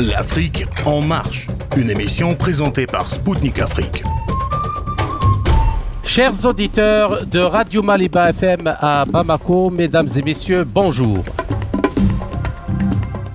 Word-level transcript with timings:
L'Afrique 0.00 0.64
en 0.86 1.02
marche, 1.02 1.46
une 1.76 1.90
émission 1.90 2.34
présentée 2.34 2.86
par 2.86 3.10
Spoutnik 3.10 3.58
Afrique. 3.58 4.02
Chers 6.02 6.46
auditeurs 6.46 7.26
de 7.26 7.40
Radio 7.40 7.82
Maliba 7.82 8.30
FM 8.30 8.60
à 8.80 9.04
Bamako, 9.04 9.68
mesdames 9.68 10.08
et 10.16 10.22
messieurs, 10.22 10.64
bonjour. 10.64 11.22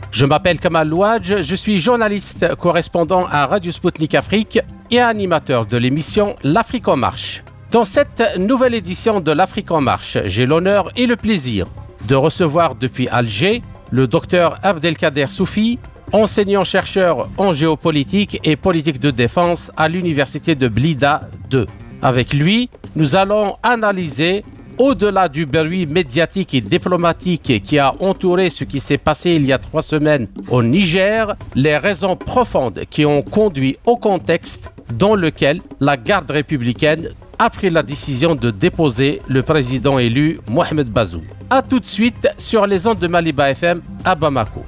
Je 0.10 0.26
m'appelle 0.26 0.60
Kamal 0.60 0.90
Louadj, 0.90 1.44
je 1.44 1.56
suis 1.56 1.78
journaliste 1.78 2.56
correspondant 2.56 3.28
à 3.28 3.46
Radio 3.46 3.72
Spoutnik 3.72 4.16
Afrique 4.16 4.60
et 4.90 5.00
animateur 5.00 5.68
de 5.68 5.78
l'émission 5.78 6.36
L'Afrique 6.42 6.88
en 6.88 6.98
marche. 6.98 7.44
Dans 7.70 7.86
cette 7.86 8.40
nouvelle 8.40 8.74
édition 8.74 9.22
de 9.22 9.32
l'Afrique 9.32 9.70
en 9.70 9.82
marche, 9.82 10.18
j'ai 10.26 10.48
l'honneur 10.48 10.92
et 10.96 11.06
le 11.06 11.16
plaisir 11.16 11.68
de 12.08 12.16
recevoir 12.16 12.74
depuis 12.74 13.08
Alger 13.08 13.62
le 13.92 14.08
docteur 14.08 14.60
Abdelkader 14.64 15.28
Soufi, 15.28 15.80
enseignant-chercheur 16.12 17.30
en 17.38 17.52
géopolitique 17.52 18.40
et 18.44 18.56
politique 18.56 19.00
de 19.00 19.12
défense 19.12 19.72
à 19.78 19.88
l'université 19.88 20.56
de 20.56 20.68
Blida 20.68 21.22
2. 21.50 21.66
Avec 22.02 22.34
lui, 22.34 22.70
nous 22.96 23.16
allons 23.16 23.56
analyser, 23.64 24.44
au-delà 24.78 25.30
du 25.30 25.46
bruit 25.46 25.86
médiatique 25.86 26.54
et 26.54 26.62
diplomatique 26.62 27.62
qui 27.64 27.80
a 27.80 27.94
entouré 28.00 28.50
ce 28.50 28.64
qui 28.64 28.80
s'est 28.80 28.98
passé 28.98 29.32
il 29.32 29.46
y 29.46 29.54
a 29.54 29.58
trois 29.58 29.82
semaines 29.82 30.28
au 30.50 30.62
Niger, 30.62 31.36
les 31.56 31.78
raisons 31.78 32.16
profondes 32.16 32.82
qui 32.90 33.06
ont 33.06 33.22
conduit 33.22 33.78
au 33.86 33.96
contexte 33.96 34.72
dans 34.94 35.16
lequel 35.16 35.62
la 35.80 35.98
garde 35.98 36.30
républicaine 36.32 37.10
a 37.40 37.50
pris 37.50 37.70
la 37.70 37.84
décision 37.84 38.36
de 38.36 38.52
déposer 38.52 39.22
le 39.28 39.44
président 39.44 40.00
élu 40.00 40.40
Mohamed 40.50 40.88
Bazoum. 40.90 41.24
A 41.50 41.62
tout 41.62 41.80
de 41.80 41.86
suite 41.86 42.28
sur 42.38 42.66
les 42.66 42.88
ondes 42.88 43.00
de 43.00 43.08
Maliba 43.08 43.50
FM 43.52 43.82
à 44.04 44.16
Bamako. 44.16 44.64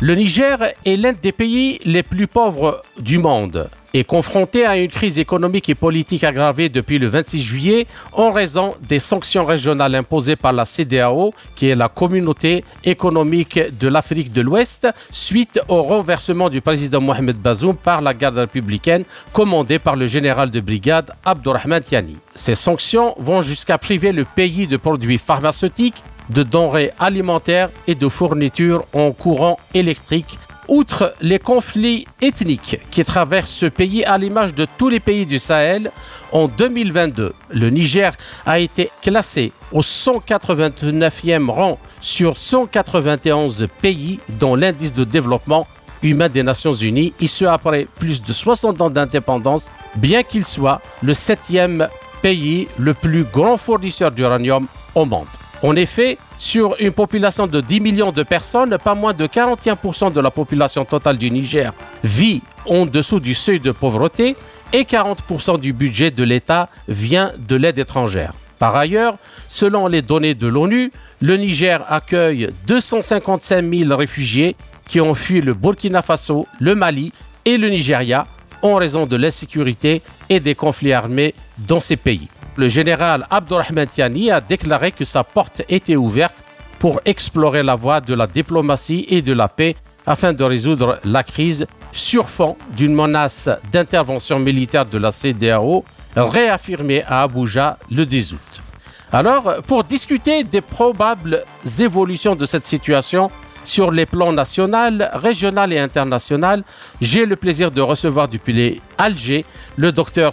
Le 0.00 0.14
Niger 0.14 0.58
est 0.86 0.94
l'un 0.96 1.12
des 1.12 1.32
pays 1.32 1.80
les 1.84 2.04
plus 2.04 2.28
pauvres 2.28 2.82
du 3.00 3.18
monde 3.18 3.68
et 3.94 4.04
confronté 4.04 4.64
à 4.64 4.76
une 4.76 4.86
crise 4.90 5.18
économique 5.18 5.68
et 5.70 5.74
politique 5.74 6.22
aggravée 6.22 6.68
depuis 6.68 7.00
le 7.00 7.08
26 7.08 7.40
juillet 7.42 7.86
en 8.12 8.30
raison 8.30 8.76
des 8.86 9.00
sanctions 9.00 9.44
régionales 9.44 9.96
imposées 9.96 10.36
par 10.36 10.52
la 10.52 10.64
CDAO, 10.64 11.34
qui 11.56 11.68
est 11.68 11.74
la 11.74 11.88
communauté 11.88 12.64
économique 12.84 13.58
de 13.76 13.88
l'Afrique 13.88 14.30
de 14.32 14.40
l'Ouest, 14.40 14.86
suite 15.10 15.60
au 15.66 15.82
renversement 15.82 16.48
du 16.48 16.60
président 16.60 17.00
Mohamed 17.00 17.36
Bazoum 17.38 17.74
par 17.74 18.00
la 18.00 18.14
garde 18.14 18.38
républicaine 18.38 19.02
commandée 19.32 19.80
par 19.80 19.96
le 19.96 20.06
général 20.06 20.52
de 20.52 20.60
brigade 20.60 21.10
Abdurrahman 21.24 21.82
Tiani. 21.82 22.18
Ces 22.36 22.54
sanctions 22.54 23.16
vont 23.18 23.42
jusqu'à 23.42 23.78
priver 23.78 24.12
le 24.12 24.24
pays 24.24 24.68
de 24.68 24.76
produits 24.76 25.18
pharmaceutiques 25.18 26.04
de 26.30 26.42
denrées 26.42 26.92
alimentaires 26.98 27.70
et 27.86 27.94
de 27.94 28.08
fournitures 28.08 28.84
en 28.92 29.12
courant 29.12 29.58
électrique. 29.74 30.38
Outre 30.68 31.14
les 31.22 31.38
conflits 31.38 32.06
ethniques 32.20 32.78
qui 32.90 33.02
traversent 33.02 33.50
ce 33.50 33.64
pays 33.66 34.04
à 34.04 34.18
l'image 34.18 34.54
de 34.54 34.66
tous 34.76 34.90
les 34.90 35.00
pays 35.00 35.24
du 35.24 35.38
Sahel, 35.38 35.90
en 36.30 36.46
2022, 36.46 37.32
le 37.50 37.70
Niger 37.70 38.12
a 38.44 38.58
été 38.58 38.90
classé 39.00 39.52
au 39.72 39.80
189e 39.80 41.48
rang 41.48 41.78
sur 42.00 42.36
191 42.36 43.66
pays 43.80 44.20
dans 44.38 44.56
l'indice 44.56 44.92
de 44.92 45.04
développement 45.04 45.66
humain 46.02 46.28
des 46.28 46.42
Nations 46.42 46.72
Unies, 46.74 47.14
et 47.20 47.26
ce 47.26 47.44
après 47.46 47.86
plus 47.98 48.22
de 48.22 48.32
60 48.32 48.80
ans 48.82 48.90
d'indépendance, 48.90 49.70
bien 49.96 50.22
qu'il 50.22 50.44
soit 50.44 50.80
le 51.02 51.14
septième 51.14 51.88
pays 52.22 52.68
le 52.78 52.94
plus 52.94 53.24
grand 53.24 53.56
fournisseur 53.56 54.10
d'uranium 54.10 54.66
au 54.94 55.04
monde. 55.06 55.26
En 55.62 55.74
effet, 55.74 56.18
sur 56.36 56.76
une 56.78 56.92
population 56.92 57.48
de 57.48 57.60
10 57.60 57.80
millions 57.80 58.12
de 58.12 58.22
personnes, 58.22 58.78
pas 58.82 58.94
moins 58.94 59.12
de 59.12 59.26
41% 59.26 60.12
de 60.12 60.20
la 60.20 60.30
population 60.30 60.84
totale 60.84 61.18
du 61.18 61.30
Niger 61.32 61.72
vit 62.04 62.42
en 62.66 62.86
dessous 62.86 63.18
du 63.18 63.34
seuil 63.34 63.58
de 63.58 63.72
pauvreté 63.72 64.36
et 64.72 64.82
40% 64.82 65.58
du 65.58 65.72
budget 65.72 66.12
de 66.12 66.22
l'État 66.22 66.68
vient 66.86 67.32
de 67.38 67.56
l'aide 67.56 67.78
étrangère. 67.78 68.34
Par 68.60 68.76
ailleurs, 68.76 69.16
selon 69.48 69.88
les 69.88 70.02
données 70.02 70.34
de 70.34 70.46
l'ONU, 70.46 70.92
le 71.20 71.36
Niger 71.36 71.84
accueille 71.88 72.50
255 72.68 73.64
000 73.74 73.96
réfugiés 73.96 74.54
qui 74.86 75.00
ont 75.00 75.14
fui 75.14 75.40
le 75.40 75.54
Burkina 75.54 76.02
Faso, 76.02 76.46
le 76.60 76.76
Mali 76.76 77.12
et 77.44 77.56
le 77.56 77.68
Nigeria 77.68 78.26
en 78.62 78.76
raison 78.76 79.06
de 79.06 79.16
l'insécurité 79.16 80.02
et 80.28 80.38
des 80.40 80.54
conflits 80.54 80.92
armés 80.92 81.34
dans 81.58 81.80
ces 81.80 81.96
pays 81.96 82.28
le 82.58 82.68
général 82.68 83.24
Abdurrahman 83.30 83.86
Tiani 83.86 84.32
a 84.32 84.40
déclaré 84.40 84.90
que 84.90 85.04
sa 85.04 85.22
porte 85.22 85.62
était 85.68 85.94
ouverte 85.94 86.42
pour 86.80 87.00
explorer 87.04 87.62
la 87.62 87.76
voie 87.76 88.00
de 88.00 88.14
la 88.14 88.26
diplomatie 88.26 89.06
et 89.08 89.22
de 89.22 89.32
la 89.32 89.46
paix 89.46 89.76
afin 90.06 90.32
de 90.32 90.42
résoudre 90.42 90.98
la 91.04 91.22
crise 91.22 91.68
sur 91.92 92.28
fond 92.28 92.56
d'une 92.76 92.94
menace 92.94 93.48
d'intervention 93.70 94.40
militaire 94.40 94.86
de 94.86 94.98
la 94.98 95.12
CDAO 95.12 95.84
réaffirmée 96.16 97.04
à 97.04 97.22
Abuja 97.22 97.78
le 97.92 98.04
10 98.04 98.32
août. 98.32 98.40
Alors, 99.12 99.62
pour 99.66 99.84
discuter 99.84 100.42
des 100.42 100.60
probables 100.60 101.44
évolutions 101.78 102.34
de 102.34 102.44
cette 102.44 102.64
situation 102.64 103.30
sur 103.62 103.92
les 103.92 104.04
plans 104.04 104.32
national, 104.32 105.10
régional 105.14 105.72
et 105.72 105.78
international, 105.78 106.64
j'ai 107.00 107.24
le 107.24 107.36
plaisir 107.36 107.70
de 107.70 107.80
recevoir 107.80 108.26
depuis 108.26 108.80
Alger 108.98 109.44
le 109.76 109.92
docteur 109.92 110.32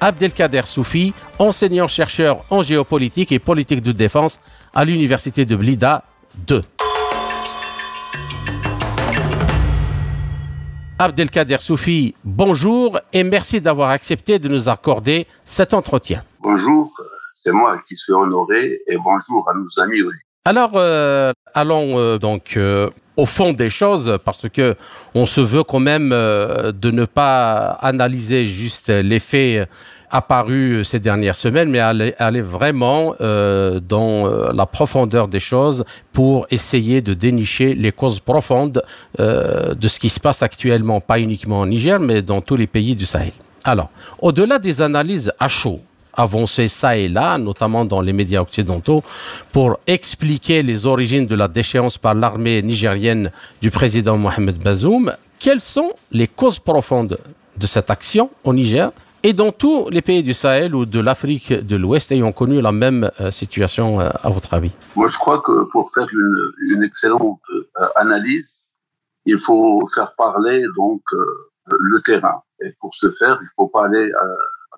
Abdelkader 0.00 0.66
Soufi, 0.66 1.14
enseignant-chercheur 1.38 2.44
en 2.50 2.62
géopolitique 2.62 3.32
et 3.32 3.38
politique 3.38 3.82
de 3.82 3.92
défense 3.92 4.40
à 4.74 4.84
l'université 4.84 5.44
de 5.44 5.56
Blida 5.56 6.04
2. 6.46 6.62
Abdelkader 10.98 11.58
Soufi, 11.60 12.14
bonjour 12.24 12.98
et 13.12 13.22
merci 13.22 13.60
d'avoir 13.60 13.90
accepté 13.90 14.38
de 14.38 14.48
nous 14.48 14.68
accorder 14.68 15.26
cet 15.44 15.74
entretien. 15.74 16.22
Bonjour, 16.40 16.90
c'est 17.32 17.52
moi 17.52 17.78
qui 17.86 17.94
suis 17.94 18.12
honoré 18.12 18.80
et 18.86 18.96
bonjour 18.96 19.48
à 19.48 19.54
nos 19.54 19.82
amis 19.82 20.00
aussi. 20.02 20.22
Alors, 20.46 20.70
euh, 20.76 21.32
allons 21.54 21.98
euh, 21.98 22.18
donc 22.18 22.54
euh, 22.56 22.88
au 23.16 23.26
fond 23.26 23.52
des 23.52 23.70
choses 23.70 24.18
parce 24.24 24.48
que 24.48 24.76
on 25.14 25.26
se 25.26 25.40
veut 25.40 25.64
quand 25.64 25.80
même 25.80 26.10
de 26.10 26.90
ne 26.90 27.04
pas 27.04 27.68
analyser 27.80 28.46
juste 28.46 28.88
les 28.88 29.18
faits 29.18 29.68
apparus 30.10 30.86
ces 30.88 31.00
dernières 31.00 31.36
semaines, 31.36 31.68
mais 31.68 31.80
aller, 31.80 32.14
aller 32.18 32.40
vraiment 32.40 33.14
dans 33.18 34.28
la 34.52 34.66
profondeur 34.66 35.28
des 35.28 35.40
choses 35.40 35.84
pour 36.12 36.46
essayer 36.50 37.00
de 37.00 37.14
dénicher 37.14 37.74
les 37.74 37.92
causes 37.92 38.20
profondes 38.20 38.82
de 39.18 39.88
ce 39.88 39.98
qui 39.98 40.08
se 40.08 40.20
passe 40.20 40.42
actuellement, 40.42 41.00
pas 41.00 41.18
uniquement 41.18 41.60
en 41.60 41.66
Niger, 41.66 41.98
mais 42.00 42.22
dans 42.22 42.40
tous 42.40 42.56
les 42.56 42.66
pays 42.66 42.94
du 42.94 43.06
Sahel. 43.06 43.32
Alors, 43.64 43.90
au-delà 44.20 44.58
des 44.58 44.80
analyses 44.82 45.32
à 45.40 45.48
chaud, 45.48 45.80
avancé 46.16 46.68
ça 46.68 46.96
et 46.96 47.08
là, 47.08 47.38
notamment 47.38 47.84
dans 47.84 48.00
les 48.00 48.12
médias 48.12 48.40
occidentaux, 48.40 49.02
pour 49.52 49.78
expliquer 49.86 50.62
les 50.62 50.86
origines 50.86 51.26
de 51.26 51.34
la 51.34 51.48
déchéance 51.48 51.98
par 51.98 52.14
l'armée 52.14 52.62
nigérienne 52.62 53.30
du 53.60 53.70
président 53.70 54.16
Mohamed 54.16 54.56
Bazoum. 54.58 55.12
Quelles 55.38 55.60
sont 55.60 55.92
les 56.12 56.28
causes 56.28 56.58
profondes 56.58 57.18
de 57.56 57.66
cette 57.66 57.90
action 57.90 58.30
au 58.44 58.52
Niger 58.52 58.90
et 59.22 59.32
dans 59.32 59.50
tous 59.50 59.88
les 59.90 60.02
pays 60.02 60.22
du 60.22 60.34
Sahel 60.34 60.74
ou 60.74 60.86
de 60.86 61.00
l'Afrique 61.00 61.52
de 61.52 61.76
l'Ouest 61.76 62.12
ayant 62.12 62.32
connu 62.32 62.60
la 62.60 62.72
même 62.72 63.10
euh, 63.20 63.30
situation, 63.30 64.00
euh, 64.00 64.08
à 64.22 64.30
votre 64.30 64.54
avis? 64.54 64.70
Moi, 64.94 65.08
je 65.08 65.16
crois 65.16 65.40
que 65.40 65.64
pour 65.72 65.90
faire 65.92 66.06
une, 66.70 66.82
excellente 66.84 67.40
euh, 67.50 67.86
analyse, 67.96 68.68
il 69.24 69.38
faut 69.38 69.82
faire 69.94 70.14
parler 70.16 70.64
donc 70.76 71.02
le 71.66 72.00
terrain. 72.02 72.40
Et 72.62 72.72
pour 72.80 72.94
ce 72.94 73.10
faire, 73.18 73.36
il 73.40 73.44
ne 73.44 73.50
faut 73.56 73.66
pas 73.66 73.86
aller 73.86 74.08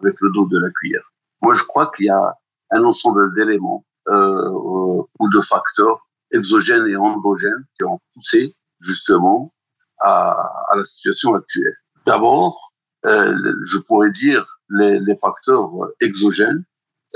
avec 0.00 0.14
le 0.20 0.30
dos 0.32 0.46
de 0.46 0.58
la 0.58 0.70
cuillère. 0.70 1.07
Moi, 1.42 1.52
je 1.54 1.62
crois 1.62 1.90
qu'il 1.94 2.06
y 2.06 2.10
a 2.10 2.34
un 2.70 2.84
ensemble 2.84 3.34
d'éléments 3.34 3.84
euh, 4.08 4.48
ou 4.50 5.28
de 5.32 5.40
facteurs 5.40 6.08
exogènes 6.30 6.86
et 6.86 6.96
endogènes 6.96 7.64
qui 7.76 7.84
ont 7.84 8.00
poussé 8.14 8.54
justement 8.80 9.52
à, 10.00 10.30
à 10.70 10.76
la 10.76 10.82
situation 10.82 11.34
actuelle. 11.34 11.76
D'abord, 12.06 12.72
euh, 13.06 13.34
je 13.62 13.78
pourrais 13.86 14.10
dire 14.10 14.46
les, 14.70 14.98
les 15.00 15.16
facteurs 15.18 15.70
exogènes, 16.00 16.64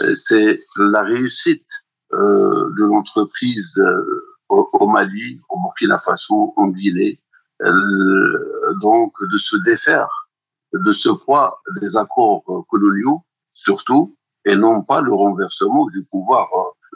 euh, 0.00 0.14
c'est 0.14 0.60
la 0.76 1.02
réussite 1.02 1.68
euh, 2.12 2.70
de 2.78 2.84
l'entreprise 2.84 3.76
euh, 3.78 4.36
au, 4.48 4.68
au, 4.72 4.86
Mali, 4.86 5.40
au 5.48 5.60
Burkina 5.60 5.98
Faso, 6.00 6.54
en 6.56 6.68
Guinée, 6.68 7.20
euh, 7.62 8.74
donc 8.80 9.12
de 9.20 9.36
se 9.36 9.56
défaire 9.64 10.08
de 10.72 10.90
ce 10.90 11.10
poids 11.10 11.60
des 11.80 11.96
accords 11.96 12.44
coloniaux 12.68 13.22
surtout, 13.52 14.16
et 14.44 14.56
non 14.56 14.82
pas 14.82 15.00
le 15.00 15.12
renversement 15.12 15.86
du 15.86 16.00
pouvoir. 16.10 16.48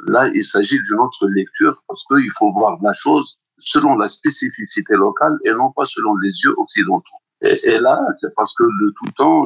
Là, 0.08 0.28
il 0.34 0.42
s'agit 0.42 0.78
d'une 0.80 0.98
autre 0.98 1.28
lecture 1.28 1.82
parce 1.86 2.02
qu'il 2.04 2.30
faut 2.38 2.52
voir 2.52 2.78
la 2.82 2.92
chose 2.92 3.38
selon 3.58 3.96
la 3.96 4.08
spécificité 4.08 4.94
locale 4.94 5.38
et 5.44 5.50
non 5.50 5.72
pas 5.72 5.84
selon 5.84 6.16
les 6.16 6.32
yeux 6.40 6.54
occidentaux. 6.58 7.20
Et, 7.42 7.78
là, 7.78 8.00
c'est 8.20 8.34
parce 8.34 8.52
que 8.54 8.64
de 8.64 8.92
tout 8.96 9.12
temps, 9.16 9.44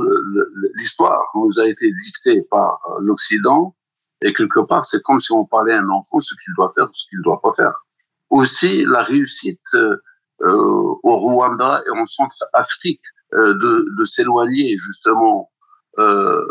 l'histoire 0.74 1.24
nous 1.34 1.58
a 1.58 1.66
été 1.66 1.90
dictée 1.92 2.42
par 2.42 2.80
l'Occident 3.00 3.74
Et 4.22 4.32
quelque 4.32 4.60
part, 4.60 4.84
c'est 4.84 5.02
comme 5.02 5.18
si 5.18 5.32
on 5.32 5.44
parlait 5.44 5.72
à 5.72 5.80
un 5.80 5.88
enfant 5.88 6.20
ce 6.20 6.34
qu'il 6.34 6.54
doit 6.54 6.70
faire, 6.72 6.86
ce 6.92 7.04
qu'il 7.08 7.18
ne 7.18 7.24
doit 7.24 7.40
pas 7.40 7.50
faire. 7.50 7.74
Aussi, 8.30 8.84
la 8.84 9.02
réussite 9.02 9.74
euh, 9.74 9.96
au 10.40 11.16
Rwanda 11.16 11.82
et 11.84 11.98
en 11.98 12.04
Centrafrique 12.04 13.02
euh, 13.34 13.54
de, 13.54 13.86
de 13.98 14.02
s'éloigner 14.04 14.76
justement 14.76 15.50
euh, 15.98 16.46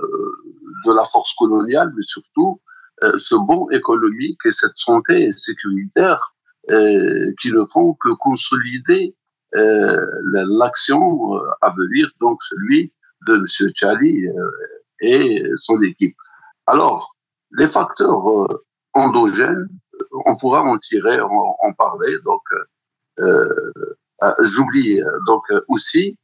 de 0.85 0.93
la 0.93 1.03
force 1.05 1.33
coloniale, 1.33 1.91
mais 1.95 2.01
surtout 2.01 2.61
euh, 3.03 3.15
ce 3.15 3.35
bon 3.35 3.69
économique 3.69 4.39
et 4.45 4.51
cette 4.51 4.75
santé 4.75 5.31
sécuritaire 5.31 6.33
euh, 6.69 7.31
qui 7.41 7.51
ne 7.51 7.63
font 7.63 7.93
que 7.93 8.09
consolider 8.19 9.15
euh, 9.55 10.05
l'action 10.59 11.31
à 11.61 11.69
venir, 11.69 12.11
donc 12.19 12.39
celui 12.41 12.93
de 13.27 13.35
M. 13.35 13.71
Tchali 13.71 14.25
et 15.01 15.43
son 15.55 15.81
équipe. 15.81 16.15
Alors, 16.67 17.15
les 17.57 17.67
facteurs 17.67 18.47
endogènes, 18.93 19.67
on 20.25 20.35
pourra 20.35 20.61
en 20.61 20.77
tirer, 20.77 21.19
en, 21.19 21.55
en 21.61 21.73
parler. 21.73 22.15
Donc, 22.25 22.43
j'oublie 24.41 25.01
donc 25.25 25.43
aussi 25.67 26.17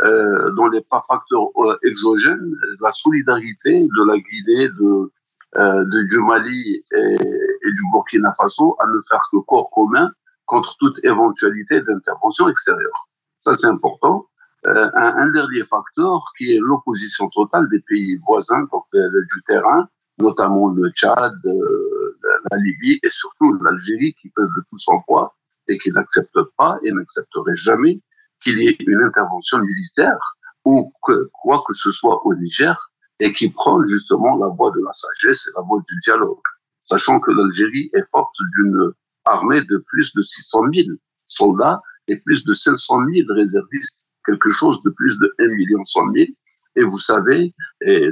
euh, 0.00 0.50
dans 0.52 0.68
les 0.68 0.82
facteurs 0.88 1.48
exogènes, 1.84 2.54
la 2.80 2.90
solidarité 2.90 3.82
de 3.82 4.06
la 4.06 4.16
Guinée, 4.18 4.68
de 4.68 5.12
euh, 5.58 5.84
du 5.84 6.18
Mali 6.20 6.82
et, 6.92 7.16
du 7.18 7.82
Burkina 7.92 8.32
Faso 8.32 8.74
à 8.80 8.86
ne 8.86 8.98
faire 9.10 9.22
que 9.30 9.36
corps 9.46 9.70
commun 9.70 10.10
contre 10.46 10.74
toute 10.78 10.98
éventualité 11.04 11.82
d'intervention 11.82 12.48
extérieure. 12.48 13.08
Ça, 13.38 13.52
c'est 13.52 13.66
important. 13.66 14.26
Euh, 14.66 14.88
un, 14.94 15.16
un, 15.16 15.28
dernier 15.28 15.64
facteur 15.64 16.22
qui 16.38 16.52
est 16.52 16.58
l'opposition 16.60 17.28
totale 17.28 17.68
des 17.68 17.80
pays 17.80 18.16
voisins 18.26 18.66
donc, 18.72 18.84
euh, 18.94 19.10
du 19.10 19.42
terrain, 19.46 19.88
notamment 20.18 20.68
le 20.68 20.88
Tchad, 20.90 21.34
euh, 21.44 22.18
la 22.50 22.56
Libye 22.58 22.98
et 23.02 23.08
surtout 23.08 23.52
l'Algérie 23.54 24.14
qui 24.22 24.30
pèse 24.30 24.48
de 24.56 24.62
tout 24.70 24.76
son 24.76 25.02
poids 25.06 25.34
et 25.68 25.78
qui 25.78 25.90
n'accepte 25.90 26.38
pas 26.56 26.78
et 26.84 26.92
n'accepterait 26.92 27.54
jamais 27.54 28.00
qu'il 28.42 28.58
y 28.58 28.68
ait 28.68 28.76
une 28.80 29.02
intervention 29.02 29.58
militaire 29.58 30.36
ou 30.64 30.92
que, 31.04 31.28
quoi 31.32 31.62
que 31.66 31.74
ce 31.74 31.90
soit 31.90 32.24
au 32.26 32.34
Niger 32.34 32.90
et 33.20 33.32
qui 33.32 33.48
prend 33.50 33.82
justement 33.82 34.36
la 34.36 34.48
voie 34.48 34.70
de 34.70 34.80
la 34.84 34.90
sagesse 34.90 35.46
et 35.46 35.50
la 35.56 35.62
voie 35.62 35.80
du 35.88 35.96
dialogue, 36.04 36.40
sachant 36.80 37.20
que 37.20 37.30
l'Algérie 37.30 37.90
est 37.92 38.08
forte 38.10 38.34
d'une 38.56 38.92
armée 39.24 39.62
de 39.62 39.82
plus 39.88 40.12
de 40.12 40.20
600 40.20 40.72
000 40.72 40.88
soldats 41.24 41.80
et 42.08 42.16
plus 42.16 42.42
de 42.44 42.52
500 42.52 43.04
000 43.12 43.26
réservistes, 43.32 44.04
quelque 44.26 44.48
chose 44.48 44.80
de 44.82 44.90
plus 44.90 45.16
de 45.18 45.34
1 45.38 45.48
million 45.48 45.82
100 45.82 46.12
000. 46.12 46.26
Et 46.74 46.82
vous 46.82 46.98
savez 46.98 47.54
et 47.84 48.08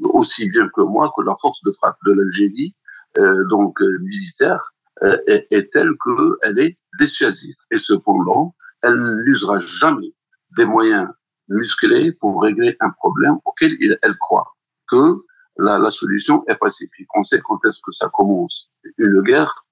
aussi 0.00 0.48
bien 0.48 0.68
que 0.74 0.80
moi 0.80 1.12
que 1.16 1.22
la 1.22 1.34
force 1.40 1.60
de 1.64 1.70
frappe 1.72 1.98
de 2.06 2.12
l'Algérie, 2.12 2.74
euh, 3.18 3.44
donc 3.48 3.80
euh, 3.82 3.98
militaire, 4.00 4.72
euh, 5.02 5.18
est, 5.26 5.46
est, 5.50 5.70
telle 5.70 5.90
qu'elle 6.02 6.58
est 6.58 6.78
dissuasive. 6.98 7.54
Et 7.70 7.76
cependant, 7.76 8.54
elle 8.82 9.22
n'usera 9.24 9.58
jamais 9.58 10.12
des 10.56 10.64
moyens 10.64 11.08
musclée 11.48 12.12
pour 12.12 12.42
régler 12.42 12.76
un 12.80 12.90
problème 12.90 13.38
auquel 13.44 13.76
elle 14.02 14.16
croit 14.18 14.52
que 14.88 15.16
la, 15.58 15.78
la 15.78 15.90
solution 15.90 16.44
est 16.48 16.56
pacifique. 16.56 17.08
On 17.14 17.22
sait 17.22 17.40
quand 17.44 17.58
est-ce 17.64 17.78
que 17.78 17.90
ça 17.90 18.08
commence. 18.12 18.70
Une 18.98 19.20
guerre, 19.22 19.64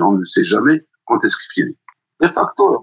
on 0.00 0.12
ne 0.12 0.22
sait 0.22 0.42
jamais 0.42 0.86
quand 1.04 1.22
est-ce 1.24 1.36
qu'il 1.36 1.64
finit. 1.64 1.78
Les 2.20 2.32
facteurs, 2.32 2.82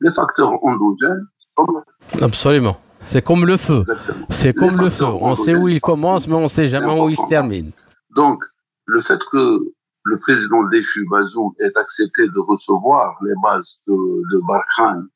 les 0.00 0.12
facteurs 0.12 0.52
endogènes, 0.64 1.26
comme... 1.54 1.82
Absolument. 2.20 2.78
C'est 3.04 3.22
comme 3.22 3.46
le 3.46 3.56
feu. 3.56 3.82
C'est 4.30 4.52
comme 4.52 4.80
le 4.80 4.90
feu. 4.90 5.04
On 5.04 5.34
sait 5.34 5.54
où 5.54 5.68
il 5.68 5.80
commence, 5.80 6.26
mais 6.26 6.34
on 6.34 6.42
ne 6.42 6.48
sait 6.48 6.68
jamais 6.68 6.98
où 6.98 7.08
il 7.08 7.16
se 7.16 7.28
termine. 7.28 7.72
Donc, 8.16 8.42
le 8.86 9.00
fait 9.00 9.20
que 9.30 9.60
le 10.04 10.18
président 10.18 10.62
déchu 10.64 11.06
Bazoum 11.10 11.52
ait 11.60 11.76
accepté 11.76 12.26
de 12.28 12.38
recevoir 12.38 13.16
les 13.24 13.34
bases 13.42 13.78
de, 13.86 13.92
de 13.94 14.40
Barkhane 14.46 15.08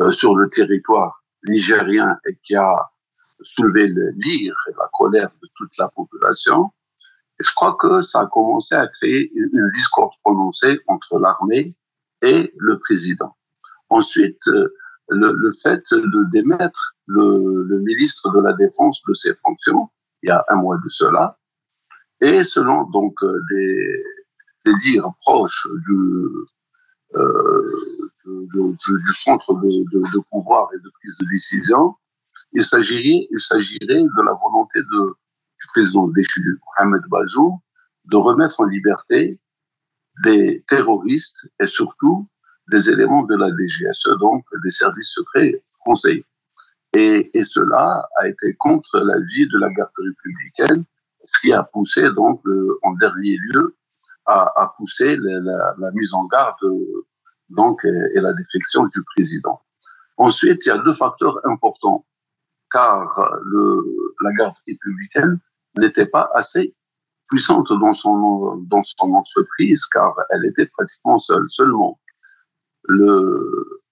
euh, 0.00 0.10
sur 0.10 0.36
le 0.36 0.48
territoire 0.48 1.24
nigérien 1.48 2.18
et 2.26 2.36
qui 2.42 2.54
a 2.54 2.90
soulevé 3.40 3.88
l'ire 3.88 4.56
et 4.68 4.72
la 4.78 4.88
colère 4.92 5.30
de 5.42 5.48
toute 5.54 5.70
la 5.78 5.88
population. 5.88 6.70
Je 7.38 7.48
crois 7.54 7.76
que 7.78 8.00
ça 8.00 8.20
a 8.20 8.26
commencé 8.26 8.74
à 8.74 8.86
créer 8.88 9.30
une, 9.34 9.68
discours 9.70 10.16
prononcé 10.22 10.80
entre 10.86 11.18
l'armée 11.18 11.74
et 12.22 12.52
le 12.56 12.78
président. 12.78 13.36
Ensuite, 13.90 14.40
euh, 14.48 14.74
le, 15.08 15.32
le 15.32 15.50
fait 15.62 15.82
de 15.92 16.30
démettre 16.30 16.94
le, 17.06 17.62
le, 17.62 17.78
ministre 17.80 18.30
de 18.34 18.40
la 18.40 18.52
Défense 18.54 19.00
de 19.06 19.12
ses 19.12 19.34
fonctions, 19.44 19.88
il 20.22 20.28
y 20.28 20.32
a 20.32 20.44
un 20.48 20.56
mois 20.56 20.78
de 20.78 20.88
cela, 20.88 21.38
et 22.20 22.42
selon 22.42 22.84
donc 22.84 23.22
euh, 23.22 23.40
des, 23.50 24.04
des 24.64 24.74
dires 24.74 25.10
proches 25.20 25.68
du, 25.86 26.28
euh, 27.14 27.62
du 28.24 29.12
centre 29.12 29.54
de, 29.54 30.30
pouvoir 30.30 30.68
et 30.74 30.78
de 30.78 30.90
prise 30.90 31.16
de 31.18 31.26
décision, 31.30 31.94
il 32.52 32.62
s'agirait, 32.62 33.28
il 33.30 33.38
s'agirait 33.38 34.02
de 34.02 34.22
la 34.24 34.32
volonté 34.42 34.80
du 34.80 35.66
président 35.72 36.08
déchu, 36.08 36.58
Mohamed 36.78 37.02
Bazoum, 37.08 37.58
de 38.06 38.16
remettre 38.16 38.60
en 38.60 38.64
liberté 38.64 39.38
des 40.24 40.64
terroristes 40.68 41.46
et 41.60 41.66
surtout 41.66 42.28
des 42.70 42.90
éléments 42.90 43.22
de 43.22 43.36
la 43.36 43.50
DGSE, 43.50 44.18
donc 44.18 44.44
des 44.64 44.70
services 44.70 45.12
secrets 45.12 45.62
français. 45.80 46.24
Et, 46.92 47.30
cela 47.42 48.08
a 48.18 48.28
été 48.28 48.54
contre 48.54 48.98
la 49.00 49.18
vie 49.18 49.46
de 49.46 49.58
la 49.58 49.68
garde 49.70 49.90
républicaine, 49.98 50.84
ce 51.22 51.40
qui 51.40 51.52
a 51.52 51.62
poussé 51.62 52.10
donc 52.10 52.42
en 52.82 52.92
dernier 52.94 53.36
lieu 53.36 53.76
à, 54.26 54.52
à 54.56 54.72
pousser 54.76 55.16
la, 55.16 55.40
la, 55.40 55.74
la, 55.78 55.90
mise 55.92 56.12
en 56.12 56.24
garde 56.24 56.56
donc, 57.48 57.84
et 57.84 58.20
la 58.20 58.32
défection 58.32 58.84
du 58.86 59.02
président. 59.14 59.60
Ensuite, 60.16 60.64
il 60.64 60.68
y 60.68 60.72
a 60.72 60.78
deux 60.78 60.94
facteurs 60.94 61.38
importants, 61.44 62.04
car 62.72 63.30
le, 63.44 63.84
la 64.22 64.32
garde 64.32 64.54
républicaine 64.66 65.38
n'était 65.76 66.06
pas 66.06 66.30
assez 66.34 66.74
puissante 67.28 67.68
dans 67.80 67.92
son, 67.92 68.56
dans 68.68 68.80
son 68.80 69.12
entreprise, 69.12 69.84
car 69.86 70.14
elle 70.30 70.44
était 70.46 70.66
pratiquement 70.66 71.18
seule. 71.18 71.46
Seulement, 71.46 72.00
le, 72.84 73.82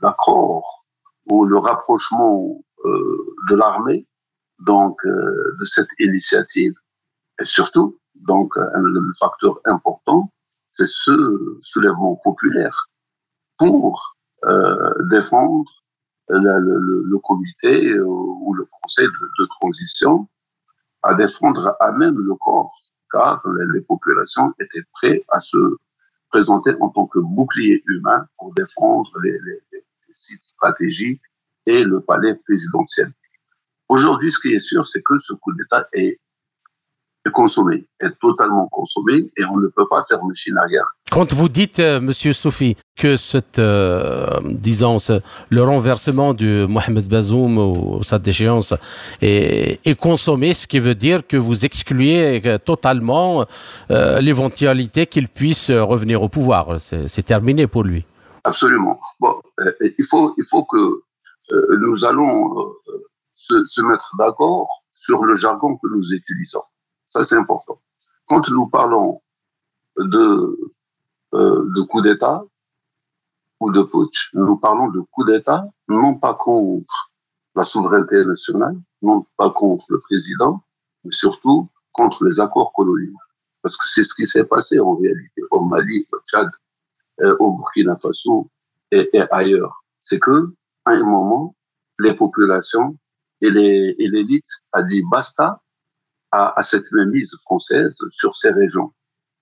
l'accord 0.00 0.84
ou 1.30 1.44
le 1.44 1.58
rapprochement 1.58 2.64
euh, 2.84 3.36
de 3.50 3.56
l'armée, 3.56 4.06
donc 4.60 4.98
euh, 5.04 5.54
de 5.58 5.64
cette 5.64 5.88
initiative, 5.98 6.74
et 7.40 7.44
surtout, 7.44 7.99
donc, 8.26 8.56
un, 8.56 9.10
facteur 9.18 9.60
important, 9.64 10.30
c'est 10.68 10.86
ce 10.86 11.56
soulèvement 11.60 12.16
populaire 12.22 12.88
pour 13.58 14.16
euh, 14.44 14.94
défendre 15.10 15.64
le, 16.28 17.18
comité 17.18 17.98
ou 18.00 18.54
le 18.54 18.64
conseil 18.80 19.06
de, 19.06 19.46
transition, 19.46 20.28
à 21.02 21.14
défendre 21.14 21.76
à 21.80 21.92
même 21.92 22.18
le 22.18 22.34
corps, 22.36 22.74
car 23.10 23.42
les, 23.74 23.80
populations 23.80 24.54
étaient 24.60 24.84
prêtes 24.92 25.24
à 25.30 25.38
se 25.38 25.76
présenter 26.30 26.72
en 26.80 26.88
tant 26.90 27.06
que 27.06 27.18
bouclier 27.18 27.82
humain 27.86 28.26
pour 28.38 28.54
défendre 28.54 29.10
les, 29.22 29.38
sites 30.12 30.40
stratégiques 30.40 31.22
et 31.66 31.84
le 31.84 32.00
palais 32.00 32.34
présidentiel. 32.34 33.12
Aujourd'hui, 33.88 34.30
ce 34.30 34.38
qui 34.38 34.52
est 34.52 34.58
sûr, 34.58 34.84
c'est 34.84 35.02
que 35.02 35.16
ce 35.16 35.32
coup 35.34 35.52
d'État 35.54 35.88
est 35.92 36.20
consommé, 37.30 37.86
est 38.00 38.18
totalement 38.20 38.68
consommé 38.68 39.30
et 39.36 39.44
on 39.44 39.56
ne 39.56 39.68
peut 39.68 39.86
pas 39.88 40.02
faire 40.08 40.22
machine 40.24 40.56
arrière. 40.56 40.86
Quand 41.10 41.32
vous 41.32 41.48
dites, 41.48 41.80
euh, 41.80 42.00
Monsieur 42.00 42.32
Soufi, 42.32 42.76
que 43.00 43.16
cette, 43.16 43.58
euh, 43.58 44.38
disons, 44.44 44.98
le 45.48 45.62
renversement 45.62 46.34
de 46.34 46.66
Mohamed 46.66 47.08
Bazoum 47.08 47.56
ou 47.58 48.02
sa 48.02 48.18
déchéance 48.18 48.74
est, 49.22 49.80
est, 49.86 49.98
consommé, 49.98 50.52
ce 50.52 50.66
qui 50.66 50.78
veut 50.78 50.94
dire 50.94 51.26
que 51.26 51.38
vous 51.38 51.64
excluez 51.64 52.40
euh, 52.44 52.58
totalement 52.58 53.46
euh, 53.90 54.20
l'éventualité 54.20 55.06
qu'il 55.06 55.28
puisse 55.28 55.70
revenir 55.70 56.22
au 56.22 56.28
pouvoir. 56.28 56.78
C'est 56.78 57.22
terminé 57.22 57.66
pour 57.66 57.84
lui. 57.84 58.04
Absolument. 58.44 58.98
Bon, 59.18 59.34
il 59.80 60.04
faut, 60.10 60.34
il 60.36 60.44
faut 60.50 60.64
que 60.64 61.02
nous 61.80 62.04
allons 62.04 62.54
se, 63.32 63.64
se 63.64 63.80
mettre 63.80 64.10
d'accord 64.18 64.68
sur 64.90 65.24
le 65.24 65.34
jargon 65.34 65.76
que 65.76 65.88
nous 65.88 66.12
utilisons. 66.12 66.62
Ça, 67.12 67.22
c'est 67.22 67.36
important. 67.36 67.80
Quand 68.28 68.48
nous 68.50 68.68
parlons 68.68 69.20
de, 69.96 70.72
euh, 71.34 71.68
de 71.74 71.80
coup 71.82 72.00
d'État 72.00 72.44
ou 73.58 73.70
de 73.72 73.82
putsch, 73.82 74.30
nous 74.34 74.56
parlons 74.56 74.88
de 74.88 75.00
coup 75.00 75.24
d'État 75.24 75.64
non 75.88 76.14
pas 76.14 76.34
contre 76.34 77.10
la 77.56 77.64
souveraineté 77.64 78.24
nationale, 78.24 78.76
non 79.02 79.26
pas 79.36 79.50
contre 79.50 79.84
le 79.88 80.00
président, 80.00 80.62
mais 81.02 81.10
surtout 81.10 81.68
contre 81.92 82.24
les 82.24 82.38
accords 82.38 82.72
coloniaux. 82.72 83.18
Parce 83.62 83.76
que 83.76 83.88
c'est 83.88 84.02
ce 84.02 84.14
qui 84.14 84.24
s'est 84.24 84.44
passé 84.44 84.78
en 84.78 84.94
réalité 84.94 85.42
au 85.50 85.64
Mali, 85.64 86.06
au 86.12 86.18
Tchad, 86.20 86.48
euh, 87.22 87.36
au 87.40 87.56
Burkina 87.56 87.96
Faso 87.96 88.48
et, 88.92 89.10
et 89.12 89.22
ailleurs. 89.32 89.84
C'est 89.98 90.20
que, 90.20 90.54
à 90.84 90.92
un 90.92 91.02
moment, 91.02 91.56
les 91.98 92.14
populations 92.14 92.96
et 93.40 93.50
l'élite 93.50 94.48
a 94.72 94.82
dit 94.82 95.02
basta, 95.10 95.60
à, 96.30 96.58
à 96.58 96.62
cette 96.62 96.90
mise 96.92 97.34
française 97.42 97.96
sur 98.08 98.34
ces 98.34 98.50
régions 98.50 98.92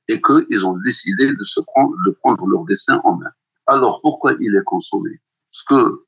et 0.09 0.21
qu'ils 0.23 0.67
ont 0.67 0.77
décidé 0.79 1.33
de 1.33 1.43
se 1.43 1.61
prendre, 1.61 1.95
de 2.07 2.11
prendre 2.13 2.47
leur 2.47 2.65
destin 2.65 3.01
en 3.05 3.17
main. 3.17 3.31
Alors 3.67 4.01
pourquoi 4.01 4.33
il 4.41 4.57
est 4.57 4.65
consommé? 4.65 5.21
Parce 5.51 5.63
que 5.65 6.05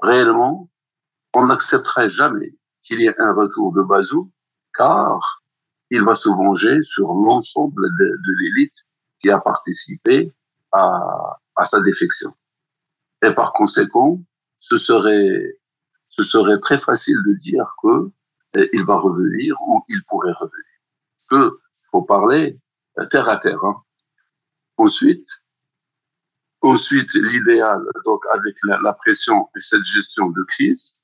réellement, 0.00 0.70
on 1.34 1.46
n'accepterait 1.46 2.08
jamais 2.08 2.54
qu'il 2.82 3.00
y 3.00 3.06
ait 3.06 3.20
un 3.20 3.32
retour 3.32 3.72
de 3.72 3.82
Bazou, 3.82 4.30
car 4.74 5.42
il 5.90 6.02
va 6.02 6.14
se 6.14 6.28
venger 6.28 6.80
sur 6.80 7.12
l'ensemble 7.12 7.82
de, 7.98 8.04
de 8.04 8.32
l'élite 8.40 8.74
qui 9.20 9.30
a 9.30 9.38
participé 9.38 10.32
à, 10.72 11.38
à 11.56 11.64
sa 11.64 11.80
défection. 11.80 12.32
Et 13.22 13.32
par 13.34 13.52
conséquent, 13.52 14.20
ce 14.56 14.76
serait, 14.76 15.58
ce 16.06 16.22
serait 16.22 16.58
très 16.58 16.78
facile 16.78 17.18
de 17.26 17.34
dire 17.34 17.74
que 17.82 18.10
il 18.54 18.84
va 18.84 18.96
revenir 18.96 19.56
ou 19.66 19.82
il 19.88 20.02
pourrait 20.08 20.32
revenir. 20.32 20.64
Que 21.30 21.58
faut 21.90 22.02
parler 22.02 22.58
terre 23.10 23.28
à 23.28 23.36
terre. 23.36 23.62
Hein. 23.64 23.82
Ensuite, 24.76 25.26
ensuite 26.60 27.12
l'idéal, 27.14 27.82
donc 28.04 28.22
avec 28.32 28.56
la, 28.64 28.78
la, 28.80 28.92
pression 28.92 29.48
et 29.56 29.60
cette 29.60 29.82
gestion 29.82 30.30
de 30.30 30.42
crise, 30.44 30.98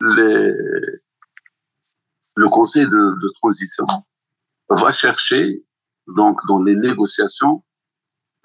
les, 0.00 0.52
le 2.36 2.48
Conseil 2.48 2.86
de, 2.86 3.20
de 3.20 3.28
transition 3.40 3.84
va 4.68 4.90
chercher 4.90 5.64
donc 6.08 6.40
dans 6.48 6.62
les 6.62 6.74
négociations 6.74 7.62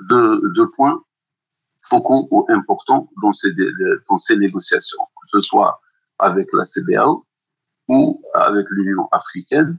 deux 0.10 0.70
points 0.76 1.04
focaux 1.80 2.28
ou 2.32 2.46
importants 2.50 3.10
dans 3.22 3.32
ces, 3.32 3.52
dans 3.54 4.38
négociations, 4.38 5.00
que 5.22 5.28
ce 5.32 5.40
soit 5.40 5.82
avec 6.20 6.48
la 6.54 6.64
CBAO 6.64 7.27
ou 7.88 8.22
avec 8.34 8.66
l'Union 8.70 9.08
africaine 9.12 9.78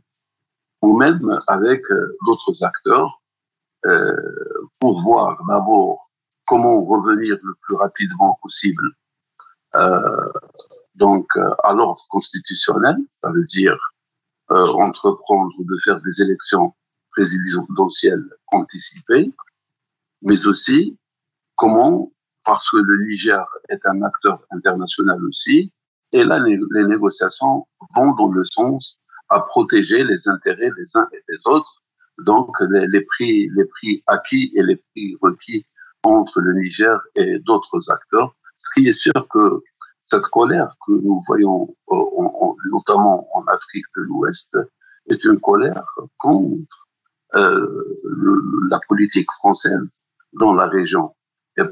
ou 0.83 0.97
même 0.97 1.21
avec 1.47 1.83
euh, 1.91 2.17
d'autres 2.27 2.65
acteurs 2.65 3.23
euh, 3.87 4.15
pour 4.81 5.01
voir 5.03 5.37
d'abord 5.49 6.11
comment 6.47 6.85
revenir 6.85 7.39
le 7.43 7.55
plus 7.63 7.77
rapidement 7.77 8.39
possible 8.43 8.83
euh, 9.75 10.33
donc 10.95 11.29
euh, 11.37 11.55
à 11.63 11.73
l'ordre 11.73 12.05
constitutionnel, 12.11 12.97
ça 13.09 13.31
veut 13.31 13.45
dire 13.45 13.77
euh, 14.51 14.67
entreprendre 14.73 15.53
de 15.59 15.77
faire 15.85 16.01
des 16.01 16.21
élections 16.21 16.75
présidentielles 17.13 18.25
anticipées, 18.49 19.33
mais 20.23 20.47
aussi 20.47 20.99
comment, 21.55 22.13
parce 22.45 22.69
que 22.71 22.79
le 22.79 23.07
Niger 23.07 23.45
est 23.69 23.85
un 23.87 24.03
acteur 24.03 24.43
international 24.51 25.23
aussi, 25.25 25.73
et 26.13 26.25
là 26.25 26.39
les, 26.39 26.59
négociations 26.87 27.67
vont 27.95 28.13
dans 28.15 28.29
le 28.33 28.43
sens 28.43 29.01
à 29.29 29.41
protéger 29.41 30.05
les 30.05 30.29
intérêts 30.29 30.71
des 30.77 30.97
uns 30.97 31.07
et 31.13 31.23
des 31.29 31.39
autres. 31.47 31.83
Donc, 32.25 32.49
les, 32.61 33.01
prix, 33.03 33.49
les 33.55 33.65
prix 33.67 34.03
acquis 34.07 34.51
et 34.55 34.63
les 34.63 34.77
prix 34.77 35.17
requis 35.21 35.67
entre 36.03 36.41
le 36.41 36.55
Niger 36.55 36.99
et 37.15 37.39
d'autres 37.41 37.91
acteurs. 37.91 38.35
Ce 38.57 38.67
qui 38.75 38.89
est 38.89 38.93
sûr 38.93 39.13
que 39.31 39.63
cette 40.01 40.27
colère 40.27 40.75
que 40.87 40.93
nous 40.93 41.19
voyons, 41.27 41.69
euh, 41.91 41.97
notamment 42.73 43.29
en 43.37 43.45
Afrique 43.47 43.85
de 43.97 44.03
l'Ouest, 44.03 44.57
est 45.11 45.25
une 45.25 45.39
colère 45.41 45.85
contre 46.19 46.89
euh, 47.35 47.99
la 48.71 48.81
politique 48.89 49.31
française 49.33 50.01
dans 50.33 50.55
la 50.55 50.67
région. 50.67 51.15
Et 51.57 51.65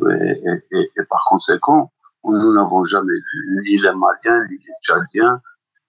par 1.09 1.25
conséquent, 1.28 1.93
nous 2.33 2.52
n'avons 2.52 2.83
jamais 2.85 3.14
vu 3.14 3.61
ni 3.62 3.76
les 3.78 3.92
Maliens, 3.92 4.45
ni 4.50 4.56
les 4.56 4.75
Tchadiens, 4.83 5.40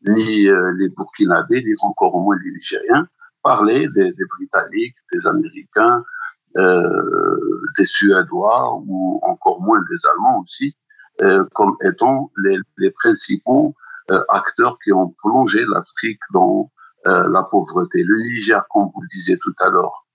ni 0.08 0.48
euh, 0.48 0.74
les 0.78 0.90
Burkinabés, 0.90 1.64
ni 1.64 1.74
encore 1.82 2.20
moins 2.20 2.38
les 2.44 2.52
Nigériens, 2.52 3.08
parler 3.44 3.88
des, 3.96 4.14
Britanniques, 4.38 4.96
des 5.12 5.26
Américains, 5.28 6.04
euh, 6.58 7.62
des 7.78 7.86
Suédois 7.86 8.76
ou 8.86 9.20
encore 9.24 9.62
moins 9.62 9.80
des 9.90 9.98
Allemands 10.12 10.40
aussi, 10.42 10.76
euh, 11.22 11.46
comme 11.54 11.76
étant 11.84 12.32
les, 12.44 12.58
les 12.78 12.92
principaux 12.92 13.76
euh, 14.12 14.24
acteurs 14.30 14.78
qui 14.84 14.94
ont 14.94 15.14
plongé 15.22 15.66
l'Afrique 15.70 16.20
dans 16.34 16.72
euh, 17.08 17.30
la 17.30 17.44
pauvreté. 17.44 18.04
Le 18.04 18.20
Niger, 18.22 18.64
comme 18.70 18.90
vous 18.94 19.02
le 19.02 19.08
disiez 19.08 19.38
tout 19.38 19.54
à 19.60 19.70
l'heure, 19.70 20.06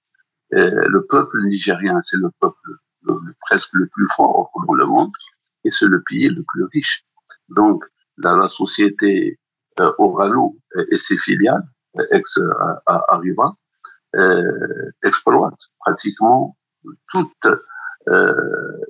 euh, 0.55 0.87
le 0.89 1.05
peuple 1.05 1.43
nigérien, 1.45 2.01
c'est 2.01 2.17
le 2.17 2.31
peuple 2.41 2.57
le, 3.03 3.15
presque 3.41 3.69
le 3.73 3.87
plus 3.89 4.07
fort 4.17 4.51
dans 4.67 4.75
le 4.75 4.87
monde 4.87 5.11
et 5.65 5.71
c'est 5.71 5.87
le 5.87 6.03
pays 6.03 6.29
le 6.29 6.43
plus 6.47 6.65
riche. 6.73 7.05
Donc, 7.49 7.85
la 8.19 8.47
société 8.47 9.39
euh, 9.81 9.93
Orano 9.99 10.57
et 10.91 10.97
ses 10.97 11.17
filiales, 11.17 11.65
ex-Arriva, 12.11 13.55
euh, 14.15 14.43
exploitent 15.05 15.71
pratiquement 15.81 16.55
toutes 17.11 17.47
euh, 18.09 18.35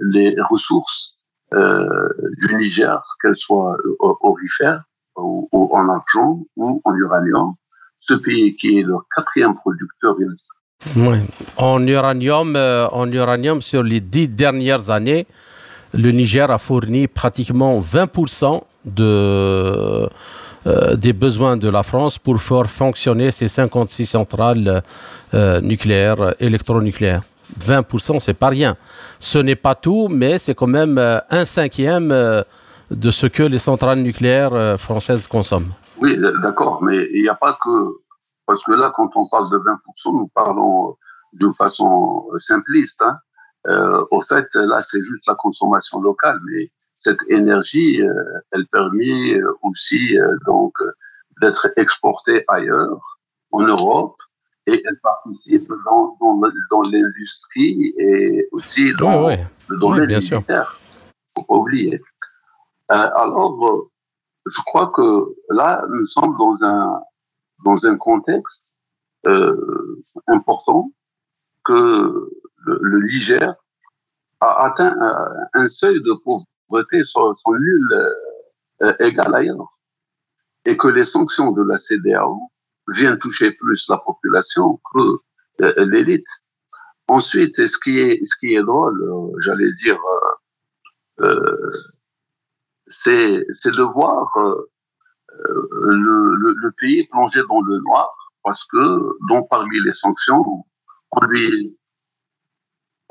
les 0.00 0.34
ressources 0.50 1.26
euh, 1.54 2.08
du 2.38 2.52
Niger, 2.56 3.00
qu'elles 3.20 3.36
soient 3.36 3.76
orifères 4.00 4.82
ou, 5.16 5.48
en 5.52 5.88
argent 5.88 6.44
ou 6.56 6.80
en 6.84 6.94
uranium. 6.96 7.54
Ce 7.96 8.14
pays 8.14 8.54
qui 8.56 8.80
est 8.80 8.82
le 8.82 8.96
quatrième 9.14 9.54
producteur 9.54 10.16
oui. 10.96 11.18
En 11.58 11.86
uranium, 11.86 12.56
en 12.56 13.12
uranium, 13.12 13.60
sur 13.60 13.84
les 13.84 14.00
dix 14.00 14.26
dernières 14.26 14.90
années, 14.90 15.28
le 15.94 16.10
Niger 16.10 16.50
a 16.50 16.58
fourni 16.58 17.06
pratiquement 17.06 17.80
20% 17.80 18.62
de, 18.84 20.08
euh, 20.66 20.96
des 20.96 21.12
besoins 21.12 21.56
de 21.56 21.68
la 21.68 21.82
France 21.82 22.18
pour 22.18 22.40
faire 22.40 22.68
fonctionner 22.68 23.30
ces 23.30 23.48
56 23.48 24.06
centrales 24.06 24.82
euh, 25.34 25.60
nucléaires, 25.60 26.34
électronucléaires. 26.40 27.22
20%, 27.60 28.20
c'est 28.20 28.34
pas 28.34 28.48
rien. 28.48 28.76
Ce 29.18 29.38
n'est 29.38 29.56
pas 29.56 29.74
tout, 29.74 30.08
mais 30.10 30.38
c'est 30.38 30.54
quand 30.54 30.66
même 30.66 30.98
euh, 30.98 31.18
un 31.30 31.44
cinquième 31.44 32.08
de 32.90 33.10
ce 33.10 33.26
que 33.26 33.42
les 33.42 33.58
centrales 33.58 33.98
nucléaires 33.98 34.78
françaises 34.78 35.26
consomment. 35.26 35.72
Oui, 36.00 36.16
d'accord, 36.42 36.82
mais 36.82 37.08
il 37.12 37.22
n'y 37.22 37.28
a 37.28 37.34
pas 37.34 37.56
que... 37.62 37.70
Parce 38.46 38.62
que 38.64 38.72
là, 38.72 38.92
quand 38.94 39.08
on 39.16 39.28
parle 39.28 39.50
de 39.50 39.56
20%, 39.56 40.18
nous 40.18 40.28
parlons 40.34 40.96
d'une 41.32 41.52
façon 41.54 42.26
simpliste. 42.36 43.00
Hein. 43.02 43.16
Euh, 43.68 44.04
au 44.10 44.20
fait, 44.22 44.46
là, 44.54 44.80
c'est 44.80 45.00
juste 45.00 45.26
la 45.26 45.34
consommation 45.34 46.00
locale, 46.00 46.38
mais 46.50 46.70
cette 46.94 47.20
énergie, 47.28 48.02
euh, 48.02 48.12
elle 48.52 48.66
permet 48.66 49.40
aussi 49.62 50.18
euh, 50.18 50.36
donc 50.46 50.74
d'être 51.40 51.70
exportée 51.76 52.44
ailleurs, 52.48 53.18
en 53.50 53.62
Europe, 53.62 54.16
et 54.66 54.82
elle 54.84 54.98
participe 55.02 55.68
dans, 55.86 56.16
dans, 56.20 56.40
dans 56.70 56.80
l'industrie 56.90 57.94
et 57.98 58.48
aussi 58.52 58.92
dans 58.98 59.24
ouais, 59.24 59.38
ouais. 59.38 59.46
le 59.68 59.78
domaine 59.78 60.00
Oui, 60.02 60.06
bien 60.06 60.18
militaire. 60.18 60.78
Faut 61.34 61.44
pas 61.44 61.54
oublier. 61.54 62.00
Euh, 62.90 62.94
alors, 62.94 63.66
euh, 63.66 63.90
je 64.46 64.60
crois 64.66 64.92
que 64.94 65.34
là, 65.50 65.84
nous 65.88 66.04
sommes 66.04 66.36
dans 66.38 66.64
un 66.64 67.00
dans 67.64 67.86
un 67.86 67.96
contexte 67.96 68.74
euh, 69.26 70.00
important 70.26 70.90
que 71.64 72.28
le, 72.66 73.00
Niger 73.06 73.54
a 74.40 74.64
atteint 74.66 74.94
un, 75.00 75.28
un 75.54 75.66
seuil 75.66 76.00
de 76.02 76.12
pauvreté 76.24 77.02
sans, 77.02 77.32
sans 77.32 77.52
nul 77.52 77.88
euh, 78.82 78.92
égal 79.00 79.34
ailleurs, 79.34 79.78
et 80.64 80.76
que 80.76 80.88
les 80.88 81.04
sanctions 81.04 81.52
de 81.52 81.62
la 81.62 81.76
CDAO 81.76 82.50
viennent 82.88 83.18
toucher 83.18 83.52
plus 83.52 83.86
la 83.88 83.98
population 83.98 84.80
que 84.92 85.18
euh, 85.60 85.86
l'élite. 85.86 86.26
Ensuite, 87.08 87.54
ce 87.64 87.76
qui 87.78 87.98
est 87.98 88.22
ce 88.24 88.34
qui 88.38 88.54
est 88.54 88.62
drôle, 88.62 89.00
euh, 89.02 89.32
j'allais 89.44 89.70
dire, 89.72 89.98
euh, 91.20 91.66
c'est 92.86 93.10
de 93.40 93.82
voir 93.94 94.32
le, 95.44 96.34
le, 96.40 96.54
le 96.62 96.72
pays 96.80 97.06
plongé 97.10 97.40
dans 97.48 97.60
le 97.60 97.78
noir 97.80 98.10
parce 98.42 98.64
que, 98.64 99.26
donc 99.28 99.48
parmi 99.50 99.80
les 99.80 99.92
sanctions, 99.92 100.44
on 101.12 101.26
lui, 101.26 101.76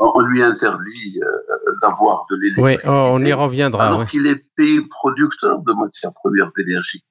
on 0.02 0.22
lui 0.22 0.42
interdit 0.44 1.20
euh, 1.22 1.72
d'avoir 1.82 2.26
de 2.30 2.36
l'électricité. 2.38 2.90
Oui, 2.90 2.94
on 2.94 3.24
y 3.24 3.34
reviendra. 3.34 3.88
Alors 3.88 4.00
oui. 4.02 4.06
qu'il 4.08 4.28
est 4.28 4.44
pays 4.56 4.82
producteur 4.82 5.60
de 5.60 5.74
matières 5.74 6.14
premières 6.14 6.52
d'énergie. 6.58 7.04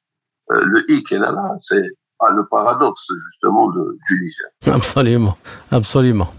Euh, 0.51 0.63
le 0.65 0.91
hic 0.91 1.13
est 1.13 1.19
là, 1.19 1.31
là, 1.31 1.55
c'est 1.59 1.89
ah, 2.19 2.31
le 2.31 2.45
paradoxe 2.51 3.07
justement 3.31 3.71
de, 3.71 3.97
du 4.09 4.21
Niger. 4.21 4.75
Absolument, 4.75 5.37
absolument. 5.71 6.33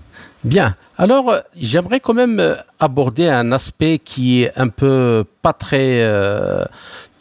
Bien. 0.44 0.76
Alors, 0.98 1.30
euh, 1.30 1.40
j'aimerais 1.56 2.00
quand 2.00 2.14
même 2.14 2.58
aborder 2.80 3.30
un 3.30 3.52
aspect 3.52 4.00
qui 4.00 4.44
est 4.44 4.52
un 4.58 4.68
peu 4.70 5.24
pas 5.42 5.54
très 5.54 6.02
euh, 6.04 6.66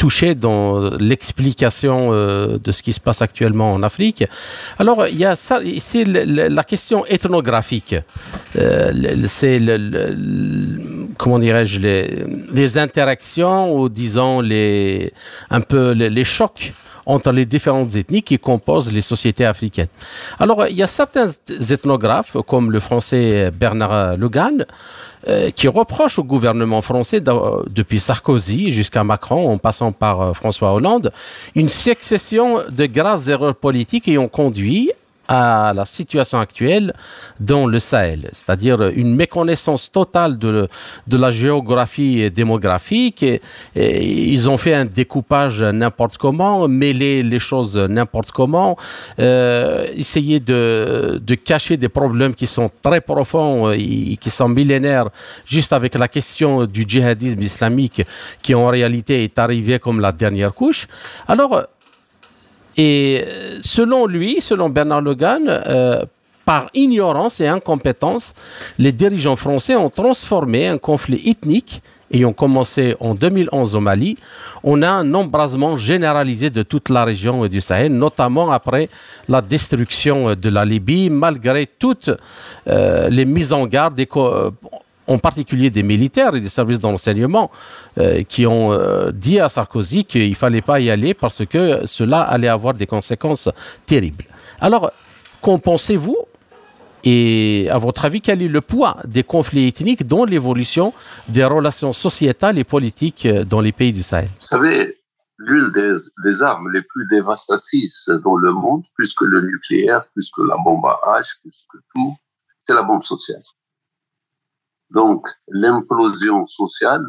touché 0.01 0.35
dans 0.35 0.81
l'explication 0.99 2.15
euh, 2.15 2.57
de 2.59 2.73
ce 2.73 2.83
qui 2.83 2.95
se 2.95 3.01
passe 3.01 3.21
actuellement 3.21 3.71
en 3.75 3.83
Afrique. 3.83 4.25
Alors, 4.79 5.07
il 5.07 5.19
y 5.19 5.27
a 5.27 5.37
ça, 5.37 5.61
c'est 5.79 6.05
la 6.05 6.65
question 6.65 7.05
ethnographique. 7.05 7.95
Euh, 8.57 9.27
c'est 9.27 9.59
le, 9.59 9.77
comment 11.19 11.39
dirais-je 11.39 11.81
les, 11.81 12.25
les, 12.55 12.79
interactions 12.79 13.75
ou 13.75 13.91
disons 13.91 14.41
les 14.41 15.13
un 15.51 15.61
peu 15.61 15.91
les, 15.91 16.09
les 16.09 16.25
chocs 16.25 16.73
entre 17.07 17.33
les 17.33 17.47
différentes 17.47 17.95
ethnies 17.95 18.23
qui 18.23 18.39
composent 18.39 18.93
les 18.93 19.03
sociétés 19.03 19.45
africaines. 19.45 19.89
Alors, 20.39 20.67
il 20.67 20.77
y 20.77 20.83
a 20.83 20.87
certains 20.87 21.31
ethnographes, 21.49 22.37
comme 22.47 22.71
le 22.71 22.81
français 22.81 23.51
Bernard 23.51 24.17
Legan, 24.17 24.59
euh, 25.29 25.51
qui 25.51 25.69
reprochent 25.69 26.19
au 26.19 26.25
gouvernement 26.25 26.81
français, 26.81 27.21
depuis 27.21 28.01
Sarkozy 28.01 28.73
jusqu'à 28.73 29.05
Macron, 29.05 29.53
en 29.53 29.59
passant 29.59 29.93
par 29.93 30.21
euh, 30.23 30.33
François 30.33 30.73
Hollande, 30.73 31.13
une 31.55 31.69
succession 31.69 32.63
de 32.71 32.87
graves 32.87 33.29
erreurs 33.29 33.55
politiques 33.55 34.09
ayant 34.09 34.29
conduit 34.29 34.91
à 35.31 35.73
la 35.73 35.85
situation 35.85 36.41
actuelle 36.41 36.93
dans 37.39 37.65
le 37.65 37.79
Sahel, 37.79 38.31
c'est-à-dire 38.33 38.83
une 38.83 39.15
méconnaissance 39.15 39.93
totale 39.93 40.37
de, 40.39 40.69
la 41.09 41.31
géographie 41.31 42.29
démographique. 42.33 43.23
Et, 43.23 43.41
ils 44.35 44.51
ont 44.51 44.57
fait 44.57 44.75
un 44.75 44.85
découpage 44.85 45.63
n'importe 45.63 46.19
comment, 46.19 46.67
mêler 46.67 47.23
les 47.23 47.39
choses 47.39 47.79
n'importe 47.79 48.33
comment, 48.33 48.77
euh, 49.21 49.87
essayer 49.95 50.41
de, 50.41 51.23
de, 51.25 51.35
cacher 51.37 51.77
des 51.77 51.89
problèmes 51.89 52.35
qui 52.35 52.49
sont 52.49 52.69
très 52.83 53.01
profonds 53.01 53.71
et 53.71 54.17
qui 54.21 54.31
sont 54.31 54.49
millénaires, 54.49 55.11
juste 55.47 55.73
avec 55.73 55.95
la 55.95 56.09
question 56.09 56.67
du 56.67 56.85
djihadisme 56.89 57.41
islamique 57.41 58.03
qui 58.43 58.53
en 58.57 58.67
réalité 58.67 59.23
est 59.23 59.39
arrivé 59.39 59.79
comme 59.79 60.01
la 60.01 60.11
dernière 60.11 60.53
couche. 60.53 60.89
Alors, 61.29 61.69
et 62.77 63.25
euh, 63.27 63.59
selon 63.63 64.07
lui, 64.07 64.41
selon 64.41 64.69
Bernard 64.69 65.03
Logan, 65.03 65.43
euh, 65.47 66.05
par 66.45 66.69
ignorance 66.75 67.41
et 67.41 67.47
incompétence, 67.47 68.35
les 68.79 68.93
dirigeants 68.93 69.37
français 69.37 69.77
ont 69.77 69.91
transformé 69.91 70.67
un 70.67 70.79
conflit 70.79 71.23
ethnique 71.29 71.83
ayant 72.13 72.33
commencé 72.33 72.97
en 73.01 73.15
2011 73.15 73.77
au 73.77 73.81
Mali, 73.81 74.17
on 74.65 74.83
a 74.83 74.91
un 74.91 75.15
embrasement 75.15 75.77
généralisé 75.77 76.51
de 76.51 76.63
toute 76.63 76.89
la 76.89 77.05
région 77.05 77.47
du 77.47 77.61
Sahel, 77.61 77.93
notamment 77.93 78.51
après 78.51 78.89
la 79.29 79.41
destruction 79.41 80.35
de 80.35 80.49
la 80.49 80.65
Libye, 80.65 81.09
malgré 81.11 81.67
toutes 81.67 82.11
euh, 82.67 83.09
les 83.09 83.25
mises 83.25 83.53
en 83.53 83.67
garde 83.67 83.95
en 85.07 85.19
particulier 85.19 85.71
des 85.71 85.83
militaires 85.83 86.35
et 86.35 86.41
des 86.41 86.49
services 86.49 86.79
d'enseignement, 86.79 87.51
euh, 87.99 88.23
qui 88.23 88.47
ont 88.47 88.73
euh, 88.73 89.11
dit 89.13 89.41
à 89.41 89.49
Sarkozy 89.49 90.05
qu'il 90.05 90.29
ne 90.29 90.35
fallait 90.35 90.63
pas 90.63 90.81
y 90.81 90.91
aller 90.91 91.15
parce 91.15 91.45
que 91.45 91.87
cela 91.87 92.21
allait 92.21 92.49
avoir 92.49 92.75
des 92.75 92.87
conséquences 92.87 93.49
terribles. 93.87 94.25
Alors, 94.61 94.93
qu'en 95.41 95.59
pensez-vous? 95.59 96.17
Et 97.03 97.67
à 97.71 97.79
votre 97.79 98.05
avis, 98.05 98.21
quel 98.21 98.43
est 98.43 98.49
le 98.49 98.61
poids 98.61 98.99
des 99.07 99.23
conflits 99.23 99.67
ethniques 99.67 100.07
dans 100.07 100.27
l'évolution 100.27 100.93
des 101.29 101.45
relations 101.45 101.95
sociétales 101.95 102.59
et 102.59 102.65
politiques 102.65 103.25
euh, 103.27 103.45
dans 103.45 103.61
les 103.61 103.73
pays 103.73 103.93
du 103.93 104.03
Sahel? 104.03 104.29
Vous 104.41 104.47
savez, 104.47 104.99
l'une 105.39 105.71
des, 105.71 106.43
armes 106.43 106.71
les 106.73 106.83
plus 106.83 107.07
dévastatrices 107.09 108.11
dans 108.23 108.37
le 108.37 108.53
monde, 108.53 108.83
plus 108.95 109.15
que 109.15 109.25
le 109.25 109.41
nucléaire, 109.41 110.05
plus 110.13 110.31
que 110.37 110.43
la 110.43 110.57
bombe 110.63 110.85
à 110.85 111.19
H, 111.19 111.41
plus 111.41 111.67
que 111.73 111.79
tout, 111.95 112.15
c'est 112.59 112.75
la 112.75 112.83
bombe 112.83 113.03
sociale. 113.03 113.43
Donc, 114.91 115.27
l'implosion 115.49 116.45
sociale 116.45 117.05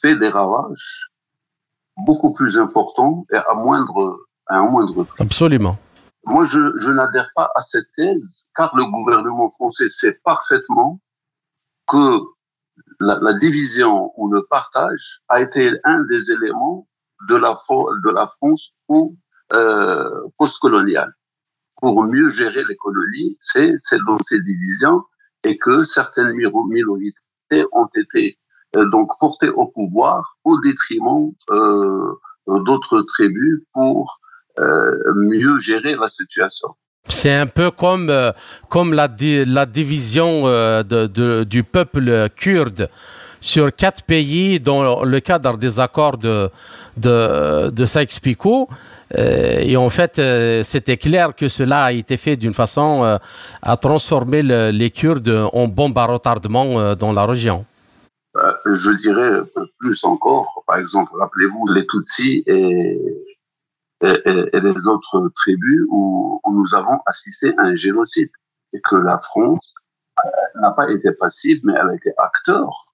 fait 0.00 0.16
des 0.16 0.28
ravages 0.28 1.10
beaucoup 1.96 2.32
plus 2.32 2.58
importants 2.58 3.26
et 3.32 3.36
à 3.36 3.54
moindre, 3.54 4.18
à 4.46 4.56
un 4.56 4.68
moindre 4.68 5.04
prix. 5.04 5.22
Absolument. 5.22 5.78
Moi, 6.24 6.44
je, 6.44 6.74
je 6.76 6.90
n'adhère 6.90 7.30
pas 7.34 7.50
à 7.54 7.60
cette 7.60 7.86
thèse, 7.96 8.46
car 8.56 8.74
le 8.76 8.84
gouvernement 8.84 9.48
français 9.48 9.86
sait 9.86 10.18
parfaitement 10.24 11.00
que 11.86 12.18
la, 13.00 13.18
la, 13.22 13.32
division 13.34 14.12
ou 14.16 14.30
le 14.30 14.44
partage 14.44 15.22
a 15.28 15.40
été 15.40 15.72
un 15.84 16.02
des 16.02 16.32
éléments 16.32 16.88
de 17.28 17.36
la, 17.36 17.56
de 18.04 18.10
la 18.10 18.26
France 18.26 18.74
euh, 19.52 20.10
post-coloniale. 20.36 21.14
Pour 21.80 22.02
mieux 22.04 22.28
gérer 22.28 22.64
l'économie, 22.68 23.36
c'est 23.38 23.74
dans 24.06 24.18
ces 24.18 24.40
divisions 24.40 25.02
et 25.46 25.56
que 25.56 25.82
certaines 25.82 26.32
minorités 26.32 27.64
ont 27.72 27.88
été 27.96 28.38
euh, 28.76 28.84
donc 28.90 29.08
portées 29.20 29.50
au 29.50 29.66
pouvoir 29.66 30.36
au 30.44 30.58
détriment 30.60 31.32
euh, 31.50 32.12
d'autres 32.46 33.02
tribus 33.02 33.60
pour 33.72 34.18
euh, 34.58 34.90
mieux 35.14 35.56
gérer 35.58 35.94
la 35.96 36.08
situation. 36.08 36.68
C'est 37.08 37.32
un 37.32 37.46
peu 37.46 37.70
comme, 37.70 38.12
comme 38.68 38.92
la, 38.92 39.08
la 39.46 39.66
division 39.66 40.42
du 40.82 41.62
peuple 41.62 42.28
kurde 42.34 42.90
sur 43.40 43.72
quatre 43.72 44.02
pays 44.02 44.58
dans 44.58 45.04
le 45.04 45.20
cadre 45.20 45.56
des 45.56 45.78
accords 45.78 46.18
de, 46.18 46.50
de, 46.96 47.70
de. 47.70 47.84
Euh, 49.14 49.60
et 49.60 49.76
en 49.76 49.88
fait, 49.88 50.18
euh, 50.18 50.62
c'était 50.64 50.96
clair 50.96 51.34
que 51.36 51.48
cela 51.48 51.84
a 51.84 51.92
été 51.92 52.16
fait 52.16 52.36
d'une 52.36 52.54
façon 52.54 53.04
euh, 53.04 53.18
à 53.62 53.76
transformer 53.76 54.42
le, 54.42 54.70
les 54.70 54.90
Kurdes 54.90 55.48
en 55.52 55.68
bombe 55.68 55.96
à 55.98 56.06
retardement 56.06 56.94
dans 56.96 57.12
la 57.12 57.24
région. 57.24 57.64
Je 58.66 58.90
dirais 58.90 59.40
plus 59.80 60.04
encore, 60.04 60.62
par 60.66 60.76
exemple, 60.76 61.12
rappelez-vous 61.18 61.68
les 61.68 61.86
Tutsis 61.86 62.42
et, 62.46 63.00
et, 64.02 64.18
et, 64.52 64.60
les 64.60 64.86
autres 64.86 65.30
tribus 65.34 65.86
où, 65.88 66.40
où, 66.44 66.52
nous 66.52 66.74
avons 66.74 66.98
assisté 67.06 67.54
à 67.56 67.62
un 67.62 67.74
génocide 67.74 68.28
et 68.74 68.80
que 68.90 68.96
la 68.96 69.16
France 69.16 69.72
n'a 70.56 70.72
pas 70.72 70.90
été 70.90 71.12
passive, 71.12 71.60
mais 71.64 71.72
elle 71.80 71.88
a 71.88 71.94
été 71.94 72.12
acteur 72.18 72.92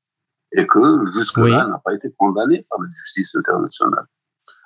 et 0.53 0.67
que 0.67 1.05
jusque-là, 1.07 1.65
oui. 1.65 1.71
n'a 1.71 1.81
pas 1.85 1.95
été 1.95 2.13
condamnée 2.17 2.65
par 2.69 2.81
la 2.81 2.89
justice 2.89 3.35
internationale. 3.35 4.07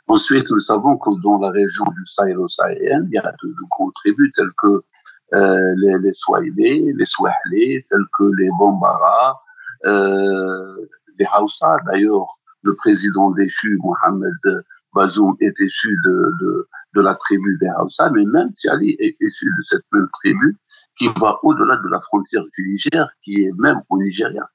Ensuite, 0.09 0.49
nous 0.51 0.59
savons 0.59 0.97
que 0.99 1.11
dans 1.23 1.38
la 1.38 1.51
région 1.51 1.85
du 1.87 2.05
Sahel-Sahélien, 2.05 3.03
il 3.07 3.14
y 3.14 3.19
a 3.19 3.23
de, 3.42 3.49
de 3.49 3.64
grandes 3.73 3.92
tribus 3.95 4.31
telles 4.37 4.53
que 4.62 4.83
euh, 5.35 5.75
les, 5.79 5.99
les 5.99 6.92
les 6.92 7.05
Swahili, 7.05 7.83
tels 7.90 8.07
que 8.16 8.25
les 8.38 8.49
Bambara, 8.57 9.40
euh, 9.85 10.77
les 11.19 11.27
Hausa. 11.37 11.77
D'ailleurs, 11.87 12.27
le 12.62 12.75
président 12.75 13.33
déchu, 13.33 13.79
Mohamed 13.83 14.64
Bazoum, 14.95 15.35
est 15.40 15.59
issu 15.59 15.97
de, 16.05 16.31
de, 16.40 16.69
de 16.95 17.01
la 17.01 17.16
tribu 17.16 17.59
des 17.61 17.71
Hausa, 17.81 18.09
mais 18.11 18.25
même 18.25 18.53
Tiali 18.53 18.97
est 19.01 19.16
issu 19.21 19.47
de 19.47 19.62
cette 19.62 19.85
même 19.92 20.09
tribu 20.23 20.57
qui 20.99 21.09
va 21.21 21.37
au-delà 21.42 21.77
de 21.77 21.88
la 21.90 21.99
frontière 21.99 22.45
du 22.57 22.69
Niger, 22.69 23.09
qui 23.23 23.42
est 23.42 23.53
même 23.59 23.83
au 23.90 23.99
Nigeria 23.99 24.49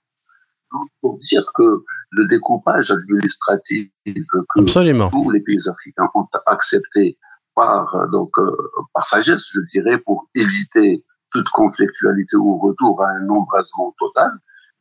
pour 1.02 1.18
dire 1.18 1.44
que 1.56 1.84
le 2.12 2.26
découpage 2.28 2.92
administratif 2.92 3.90
que 4.06 4.60
Absolument. 4.60 5.10
tous 5.10 5.30
les 5.32 5.42
pays 5.42 5.62
africains 5.68 6.10
ont 6.14 6.28
accepté 6.46 7.18
par, 7.56 8.10
donc, 8.10 8.32
euh, 8.38 8.56
par 8.94 9.04
sagesse, 9.04 9.44
je 9.52 9.60
dirais, 9.72 9.98
pour 9.98 10.30
éviter 10.36 11.04
toute 11.32 11.48
conflictualité 11.50 12.36
ou 12.38 12.58
retour 12.60 13.04
à 13.04 13.10
un 13.12 13.30
embrasement 13.30 13.96
total, 14.00 14.32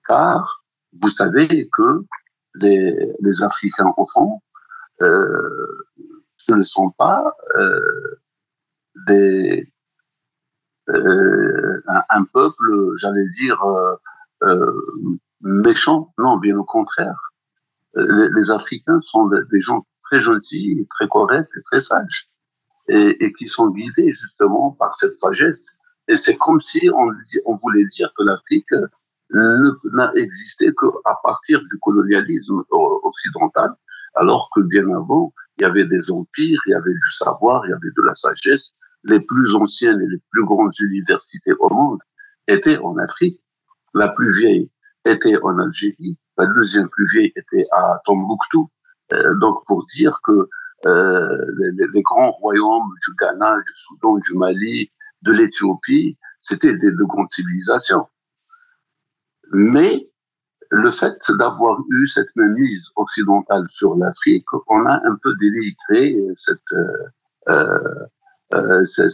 car 0.07 0.65
vous 1.01 1.09
savez 1.09 1.69
que 1.73 2.05
les, 2.57 3.13
les 3.21 3.43
Africains, 3.43 3.93
au 3.97 4.05
fond, 4.05 4.41
euh, 5.03 5.87
ce 6.37 6.55
ne 6.55 6.63
sont 6.63 6.91
pas 6.91 7.33
euh, 7.57 8.21
des, 9.07 9.73
euh, 10.89 11.83
un, 11.87 12.03
un, 12.11 12.25
peuple, 12.33 12.97
j'allais 12.97 13.29
dire, 13.29 13.63
euh, 13.63 13.97
euh 14.43 15.19
méchants. 15.41 16.13
Non, 16.19 16.37
bien 16.39 16.57
au 16.57 16.65
contraire. 16.65 17.19
Les, 17.95 18.29
les 18.35 18.51
Africains 18.51 18.99
sont 18.99 19.29
des 19.29 19.59
gens 19.59 19.87
très 20.01 20.19
gentils, 20.19 20.87
très 20.91 21.09
corrects 21.09 21.51
et 21.57 21.61
très 21.63 21.81
sages, 21.81 22.29
et, 22.89 23.25
et 23.25 23.33
qui 23.33 23.47
sont 23.47 23.69
guidés 23.69 24.11
justement 24.11 24.73
par 24.73 24.95
cette 24.95 25.17
sagesse. 25.17 25.71
Et 26.09 26.15
c'est 26.17 26.37
comme 26.37 26.59
si 26.59 26.91
on, 26.93 27.11
on 27.47 27.55
voulait 27.55 27.85
dire 27.87 28.13
que 28.17 28.25
l'Afrique 28.25 28.75
n'a 29.33 30.11
existé 30.17 30.73
qu'à 30.75 31.15
partir 31.23 31.61
du 31.61 31.79
colonialisme 31.81 32.63
occidental, 32.71 33.71
alors 34.17 34.51
que 34.55 34.61
bien 34.63 34.89
avant, 34.93 35.33
il 35.59 35.63
y 35.63 35.65
avait 35.67 35.85
des 35.85 36.11
empires, 36.11 36.61
il 36.67 36.71
y 36.71 36.75
avait 36.75 36.93
du 36.93 37.13
savoir, 37.19 37.65
il 37.65 37.71
y 37.71 37.73
avait 37.73 37.93
de 37.97 38.03
la 38.03 38.13
sagesse. 38.13 38.73
Les 39.05 39.21
plus 39.21 39.55
anciennes 39.55 40.01
et 40.01 40.09
les 40.09 40.21
plus 40.31 40.45
grandes 40.45 40.73
universités 40.81 41.53
au 41.61 41.73
monde 41.73 42.01
étaient 42.49 42.79
en 42.79 42.97
Afrique. 42.99 43.41
La 43.95 44.09
plus 44.09 44.33
vieille 44.39 44.71
était 45.05 45.37
en 45.43 45.59
Algérie, 45.59 46.19
la 46.39 46.47
deuxième 46.47 46.89
plus 46.89 47.07
vieille 47.13 47.33
était 47.37 47.67
à 47.73 48.01
Tombouctou. 48.05 48.71
Euh, 49.13 49.35
donc 49.39 49.65
pour 49.67 49.83
dire 49.85 50.21
que 50.25 50.49
euh, 50.87 51.47
les, 51.59 52.03
grands 52.03 52.33
royaumes 52.33 52.91
du 53.07 53.15
Ghana, 53.21 53.57
du 53.57 53.73
Soudan, 53.75 54.17
du 54.19 54.35
Mali, 54.35 54.91
de 55.23 55.33
l'Éthiopie, 55.33 56.17
c'était 56.39 56.75
des 56.75 56.91
de 56.91 57.05
grandes 57.05 57.29
civilisations. 57.31 58.07
Mais 59.53 60.09
le 60.71 60.89
fait 60.89 61.19
d'avoir 61.39 61.79
eu 61.91 62.07
cette 62.07 62.35
même 62.37 62.55
mise 62.55 62.89
occidentale 62.97 63.65
sur 63.69 63.97
l'Afrique, 63.97 64.47
on 64.69 64.87
a 64.87 64.95
un 64.95 65.17
peu 65.23 65.35
délivré 65.41 66.17
cette, 66.33 66.61
euh, 68.53 68.83
ce, 68.83 69.07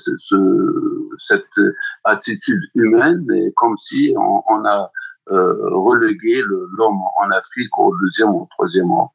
cette 1.16 1.60
attitude 2.04 2.62
humaine, 2.74 3.26
et 3.32 3.52
comme 3.56 3.74
si 3.74 4.14
on, 4.16 4.64
a 4.64 4.90
reléguer 5.28 6.42
l'homme 6.42 7.00
en 7.18 7.30
Afrique 7.30 7.76
au 7.78 7.96
deuxième 7.98 8.30
ou 8.30 8.42
au 8.42 8.46
troisième 8.50 8.90
rang. 8.90 9.12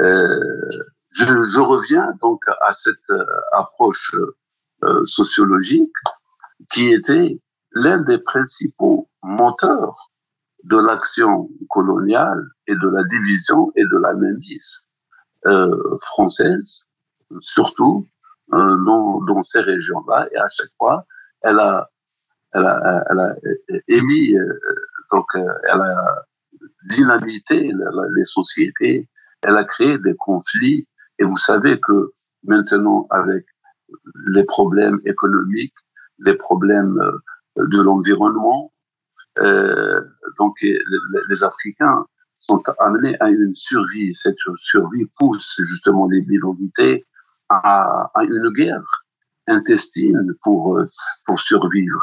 Euh, 0.00 0.40
je, 1.12 1.24
je, 1.26 1.60
reviens 1.60 2.12
donc 2.22 2.42
à 2.60 2.72
cette 2.72 3.10
euh, 3.10 3.24
approche 3.52 4.14
euh, 4.82 5.02
sociologique 5.02 5.92
qui 6.72 6.92
était 6.92 7.38
l'un 7.72 8.00
des 8.00 8.18
principaux 8.18 9.08
moteurs 9.22 10.10
de 10.64 10.78
l'action 10.78 11.48
coloniale 11.68 12.42
et 12.66 12.74
de 12.74 12.88
la 12.88 13.04
division 13.04 13.72
et 13.76 13.84
de 13.84 13.96
la 13.98 14.14
mainmise 14.14 14.88
euh, 15.46 15.96
française, 16.02 16.84
surtout 17.38 18.06
euh, 18.52 18.76
dans, 18.84 19.20
dans, 19.22 19.40
ces 19.40 19.60
régions-là. 19.60 20.28
Et 20.32 20.36
à 20.36 20.46
chaque 20.46 20.70
fois, 20.76 21.06
elle 21.42 21.58
a, 21.58 21.88
elle 22.52 22.66
a, 22.66 23.04
elle 23.10 23.18
a 23.20 23.34
émis, 23.88 24.36
euh, 24.36 24.58
donc 25.12 25.26
euh, 25.34 25.44
elle 25.72 25.80
a 25.80 26.24
dynamité 26.88 27.72
les 28.16 28.22
sociétés, 28.22 29.08
elle 29.42 29.56
a 29.56 29.64
créé 29.64 29.98
des 29.98 30.14
conflits. 30.16 30.86
Et 31.18 31.24
vous 31.24 31.36
savez 31.36 31.78
que 31.80 32.12
maintenant, 32.44 33.06
avec 33.10 33.44
les 34.28 34.44
problèmes 34.44 35.00
économiques, 35.04 35.74
les 36.18 36.34
problèmes 36.34 36.98
euh, 36.98 37.66
de 37.66 37.80
l'environnement, 37.80 38.72
euh, 39.40 40.00
donc 40.38 40.56
les, 40.62 41.44
Africains 41.44 42.04
sont 42.34 42.60
amenés 42.78 43.16
à 43.20 43.30
une 43.30 43.52
survie. 43.52 44.12
Cette 44.14 44.36
survie 44.56 45.06
pousse 45.18 45.54
justement 45.58 46.08
les 46.08 46.22
minorités 46.22 47.06
à, 47.48 48.10
à 48.14 48.24
une 48.24 48.50
guerre 48.50 49.04
intestine 49.46 50.34
pour, 50.42 50.78
euh, 50.78 50.86
pour 51.26 51.38
survivre. 51.38 52.00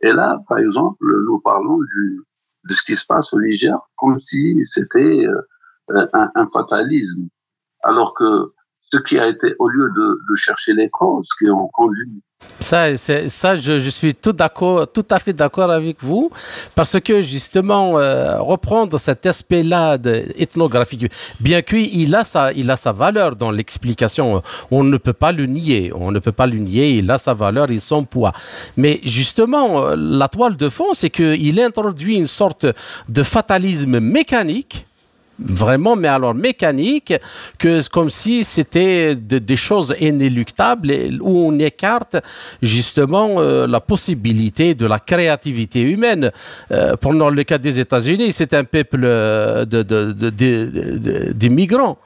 Et 0.00 0.12
là, 0.12 0.38
par 0.48 0.58
exemple, 0.58 1.04
nous 1.26 1.40
parlons 1.40 1.78
du, 1.78 2.22
de 2.68 2.74
ce 2.74 2.82
qui 2.82 2.94
se 2.94 3.04
passe 3.06 3.32
au 3.32 3.40
Niger 3.40 3.76
comme 3.96 4.16
si 4.16 4.62
c'était 4.62 5.26
euh, 5.26 6.06
un, 6.12 6.30
un, 6.34 6.48
fatalisme. 6.48 7.28
Alors 7.82 8.14
que 8.14 8.52
ce 8.92 8.98
qui 8.98 9.18
a 9.18 9.28
été, 9.28 9.54
au 9.58 9.68
lieu 9.68 9.90
de, 9.96 10.34
chercher 10.36 10.72
les 10.72 10.88
causes 10.88 11.28
qui 11.38 11.50
ont 11.50 11.68
conduit 11.68 12.22
ça, 12.58 12.96
ça 12.96 13.56
je, 13.56 13.90
suis 13.90 14.14
tout 14.14 14.32
tout 14.32 15.06
à 15.10 15.18
fait 15.18 15.32
d'accord 15.32 15.70
avec 15.70 15.98
vous, 16.00 16.30
parce 16.74 16.98
que 17.00 17.20
justement 17.20 17.98
euh, 17.98 18.38
reprendre 18.40 18.98
cet 18.98 19.26
aspect-là 19.26 19.98
ethnographique, 20.36 21.10
bien 21.38 21.60
qu'il 21.60 22.14
a 22.14 22.24
sa, 22.24 22.46
a 22.46 22.76
sa 22.76 22.92
valeur 22.92 23.36
dans 23.36 23.50
l'explication, 23.50 24.42
on 24.70 24.84
ne 24.84 24.96
peut 24.96 25.12
pas 25.12 25.32
le 25.32 25.46
nier, 25.46 25.92
on 25.94 26.10
ne 26.10 26.18
peut 26.18 26.32
pas 26.32 26.46
le 26.46 26.56
nier, 26.56 26.92
il 26.92 27.10
a 27.10 27.18
sa 27.18 27.34
valeur 27.34 27.70
et 27.70 27.78
son 27.78 28.04
poids. 28.04 28.32
Mais 28.76 29.00
justement, 29.04 29.94
la 29.94 30.28
toile 30.28 30.56
de 30.56 30.68
fond, 30.68 30.92
c'est 30.94 31.10
qu'il 31.10 31.60
introduit 31.60 32.16
une 32.16 32.26
sorte 32.26 32.66
de 33.08 33.22
fatalisme 33.22 34.00
mécanique 34.00 34.86
vraiment, 35.40 35.96
mais 35.96 36.08
alors 36.08 36.34
mécanique, 36.34 37.14
que 37.58 37.88
comme 37.88 38.10
si 38.10 38.44
c'était 38.44 39.14
de, 39.14 39.38
des 39.38 39.56
choses 39.56 39.94
inéluctables 40.00 40.92
où 41.20 41.46
on 41.48 41.58
écarte 41.58 42.16
justement 42.62 43.40
euh, 43.40 43.66
la 43.66 43.80
possibilité 43.80 44.74
de 44.74 44.86
la 44.86 44.98
créativité 44.98 45.80
humaine. 45.80 46.30
Euh, 46.70 46.96
pendant 46.96 47.30
le 47.30 47.42
cas 47.44 47.58
des 47.58 47.80
États-Unis, 47.80 48.32
c'est 48.32 48.54
un 48.54 48.64
peuple 48.64 49.00
euh, 49.04 49.64
de, 49.64 49.82
de, 49.82 50.12
de, 51.32 51.48
migrants 51.48 51.98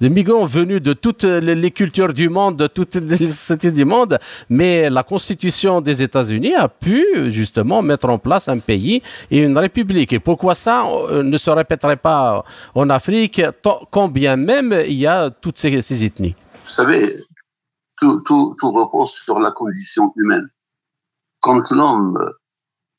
des 0.00 0.08
migrants 0.08 0.44
venus 0.44 0.80
de 0.82 0.92
toutes 0.92 1.24
les 1.24 1.70
cultures 1.70 2.12
du 2.12 2.28
monde, 2.28 2.56
de 2.56 2.66
toutes 2.66 2.94
les 2.94 3.16
sociétés 3.16 3.72
du 3.72 3.84
monde, 3.84 4.18
mais 4.48 4.90
la 4.90 5.02
constitution 5.02 5.80
des 5.80 6.02
États-Unis 6.02 6.54
a 6.54 6.68
pu 6.68 7.30
justement 7.30 7.82
mettre 7.82 8.08
en 8.08 8.18
place 8.18 8.48
un 8.48 8.58
pays 8.58 9.02
et 9.30 9.38
une 9.38 9.58
république. 9.58 10.12
Et 10.12 10.20
pourquoi 10.20 10.54
ça 10.54 10.86
euh, 10.86 11.22
ne 11.22 11.36
se 11.36 11.50
répéterait 11.50 11.96
pas 11.96 12.44
en 12.74 12.90
Afrique, 12.90 13.42
quand 13.90 14.08
bien 14.08 14.36
même 14.36 14.74
il 14.86 14.94
y 14.94 15.06
a 15.06 15.30
toutes 15.30 15.58
ces, 15.58 15.82
ces 15.82 16.04
ethnies? 16.04 16.34
Vous 16.64 16.72
savez, 16.72 17.16
tout, 18.00 18.20
tout, 18.24 18.54
tout, 18.58 18.70
repose 18.70 19.10
sur 19.10 19.38
la 19.38 19.50
condition 19.50 20.12
humaine. 20.16 20.48
Quand 21.40 21.70
l'homme 21.70 22.18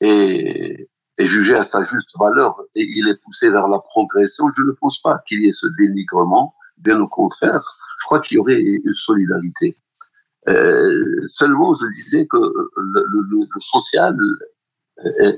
est, 0.01 0.89
est 1.17 1.25
jugé 1.25 1.55
à 1.55 1.62
sa 1.62 1.81
juste 1.81 2.13
valeur 2.19 2.55
et 2.75 2.83
il 2.83 3.07
est 3.09 3.21
poussé 3.23 3.49
vers 3.49 3.67
la 3.67 3.79
progression, 3.79 4.45
je 4.55 4.63
ne 4.63 4.71
pense 4.79 5.01
pas 5.01 5.21
qu'il 5.27 5.43
y 5.43 5.47
ait 5.47 5.51
ce 5.51 5.67
dénigrement 5.77 6.55
Bien 6.80 7.00
au 7.00 7.08
contraire, 7.08 7.62
je 8.00 8.06
crois 8.06 8.20
qu'il 8.20 8.36
y 8.36 8.39
aurait 8.39 8.60
une 8.60 8.94
solidarité. 8.94 9.78
Euh, 10.48 11.26
seulement, 11.26 11.74
je 11.74 11.86
disais 11.88 12.26
que 12.26 12.38
le, 12.38 13.48
social 13.58 14.15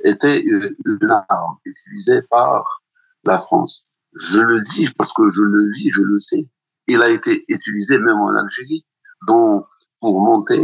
était 0.03 0.39
une 0.39 1.25
arme 1.29 1.57
utilisée 1.65 2.21
par 2.23 2.81
la 3.25 3.39
France. 3.39 3.87
Je 4.13 4.39
le 4.39 4.59
dis 4.59 4.89
parce 4.97 5.11
que 5.13 5.27
je 5.27 5.41
le 5.41 5.69
vis, 5.71 5.89
je 5.89 6.01
le 6.01 6.17
sais. 6.17 6.47
Il 6.87 7.01
a 7.01 7.09
été 7.09 7.43
utilisé 7.47 7.97
même 7.97 8.17
en 8.17 8.29
Algérie, 8.29 8.85
donc 9.27 9.65
pour 9.99 10.19
monter 10.19 10.59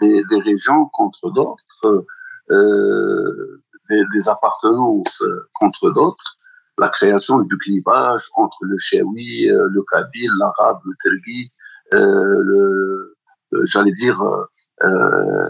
des 0.00 0.40
régions 0.44 0.86
contre 0.86 1.30
d'autres, 1.30 2.06
euh, 2.50 3.62
des, 3.90 4.02
des 4.14 4.28
appartenances 4.28 5.22
contre 5.52 5.90
d'autres 5.90 6.38
la 6.78 6.88
création 6.88 7.38
du 7.40 7.56
clivage 7.58 8.28
entre 8.36 8.56
le 8.62 8.76
Chewi, 8.76 9.48
euh, 9.50 9.68
le 9.70 9.82
Kabyle, 9.90 10.30
l'arabe, 10.38 10.80
le 10.84 10.92
Tergi, 11.02 11.52
euh, 11.94 12.42
le, 12.42 13.16
j'allais 13.62 13.92
dire, 13.92 14.20
euh, 14.82 15.48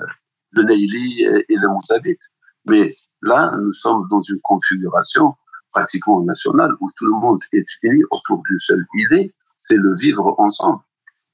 le 0.52 0.62
Neili 0.62 1.22
et, 1.22 1.44
le 1.48 1.68
Mousabit. 1.68 2.18
Mais 2.66 2.92
là, 3.22 3.56
nous 3.58 3.70
sommes 3.70 4.06
dans 4.10 4.20
une 4.20 4.40
configuration 4.42 5.34
pratiquement 5.70 6.22
nationale 6.22 6.72
où 6.80 6.90
tout 6.96 7.06
le 7.06 7.18
monde 7.18 7.40
est 7.52 7.66
uni 7.82 8.02
autour 8.10 8.42
d'une 8.48 8.58
seule 8.58 8.86
idée, 8.94 9.34
c'est 9.56 9.76
le 9.76 9.92
vivre 9.96 10.34
ensemble. 10.38 10.80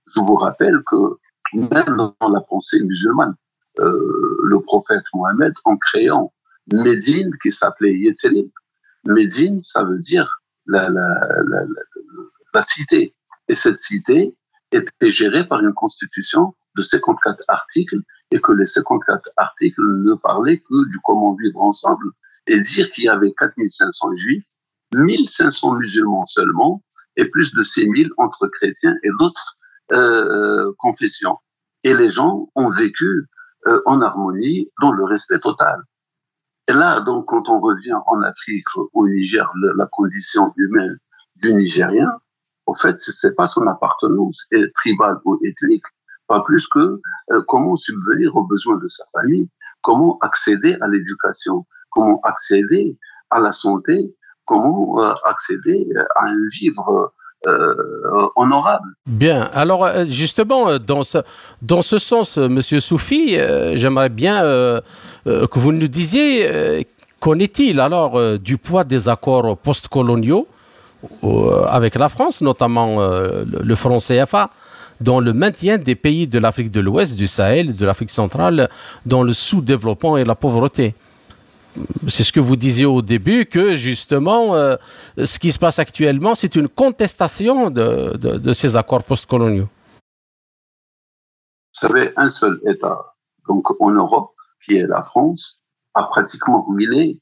Je 0.06 0.20
vous 0.20 0.34
rappelle 0.34 0.80
que 0.90 1.18
même 1.52 1.96
dans 1.96 2.28
la 2.28 2.40
pensée 2.40 2.80
musulmane, 2.80 3.34
euh, 3.80 4.38
le 4.44 4.60
prophète 4.60 5.02
Mohammed, 5.14 5.52
en 5.64 5.76
créant 5.76 6.32
Médine, 6.72 7.30
qui 7.42 7.50
s'appelait 7.50 7.94
Yetzelim, 7.94 8.48
Médine, 9.04 9.58
ça 9.58 9.84
veut 9.84 9.98
dire 9.98 10.40
la, 10.66 10.88
la, 10.88 11.08
la, 11.48 11.64
la, 12.54 12.60
cité. 12.60 13.14
Et 13.48 13.54
cette 13.54 13.78
cité 13.78 14.34
était 14.72 15.08
gérée 15.08 15.46
par 15.46 15.60
une 15.60 15.72
constitution 15.72 16.54
de 16.76 16.82
54 16.82 17.44
articles 17.48 18.00
et 18.30 18.40
que 18.40 18.52
les 18.52 18.64
54 18.64 19.30
articles 19.36 19.82
ne 19.82 20.14
parlaient 20.14 20.60
que 20.60 20.88
du 20.88 20.98
comment 21.04 21.34
vivre 21.34 21.60
ensemble 21.60 22.06
et 22.46 22.58
dire 22.58 22.88
qu'il 22.90 23.04
y 23.04 23.08
avait 23.08 23.32
4500 23.32 24.16
juifs, 24.16 24.44
1500 24.94 25.74
musulmans 25.76 26.24
seulement 26.24 26.82
et 27.16 27.24
plus 27.24 27.52
de 27.52 27.62
6000 27.62 28.10
entre 28.18 28.48
chrétiens 28.48 28.94
et 29.02 29.08
d'autres 29.18 29.56
euh, 29.92 30.72
confessions. 30.78 31.36
Et 31.82 31.94
les 31.94 32.08
gens 32.08 32.48
ont 32.54 32.70
vécu 32.70 33.26
euh, 33.66 33.80
en 33.86 34.00
harmonie 34.00 34.70
dans 34.80 34.92
le 34.92 35.04
respect 35.04 35.38
total. 35.38 35.82
Et 36.70 36.72
là, 36.72 37.00
donc, 37.00 37.24
quand 37.26 37.48
on 37.48 37.58
revient 37.58 37.96
en 38.06 38.22
Afrique, 38.22 38.64
au 38.92 39.08
Niger, 39.08 39.44
la 39.76 39.86
condition 39.90 40.52
humaine 40.56 40.96
du 41.42 41.52
Nigérien, 41.52 42.12
en 42.66 42.74
fait, 42.74 42.96
ce 42.96 43.26
n'est 43.26 43.32
pas 43.32 43.46
son 43.46 43.66
appartenance 43.66 44.46
tribale 44.74 45.16
ou 45.24 45.36
ethnique, 45.44 45.82
pas 46.28 46.40
plus 46.44 46.68
que 46.68 47.00
euh, 47.32 47.42
comment 47.48 47.74
subvenir 47.74 48.36
aux 48.36 48.44
besoins 48.44 48.76
de 48.76 48.86
sa 48.86 49.02
famille, 49.12 49.48
comment 49.82 50.16
accéder 50.20 50.76
à 50.80 50.86
l'éducation, 50.86 51.66
comment 51.90 52.20
accéder 52.22 52.96
à 53.30 53.40
la 53.40 53.50
santé, 53.50 54.14
comment 54.44 55.02
euh, 55.02 55.12
accéder 55.24 55.88
à 56.14 56.26
un 56.26 56.46
vivre 56.60 57.12
euh, 57.46 58.28
honorable. 58.36 58.90
Bien. 59.06 59.48
Alors, 59.54 59.86
euh, 59.86 60.04
justement, 60.06 60.68
euh, 60.68 60.78
dans 60.78 61.04
ce, 61.04 61.18
dans 61.62 61.80
ce 61.80 61.98
sens, 61.98 62.36
Monsieur 62.36 62.80
Soufi, 62.80 63.38
j'aimerais 63.74 64.10
bien 64.10 64.42
que 65.24 65.58
vous 65.58 65.72
nous 65.72 65.88
disiez 65.88 66.86
qu'en 67.18 67.38
est-il 67.38 67.80
alors 67.80 68.38
du 68.38 68.58
poids 68.58 68.84
des 68.84 69.08
accords 69.08 69.56
postcoloniaux 69.56 70.46
avec 71.68 71.94
la 71.94 72.10
France, 72.10 72.42
notamment 72.42 72.98
le 73.00 73.74
franc 73.74 73.98
CFA, 73.98 74.50
dans 75.00 75.20
le 75.20 75.32
maintien 75.32 75.78
des 75.78 75.94
pays 75.94 76.26
de 76.26 76.38
l'Afrique 76.38 76.70
de 76.70 76.80
l'Ouest, 76.80 77.16
du 77.16 77.26
Sahel, 77.26 77.74
de 77.74 77.86
l'Afrique 77.86 78.10
centrale, 78.10 78.68
dans 79.06 79.22
le 79.22 79.32
sous-développement 79.32 80.18
et 80.18 80.24
la 80.24 80.34
pauvreté? 80.34 80.94
C'est 82.08 82.24
ce 82.24 82.32
que 82.32 82.40
vous 82.40 82.56
disiez 82.56 82.86
au 82.86 83.02
début, 83.02 83.46
que 83.46 83.76
justement, 83.76 84.54
euh, 84.54 84.76
ce 85.16 85.38
qui 85.38 85.52
se 85.52 85.58
passe 85.58 85.78
actuellement, 85.78 86.34
c'est 86.34 86.56
une 86.56 86.68
contestation 86.68 87.70
de, 87.70 88.52
ces 88.52 88.76
accords 88.76 89.04
postcoloniaux. 89.04 89.68
Vous 91.82 91.88
savez, 91.88 92.12
un 92.16 92.26
seul 92.26 92.60
État, 92.66 93.14
donc 93.48 93.64
en 93.80 93.90
Europe, 93.90 94.34
qui 94.64 94.76
est 94.76 94.86
la 94.86 95.02
France, 95.02 95.60
a 95.94 96.04
pratiquement 96.04 96.62
ruiné 96.62 97.20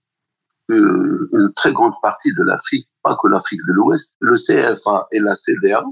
euh, 0.71 1.29
une 1.33 1.53
très 1.55 1.73
grande 1.73 1.95
partie 2.03 2.35
de 2.35 2.43
l'Afrique, 2.43 2.89
pas 3.03 3.17
que 3.23 3.29
l'Afrique 3.29 3.61
de 3.69 3.73
l'Ouest. 3.73 4.15
Le 4.21 4.35
CFA 4.35 5.07
et 5.13 5.21
la 5.21 5.35
CDA 5.35 5.85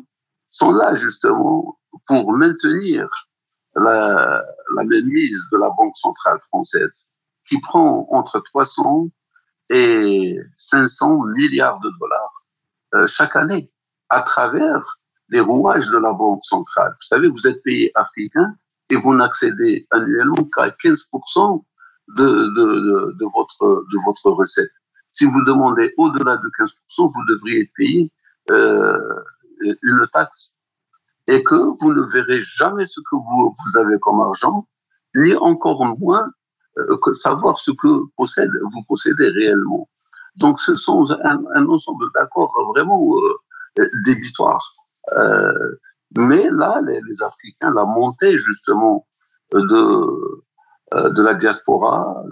sont 0.49 0.71
là 0.71 0.95
justement 0.95 1.79
pour 2.07 2.33
maintenir 2.33 3.07
la, 3.75 4.45
la 4.75 4.85
de 4.85 5.59
la 5.59 5.71
Banque 5.71 5.95
centrale 5.95 6.39
française 6.49 7.09
qui 7.49 7.59
prend 7.59 8.07
entre 8.11 8.41
300 8.41 9.09
et 9.71 10.39
500 10.55 11.25
milliards 11.37 11.81
de 11.81 11.91
dollars 12.01 12.45
euh, 12.95 13.07
chaque 13.07 13.37
année 13.37 13.71
à 14.09 14.21
travers 14.21 14.99
les 15.29 15.41
rouages 15.41 15.89
de 15.89 15.99
la 15.99 16.13
Banque 16.13 16.43
centrale. 16.43 16.91
Vous 16.91 17.07
savez, 17.07 17.29
vous 17.29 17.47
êtes 17.47 17.63
payé 17.63 17.91
africain 17.95 18.55
et 18.91 18.97
vous 18.97 19.15
n'accédez 19.15 19.87
annuellement 19.91 20.45
qu'à 20.55 20.69
15% 20.69 21.65
de, 22.17 22.23
de, 22.23 23.25
votre, 23.35 23.85
de 23.91 24.05
votre 24.07 24.31
recette. 24.31 24.71
Si 25.09 25.25
vous 25.25 25.43
demandez 25.45 25.93
au-delà 25.97 26.37
de 26.37 26.51
15%, 26.59 27.13
vous 27.13 27.25
devriez 27.29 27.71
payer 27.77 28.13
euh, 28.51 28.99
une 29.61 30.07
taxe 30.13 30.55
et 31.27 31.43
que 31.43 31.55
vous 31.55 31.93
ne 31.93 32.03
verrez 32.13 32.41
jamais 32.41 32.85
ce 32.85 33.01
que 33.01 33.17
vous, 33.17 33.53
vous 33.53 33.79
avez 33.79 33.99
comme 33.99 34.21
argent, 34.21 34.69
ni 35.17 35.35
encore 35.35 35.99
moins 35.99 36.31
savoir 37.13 37.57
ce 37.57 37.71
que 37.71 37.89
vous 37.89 38.83
possédez 38.89 39.29
réellement. 39.29 39.89
Donc 40.37 40.59
ce 40.59 40.75
sont 40.75 41.11
un, 41.11 41.67
ensemble 41.67 42.07
d'accords 42.15 42.53
vraiment 42.75 43.03
euh, 43.79 43.89
débitoires. 44.05 44.75
Euh, 45.17 45.53
mais 46.17 46.49
là, 46.51 46.81
les, 46.87 47.23
Africains, 47.23 47.73
la 47.75 47.85
montée 47.85 48.37
justement 48.37 49.07
de, 49.53 50.43
euh, 50.95 51.11
de 51.11 51.23
la 51.23 51.35
diaspora, 51.35 52.23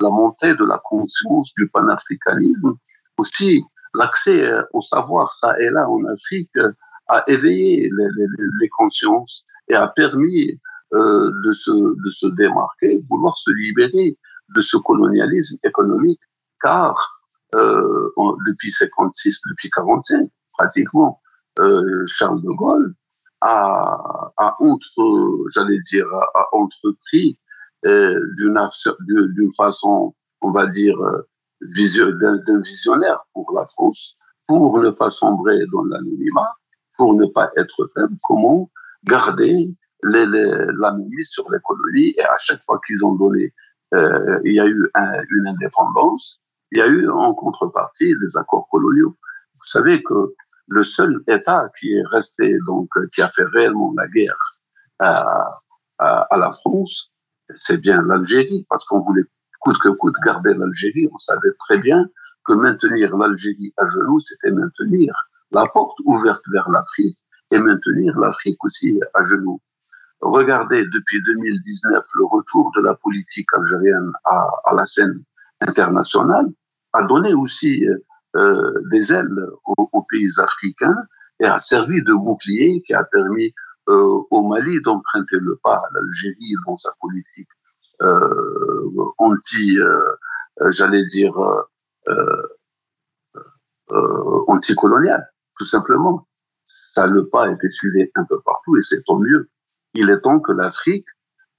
la 0.00 0.10
montée 0.10 0.54
de 0.54 0.64
la 0.64 0.80
conscience 0.84 1.50
du 1.56 1.68
panafricanisme, 1.68 2.74
aussi 3.18 3.62
l'accès 3.94 4.46
euh, 4.46 4.62
au 4.72 4.80
savoir, 4.80 5.30
ça 5.32 5.58
et 5.60 5.70
là 5.70 5.88
en 5.88 6.04
Afrique, 6.06 6.50
a 7.08 7.22
éveillé 7.26 7.90
les, 7.96 8.08
les 8.60 8.68
consciences 8.68 9.44
et 9.68 9.74
a 9.74 9.88
permis 9.88 10.60
euh, 10.94 11.30
de, 11.44 11.50
se, 11.52 11.70
de 11.70 12.10
se 12.10 12.26
démarquer, 12.36 13.00
vouloir 13.08 13.36
se 13.36 13.50
libérer 13.50 14.18
de 14.54 14.60
ce 14.60 14.76
colonialisme 14.76 15.56
économique, 15.62 16.20
car 16.60 16.94
euh, 17.54 18.10
depuis 18.46 18.70
56, 18.70 19.40
depuis 19.50 19.70
45, 19.70 20.28
pratiquement, 20.56 21.20
euh, 21.58 22.04
Charles 22.06 22.42
de 22.42 22.50
Gaulle 22.50 22.94
a, 23.40 24.32
a 24.36 24.56
entre, 24.60 25.36
j'allais 25.54 25.78
dire, 25.90 26.06
a, 26.34 26.46
entrepris 26.52 27.38
euh, 27.86 28.20
d'une 28.36 29.50
façon, 29.56 30.14
on 30.42 30.50
va 30.50 30.66
dire, 30.66 30.98
euh, 31.00 31.26
d'un 31.60 32.60
visionnaire 32.60 33.20
pour 33.32 33.52
la 33.54 33.64
France, 33.66 34.16
pour 34.46 34.78
ne 34.78 34.90
pas 34.90 35.08
sombrer 35.08 35.58
dans 35.72 35.84
l'anonymat, 35.84 36.52
pour 36.96 37.14
ne 37.14 37.26
pas 37.26 37.50
être 37.56 37.88
faible, 37.94 38.16
comment 38.24 38.70
garder 39.04 39.74
les, 40.04 40.26
les, 40.26 40.66
la 40.78 40.92
mise 40.92 41.28
sur 41.28 41.50
les 41.50 41.58
colonies 41.64 42.14
et 42.16 42.22
à 42.22 42.36
chaque 42.36 42.62
fois 42.64 42.80
qu'ils 42.86 43.04
ont 43.04 43.14
donné, 43.14 43.52
euh, 43.94 44.38
il 44.44 44.54
y 44.54 44.60
a 44.60 44.66
eu 44.66 44.90
un, 44.94 45.12
une 45.30 45.46
indépendance, 45.48 46.40
il 46.72 46.78
y 46.78 46.82
a 46.82 46.86
eu 46.86 47.08
en 47.08 47.34
contrepartie 47.34 48.14
des 48.20 48.36
accords 48.36 48.68
coloniaux. 48.70 49.16
Vous 49.54 49.66
savez 49.66 50.02
que 50.02 50.34
le 50.68 50.82
seul 50.82 51.20
État 51.26 51.70
qui 51.78 51.94
est 51.94 52.06
resté, 52.06 52.56
donc, 52.66 52.88
qui 53.12 53.22
a 53.22 53.28
fait 53.28 53.44
réellement 53.44 53.92
la 53.96 54.06
guerre 54.06 54.38
à, 55.00 55.46
à, 55.98 56.20
à 56.22 56.36
la 56.38 56.50
France, 56.52 57.10
c'est 57.54 57.78
bien 57.78 58.02
l'Algérie, 58.02 58.64
parce 58.68 58.84
qu'on 58.84 59.00
voulait 59.00 59.24
coûte 59.60 59.78
que 59.78 59.88
coûte 59.88 60.14
garder 60.24 60.54
l'Algérie. 60.54 61.08
On 61.12 61.16
savait 61.16 61.52
très 61.58 61.78
bien 61.78 62.08
que 62.46 62.54
maintenir 62.54 63.16
l'Algérie 63.16 63.74
à 63.76 63.84
genoux, 63.84 64.18
c'était 64.18 64.52
maintenir 64.52 65.12
la 65.50 65.66
porte 65.66 65.98
ouverte 66.04 66.42
vers 66.52 66.68
l'Afrique 66.70 67.18
et 67.50 67.58
maintenir 67.58 68.16
l'Afrique 68.18 68.62
aussi 68.64 69.00
à 69.14 69.22
genoux. 69.22 69.60
Regardez 70.20 70.84
depuis 70.84 71.20
2019 71.26 72.02
le 72.14 72.24
retour 72.26 72.70
de 72.76 72.80
la 72.82 72.94
politique 72.94 73.48
algérienne 73.54 74.12
à, 74.24 74.46
à 74.64 74.74
la 74.74 74.84
scène 74.84 75.22
internationale 75.60 76.46
a 76.92 77.02
donné 77.04 77.32
aussi 77.34 77.86
euh, 78.36 78.72
des 78.90 79.12
ailes 79.12 79.46
aux, 79.66 79.88
aux, 79.92 80.02
pays 80.10 80.28
africains 80.38 80.96
et 81.40 81.46
a 81.46 81.58
servi 81.58 82.02
de 82.02 82.12
bouclier 82.12 82.82
qui 82.82 82.92
a 82.94 83.04
permis 83.04 83.54
euh, 83.88 84.20
au 84.30 84.48
Mali 84.48 84.78
d'emprunter 84.80 85.38
le 85.40 85.58
pas 85.62 85.76
à 85.76 85.88
l'Algérie 85.94 86.52
dans 86.66 86.74
sa 86.74 86.90
politique 87.00 87.48
euh, 88.02 88.90
anti, 89.18 89.78
euh, 89.78 90.00
j'allais 90.70 91.04
dire, 91.04 91.36
euh, 92.08 92.42
anticolonial, 94.46 95.28
tout 95.56 95.64
simplement. 95.64 96.26
Ça 96.64 97.06
le 97.06 97.28
pas 97.28 97.46
a 97.46 97.50
été 97.50 97.68
suivi 97.68 98.08
un 98.14 98.24
peu 98.24 98.40
partout 98.40 98.76
et 98.76 98.82
c'est 98.82 99.02
tant 99.02 99.18
mieux. 99.18 99.50
Il 99.94 100.10
est 100.10 100.20
temps 100.20 100.40
que 100.40 100.52
l'Afrique 100.52 101.06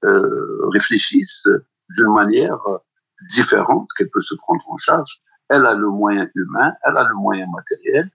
réfléchisse 0.04 1.48
d'une 1.89 2.13
manière 2.13 2.60
différente, 3.30 3.88
qu'elle 3.98 4.10
peut 4.10 4.20
se 4.20 4.36
prendre 4.36 4.63
en 4.67 4.78
charge. 4.78 5.22
Elle 5.50 5.65
a 5.65 5.74
le 5.74 5.88
moyen 5.89 6.28
humain, 6.34 6.74
elle 6.84 6.98
a 6.98 7.08
le 7.08 7.15
moyen 7.15 7.46
matériel, 7.54 8.10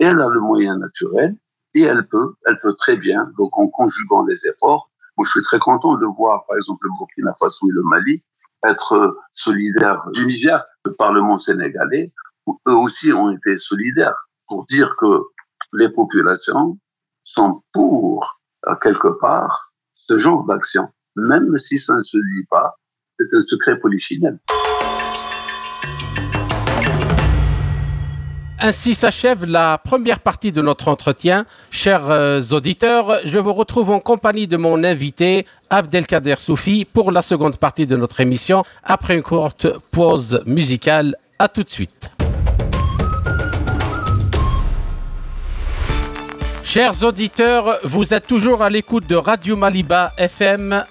elle 0.00 0.20
a 0.20 0.28
le 0.28 0.40
moyen 0.40 0.76
naturel, 0.78 1.36
et 1.74 1.82
elle 1.82 2.06
peut, 2.08 2.34
elle 2.46 2.58
peut 2.58 2.74
très 2.74 2.96
bien, 2.96 3.30
donc 3.36 3.56
en 3.58 3.68
conjuguant 3.68 4.24
les 4.24 4.46
efforts, 4.46 4.90
moi, 5.18 5.26
je 5.26 5.32
suis 5.32 5.42
très 5.42 5.58
content 5.58 5.96
de 5.96 6.06
voir, 6.06 6.46
par 6.46 6.56
exemple, 6.56 6.86
le 6.86 6.90
Burkina 6.96 7.32
Faso 7.40 7.68
et 7.68 7.72
le 7.72 7.82
Mali 7.82 8.22
être 8.64 9.16
solidaires 9.32 10.08
du 10.12 10.26
le 10.26 10.94
Parlement 10.96 11.34
sénégalais, 11.34 12.12
eux 12.68 12.74
aussi 12.74 13.12
ont 13.12 13.32
été 13.32 13.56
solidaires 13.56 14.14
pour 14.46 14.62
dire 14.64 14.94
que 15.00 15.22
les 15.72 15.88
populations 15.88 16.78
sont 17.24 17.62
pour, 17.74 18.22
euh, 18.22 18.26
quelque 18.76 19.08
part, 19.20 19.72
ce 19.92 20.16
genre 20.16 20.44
d'action, 20.46 20.88
même 21.16 21.56
si 21.56 21.78
ça 21.78 21.94
ne 21.94 22.00
se 22.00 22.16
dit 22.16 22.46
pas, 22.50 22.76
c'est 23.18 23.26
un 23.34 23.40
secret 23.40 23.78
polichinelle. 23.78 24.38
Ainsi 28.60 28.96
s'achève 28.96 29.44
la 29.44 29.78
première 29.78 30.18
partie 30.18 30.50
de 30.50 30.60
notre 30.60 30.88
entretien. 30.88 31.44
Chers 31.70 32.10
euh, 32.10 32.42
auditeurs, 32.50 33.20
je 33.24 33.38
vous 33.38 33.54
retrouve 33.54 33.90
en 33.90 34.00
compagnie 34.00 34.48
de 34.48 34.56
mon 34.56 34.82
invité, 34.82 35.46
Abdelkader 35.70 36.34
Soufi, 36.38 36.84
pour 36.84 37.12
la 37.12 37.22
seconde 37.22 37.56
partie 37.58 37.86
de 37.86 37.96
notre 37.96 38.20
émission, 38.20 38.64
après 38.82 39.14
une 39.14 39.22
courte 39.22 39.68
pause 39.92 40.42
musicale. 40.44 41.14
À 41.38 41.46
tout 41.46 41.62
de 41.62 41.68
suite. 41.68 42.17
Chers 46.68 47.02
auditeurs, 47.02 47.78
vous 47.82 48.12
êtes 48.12 48.26
toujours 48.26 48.60
à 48.60 48.68
l'écoute 48.68 49.06
de 49.06 49.16
Radio 49.16 49.56
Maliba 49.56 50.12
FM 50.18 50.84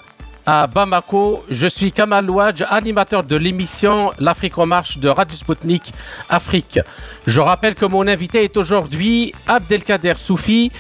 à 0.44 0.66
Bamako. 0.66 1.44
Je 1.52 1.68
suis 1.68 1.92
Kamal 1.92 2.28
Ouadj, 2.32 2.64
animateur 2.68 3.24
de 3.24 3.36
l'émission 3.36 4.12
L'Afrique 4.18 4.58
en 4.58 4.66
marche 4.66 4.98
de 4.98 5.08
Radio 5.08 5.38
Sputnik 5.38 5.94
Afrique. 6.30 6.80
Je 7.28 7.40
rappelle 7.40 7.76
que 7.76 7.86
mon 7.86 8.08
invité 8.08 8.44
est 8.44 8.58
aujourd'hui 8.58 9.36
Abdelkader 9.48 10.16
Soufi, 10.16 10.72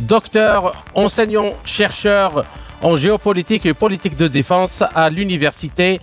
docteur, 0.00 0.86
enseignant, 0.94 1.52
chercheur 1.66 2.46
en 2.80 2.96
géopolitique 2.96 3.66
et 3.66 3.74
politique 3.74 4.16
de 4.16 4.26
défense 4.26 4.82
à 4.94 5.10
l'université 5.10 6.00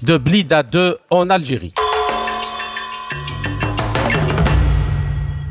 de 0.00 0.16
Blida 0.16 0.62
2 0.62 0.96
en 1.10 1.28
Algérie. 1.28 1.74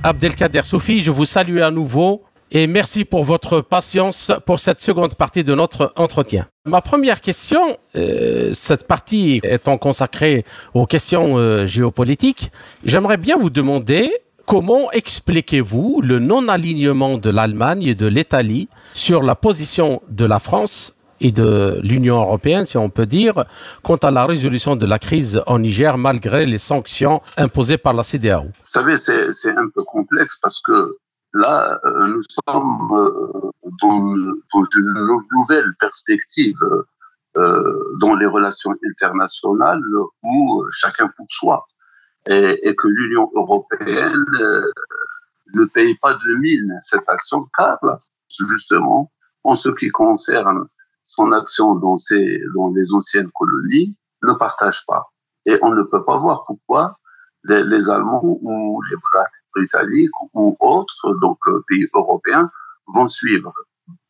Abdelkader 0.02 0.64
Soufi, 0.64 1.04
je 1.04 1.12
vous 1.12 1.26
salue 1.26 1.60
à 1.60 1.70
nouveau 1.70 2.24
et 2.52 2.68
merci 2.68 3.06
pour 3.06 3.24
votre 3.24 3.62
patience 3.62 4.32
pour 4.46 4.60
cette 4.60 4.80
seconde 4.80 5.16
partie 5.16 5.44
de 5.44 5.54
notre 5.54 5.94
entretien. 5.96 6.48
Ma 6.66 6.82
première 6.82 7.22
question, 7.22 7.78
euh, 7.96 8.52
cette 8.54 8.88
partie 8.88 9.40
étant 9.44 9.78
consacrée 9.78 10.46
aux 10.74 10.86
questions 10.86 11.38
euh, 11.38 11.66
géopolitiques, 11.66 12.52
j'aimerais 12.84 13.18
bien 13.18 13.38
vous 13.38 13.50
demander 13.50 14.12
comment 14.46 14.92
expliquez-vous 14.92 16.02
le 16.04 16.20
non-alignement 16.20 17.18
de 17.18 17.30
l'Allemagne 17.30 17.84
et 17.84 17.96
de 17.96 18.08
l'Italie 18.08 18.68
sur 18.94 19.22
la 19.22 19.36
position 19.36 20.02
de 20.10 20.26
la 20.26 20.40
France 20.40 20.96
et 21.22 21.32
de 21.32 21.80
l'Union 21.84 22.18
européenne, 22.22 22.66
si 22.66 22.78
on 22.78 22.90
peut 22.90 23.06
dire, 23.06 23.46
quant 23.84 23.98
à 23.98 24.10
la 24.10 24.26
résolution 24.26 24.76
de 24.76 24.86
la 24.86 25.00
crise 25.00 25.42
en 25.48 25.60
Niger 25.60 25.98
malgré 25.98 26.46
les 26.46 26.58
sanctions 26.58 27.22
imposées 27.38 27.78
par 27.78 27.94
la 27.94 28.04
CDAO 28.04 28.44
Vous 28.44 28.50
savez, 28.74 28.98
c'est 28.98 29.50
un 29.50 29.68
peu 29.76 29.84
complexe 29.84 30.36
parce 30.42 30.60
que 30.66 30.98
Là, 31.34 31.80
euh, 31.86 32.08
nous 32.08 32.22
sommes 32.22 32.90
euh, 32.92 33.52
dans, 33.82 34.64
une 34.76 35.22
nouvelle 35.32 35.74
perspective 35.80 36.58
euh, 37.38 37.96
dans 38.02 38.16
les 38.16 38.26
relations 38.26 38.74
internationales 38.90 39.84
où 40.24 40.66
chacun 40.72 41.08
pour 41.16 41.26
soi 41.30 41.68
et, 42.26 42.76
que 42.76 42.88
l'Union 42.88 43.30
européenne 43.36 44.26
ne 45.54 45.66
paye 45.66 45.96
pas 46.02 46.16
de 46.16 46.36
mine 46.36 46.74
cette 46.82 47.08
action 47.08 47.48
car 47.56 47.78
justement, 48.50 49.12
en 49.44 49.54
ce 49.54 49.70
qui 49.70 49.90
concerne 49.90 50.66
son 51.04 51.32
action 51.32 51.76
dans, 51.76 51.96
ces, 51.96 52.42
dans 52.56 52.72
les 52.72 52.92
anciennes 52.92 53.30
colonies, 53.36 53.96
ne 54.24 54.34
partage 54.34 54.84
pas. 54.88 55.12
Et 55.46 55.58
on 55.62 55.74
ne 55.74 55.84
peut 55.84 56.04
pas 56.04 56.18
voir 56.18 56.44
pourquoi 56.46 57.00
les, 57.44 57.64
les 57.64 57.90
Allemands 57.90 58.22
ou 58.24 58.82
les 58.90 58.96
britanniques 58.96 59.39
ou 60.34 60.56
autres, 60.60 61.14
donc 61.22 61.38
euh, 61.48 61.64
pays 61.68 61.88
européens, 61.94 62.50
vont 62.88 63.06
suivre. 63.06 63.54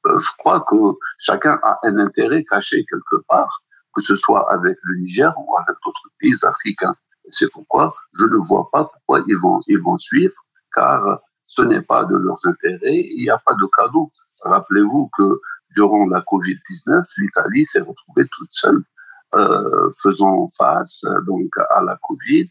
Euh, 0.06 0.18
je 0.18 0.30
crois 0.38 0.66
que 0.70 0.76
chacun 1.18 1.60
a 1.64 1.78
un 1.84 1.98
intérêt 2.00 2.44
caché 2.44 2.86
quelque 2.90 3.24
part, 3.28 3.62
que 3.96 4.02
ce 4.02 4.16
soit 4.16 4.52
avec 4.52 4.78
le 4.84 4.98
Niger 4.98 5.34
ou 5.38 5.58
avec 5.58 5.76
d'autres 5.86 6.10
pays 6.20 6.36
africains. 6.44 6.96
C'est 7.28 7.52
pourquoi 7.52 7.96
je 8.18 8.26
ne 8.26 8.38
vois 8.48 8.70
pas 8.72 8.86
pourquoi 8.86 9.24
ils 9.28 9.38
vont, 9.38 9.62
ils 9.68 9.80
vont 9.80 9.96
suivre, 9.96 10.36
car 10.74 11.20
ce 11.44 11.62
n'est 11.64 11.82
pas 11.82 12.06
de 12.06 12.16
leurs 12.16 12.46
intérêts, 12.46 12.80
il 13.16 13.24
n'y 13.24 13.30
a 13.30 13.38
pas 13.38 13.54
de 13.54 13.68
cadeau. 13.76 14.10
Rappelez-vous 14.44 15.10
que 15.18 15.42
durant 15.76 16.06
la 16.06 16.22
Covid-19, 16.22 17.02
l'Italie 17.18 17.66
s'est 17.66 17.82
retrouvée 17.82 18.28
toute 18.32 18.52
seule 18.52 18.84
euh, 19.36 19.90
faisant 20.02 20.48
face 20.58 21.02
donc 21.28 21.50
à 21.70 21.82
la 21.84 21.98
Covid 22.08 22.50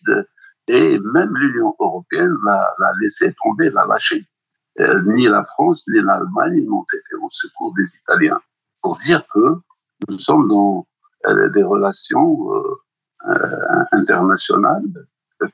et 0.69 0.99
même 0.99 1.35
l'Union 1.35 1.75
européenne 1.81 2.35
l'a 2.45 2.93
laissé 3.01 3.33
tomber, 3.43 3.71
l'a 3.71 3.87
lâché. 3.87 4.25
Euh, 4.81 5.03
ni 5.07 5.27
la 5.27 5.43
France 5.43 5.83
ni 5.89 6.01
l'Allemagne 6.01 6.65
n'ont 6.65 6.85
été 6.85 7.15
au 7.21 7.29
secours 7.29 7.75
des 7.75 7.89
Italiens. 7.97 8.39
Pour 8.83 8.97
dire 8.97 9.25
que 9.35 9.55
nous 10.09 10.19
sommes 10.19 10.47
dans 10.49 10.87
euh, 11.27 11.49
des 11.51 11.65
relations 11.65 12.55
euh, 12.55 13.85
internationales 13.91 14.85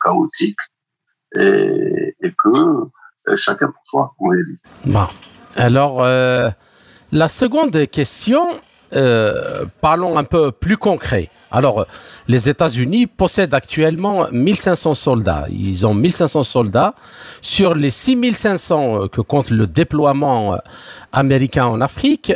chaotiques 0.03 0.59
et, 1.37 2.15
que 2.21 3.35
chacun 3.35 3.69
pour 3.69 3.85
soi, 3.85 4.15
on 4.19 4.33
est 4.35 4.43
Bon. 4.85 5.07
Alors, 5.57 6.03
la 6.03 7.29
seconde 7.29 7.89
question, 7.91 8.47
parlons 9.81 10.17
un 10.19 10.25
peu 10.25 10.53
plus 10.53 10.77
concret. 10.77 11.29
Alors, 11.55 11.87
les 12.27 12.49
États-Unis 12.49 13.07
possèdent 13.07 13.55
actuellement 13.55 14.27
1500 14.33 14.95
soldats. 14.95 15.47
Ils 15.51 15.87
ont 15.87 15.95
1500 15.95 16.43
soldats. 16.43 16.95
Sur 17.43 17.77
les 17.77 17.91
6500 17.91 19.05
euh, 19.05 19.09
que 19.09 19.21
compte 19.21 19.51
le 19.51 19.69
déploiement 19.69 20.55
euh, 20.55 20.59
américain 21.13 21.67
en 21.67 21.81
Afrique, 21.81 22.33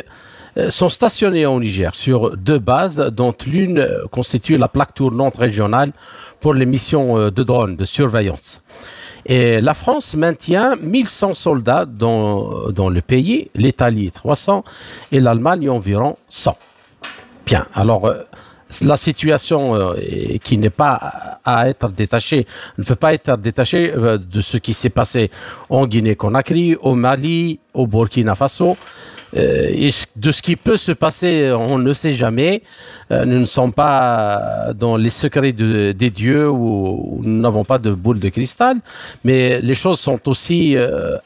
euh, 0.57 0.69
sont 0.69 0.87
stationnés 0.87 1.45
au 1.45 1.59
Niger 1.59 1.93
sur 1.95 2.37
deux 2.37 2.59
bases, 2.59 2.97
dont 3.11 3.35
l'une 3.45 3.85
constitue 4.09 4.55
la 4.55 4.69
plaque 4.69 4.93
tournante 4.93 5.35
régionale 5.35 5.91
pour 6.39 6.53
les 6.53 6.65
missions 6.65 7.29
de 7.29 7.43
drones, 7.43 7.75
de 7.75 7.85
surveillance. 7.85 8.61
Et 9.29 9.61
la 9.61 9.73
France 9.73 10.15
maintient 10.15 10.75
1100 10.81 11.35
soldats 11.35 11.85
dans, 11.85 12.71
dans 12.71 12.89
le 12.89 12.99
pays, 13.01 13.51
l'Italie 13.53 14.11
300 14.11 14.63
et 15.11 15.19
l'Allemagne 15.19 15.69
environ 15.69 16.17
100. 16.27 16.57
Bien, 17.45 17.65
alors 17.73 18.11
la 18.83 18.97
situation 18.97 19.75
euh, 19.75 19.95
qui 20.43 20.57
n'est 20.57 20.69
pas 20.69 21.39
à 21.43 21.69
être 21.69 21.89
détachée, 21.89 22.45
ne 22.77 22.83
peut 22.83 22.95
pas 22.95 23.13
être 23.13 23.37
détachée 23.37 23.91
euh, 23.95 24.17
de 24.17 24.41
ce 24.41 24.57
qui 24.57 24.73
s'est 24.73 24.89
passé 24.89 25.31
en 25.69 25.87
Guinée-Conakry, 25.87 26.75
au 26.81 26.95
Mali, 26.95 27.59
au 27.73 27.87
Burkina 27.87 28.35
Faso. 28.35 28.77
Euh, 29.35 29.69
et 29.71 29.89
de 30.15 30.31
ce 30.31 30.41
qui 30.41 30.55
peut 30.55 30.77
se 30.77 30.91
passer, 30.91 31.51
on 31.51 31.77
ne 31.77 31.93
sait 31.93 32.13
jamais. 32.13 32.63
nous 33.11 33.39
ne 33.39 33.45
sommes 33.45 33.73
pas 33.73 34.73
dans 34.75 34.97
les 34.97 35.09
secrets 35.09 35.51
de, 35.53 35.91
des 35.91 36.09
dieux 36.09 36.49
ou, 36.49 37.21
nous 37.23 37.41
n'avons 37.41 37.65
pas 37.65 37.79
de 37.79 37.91
boule 37.91 38.19
de 38.19 38.29
cristal, 38.29 38.77
mais 39.23 39.61
les 39.61 39.75
choses 39.75 39.99
sont 39.99 40.19
aussi 40.27 40.75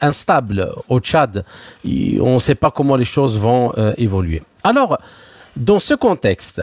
instables 0.00 0.72
au 0.88 1.00
Tchad. 1.00 1.44
on 1.84 2.34
ne 2.34 2.38
sait 2.38 2.54
pas 2.54 2.70
comment 2.70 2.96
les 2.96 3.04
choses 3.04 3.38
vont 3.38 3.72
évoluer. 3.96 4.42
Alors, 4.62 4.98
dans 5.56 5.78
ce 5.78 5.94
contexte, 5.94 6.62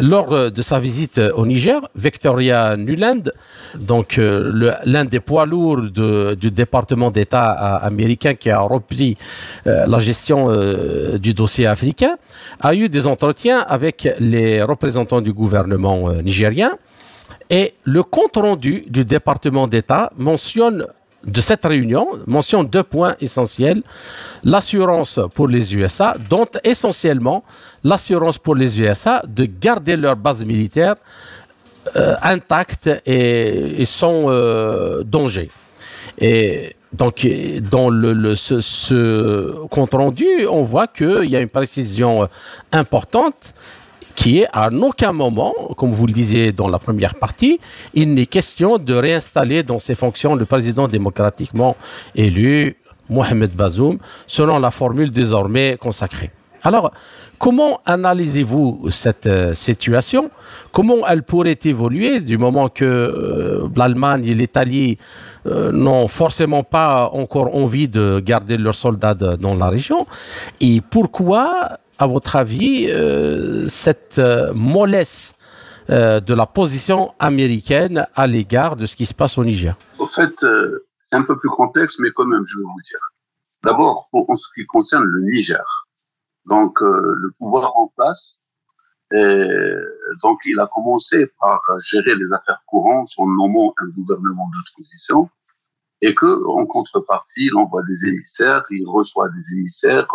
lors 0.00 0.50
de 0.50 0.62
sa 0.62 0.78
visite 0.78 1.18
au 1.36 1.46
Niger, 1.46 1.80
Victoria 1.94 2.76
Nuland, 2.76 3.22
donc 3.76 4.18
euh, 4.18 4.78
l'un 4.84 5.04
des 5.04 5.20
poids 5.20 5.46
lourds 5.46 5.82
du 6.36 6.50
département 6.50 7.10
d'État 7.10 7.50
américain 7.76 8.34
qui 8.34 8.50
a 8.50 8.60
repris 8.60 9.16
euh, 9.66 9.86
la 9.86 9.98
gestion 9.98 10.48
euh, 10.50 11.18
du 11.18 11.34
dossier 11.34 11.66
africain, 11.66 12.16
a 12.60 12.74
eu 12.74 12.88
des 12.88 13.06
entretiens 13.06 13.60
avec 13.60 14.08
les 14.20 14.62
représentants 14.62 15.20
du 15.20 15.32
gouvernement 15.32 16.12
nigérien. 16.22 16.72
Et 17.50 17.74
le 17.84 18.02
compte 18.02 18.36
rendu 18.36 18.84
du 18.88 19.04
département 19.04 19.66
d'État 19.66 20.10
mentionne 20.16 20.86
de 21.24 21.40
cette 21.40 21.64
réunion 21.64 22.08
mentionne 22.26 22.66
deux 22.66 22.82
points 22.82 23.16
essentiels. 23.20 23.82
L'assurance 24.44 25.20
pour 25.34 25.48
les 25.48 25.74
USA, 25.74 26.16
dont 26.30 26.46
essentiellement 26.64 27.44
l'assurance 27.84 28.38
pour 28.38 28.54
les 28.54 28.80
USA 28.80 29.22
de 29.26 29.44
garder 29.44 29.96
leur 29.96 30.16
base 30.16 30.44
militaire 30.44 30.94
euh, 31.96 32.14
intacte 32.22 32.90
et, 33.06 33.84
sans 33.84 34.30
euh, 34.30 35.02
danger. 35.02 35.50
Et 36.18 36.76
donc, 36.92 37.26
dans 37.70 37.90
le, 37.90 38.34
ce, 38.34 39.66
compte 39.66 39.94
rendu, 39.94 40.26
on 40.50 40.62
voit 40.62 40.86
qu'il 40.86 41.28
y 41.28 41.36
a 41.36 41.40
une 41.40 41.48
précision 41.48 42.28
importante 42.72 43.54
qui 44.18 44.40
est 44.40 44.48
à 44.52 44.68
aucun 44.72 45.12
moment, 45.12 45.54
comme 45.76 45.92
vous 45.92 46.08
le 46.08 46.12
disiez 46.12 46.50
dans 46.50 46.68
la 46.68 46.80
première 46.80 47.14
partie, 47.14 47.60
il 47.94 48.14
n'est 48.14 48.26
question 48.26 48.76
de 48.76 48.94
réinstaller 48.94 49.62
dans 49.62 49.78
ses 49.78 49.94
fonctions 49.94 50.34
le 50.34 50.44
président 50.44 50.88
démocratiquement 50.88 51.76
élu, 52.16 52.76
Mohamed 53.08 53.52
Bazoum, 53.52 53.98
selon 54.26 54.58
la 54.58 54.72
formule 54.72 55.12
désormais 55.12 55.76
consacrée. 55.80 56.32
Alors, 56.64 56.90
comment 57.38 57.78
analysez-vous 57.86 58.88
cette 58.90 59.28
euh, 59.28 59.54
situation? 59.54 60.32
Comment 60.72 61.06
elle 61.06 61.22
pourrait 61.22 61.60
évoluer 61.64 62.18
du 62.18 62.38
moment 62.38 62.68
que 62.68 62.84
euh, 62.84 63.68
l'Allemagne 63.76 64.24
et 64.24 64.34
l'Italie 64.34 64.98
euh, 65.46 65.70
n'ont 65.70 66.08
forcément 66.08 66.64
pas 66.64 67.08
encore 67.12 67.54
envie 67.54 67.86
de 67.86 68.18
garder 68.18 68.56
leurs 68.56 68.74
soldats 68.74 69.14
dans 69.14 69.54
la 69.54 69.68
région? 69.68 70.08
Et 70.60 70.80
pourquoi 70.90 71.78
à 71.98 72.06
votre 72.06 72.36
avis, 72.36 72.86
euh, 72.88 73.66
cette 73.66 74.18
euh, 74.18 74.52
mollesse 74.54 75.34
euh, 75.90 76.20
de 76.20 76.32
la 76.32 76.46
position 76.46 77.14
américaine 77.18 78.06
à 78.14 78.26
l'égard 78.26 78.76
de 78.76 78.86
ce 78.86 78.94
qui 78.94 79.04
se 79.04 79.14
passe 79.14 79.36
au 79.36 79.44
Niger? 79.44 79.76
En 79.98 80.06
fait, 80.06 80.34
c'est 80.98 81.16
un 81.16 81.22
peu 81.22 81.36
plus 81.38 81.50
complexe, 81.50 81.98
mais 81.98 82.10
quand 82.14 82.26
même, 82.26 82.42
je 82.44 82.56
vais 82.56 82.62
vous 82.62 82.80
dire. 82.88 83.00
D'abord, 83.64 84.08
en 84.12 84.34
ce 84.34 84.46
qui 84.54 84.64
concerne 84.66 85.02
le 85.04 85.22
Niger, 85.22 85.64
donc 86.46 86.80
le 86.80 87.30
pouvoir 87.38 87.76
en 87.76 87.88
place, 87.96 88.38
donc 90.22 90.38
il 90.44 90.60
a 90.60 90.68
commencé 90.72 91.26
par 91.40 91.60
gérer 91.80 92.14
les 92.14 92.32
affaires 92.32 92.62
courantes 92.66 93.08
en 93.16 93.26
nommant 93.26 93.74
un 93.82 93.88
gouvernement 93.88 94.48
de 94.48 94.62
transition, 94.72 95.28
et 96.02 96.14
que 96.14 96.46
en 96.46 96.66
contrepartie, 96.66 97.46
il 97.46 97.56
envoie 97.56 97.82
des 97.82 98.06
émissaires, 98.06 98.64
il 98.70 98.86
reçoit 98.86 99.28
des 99.30 99.56
émissaires 99.58 100.06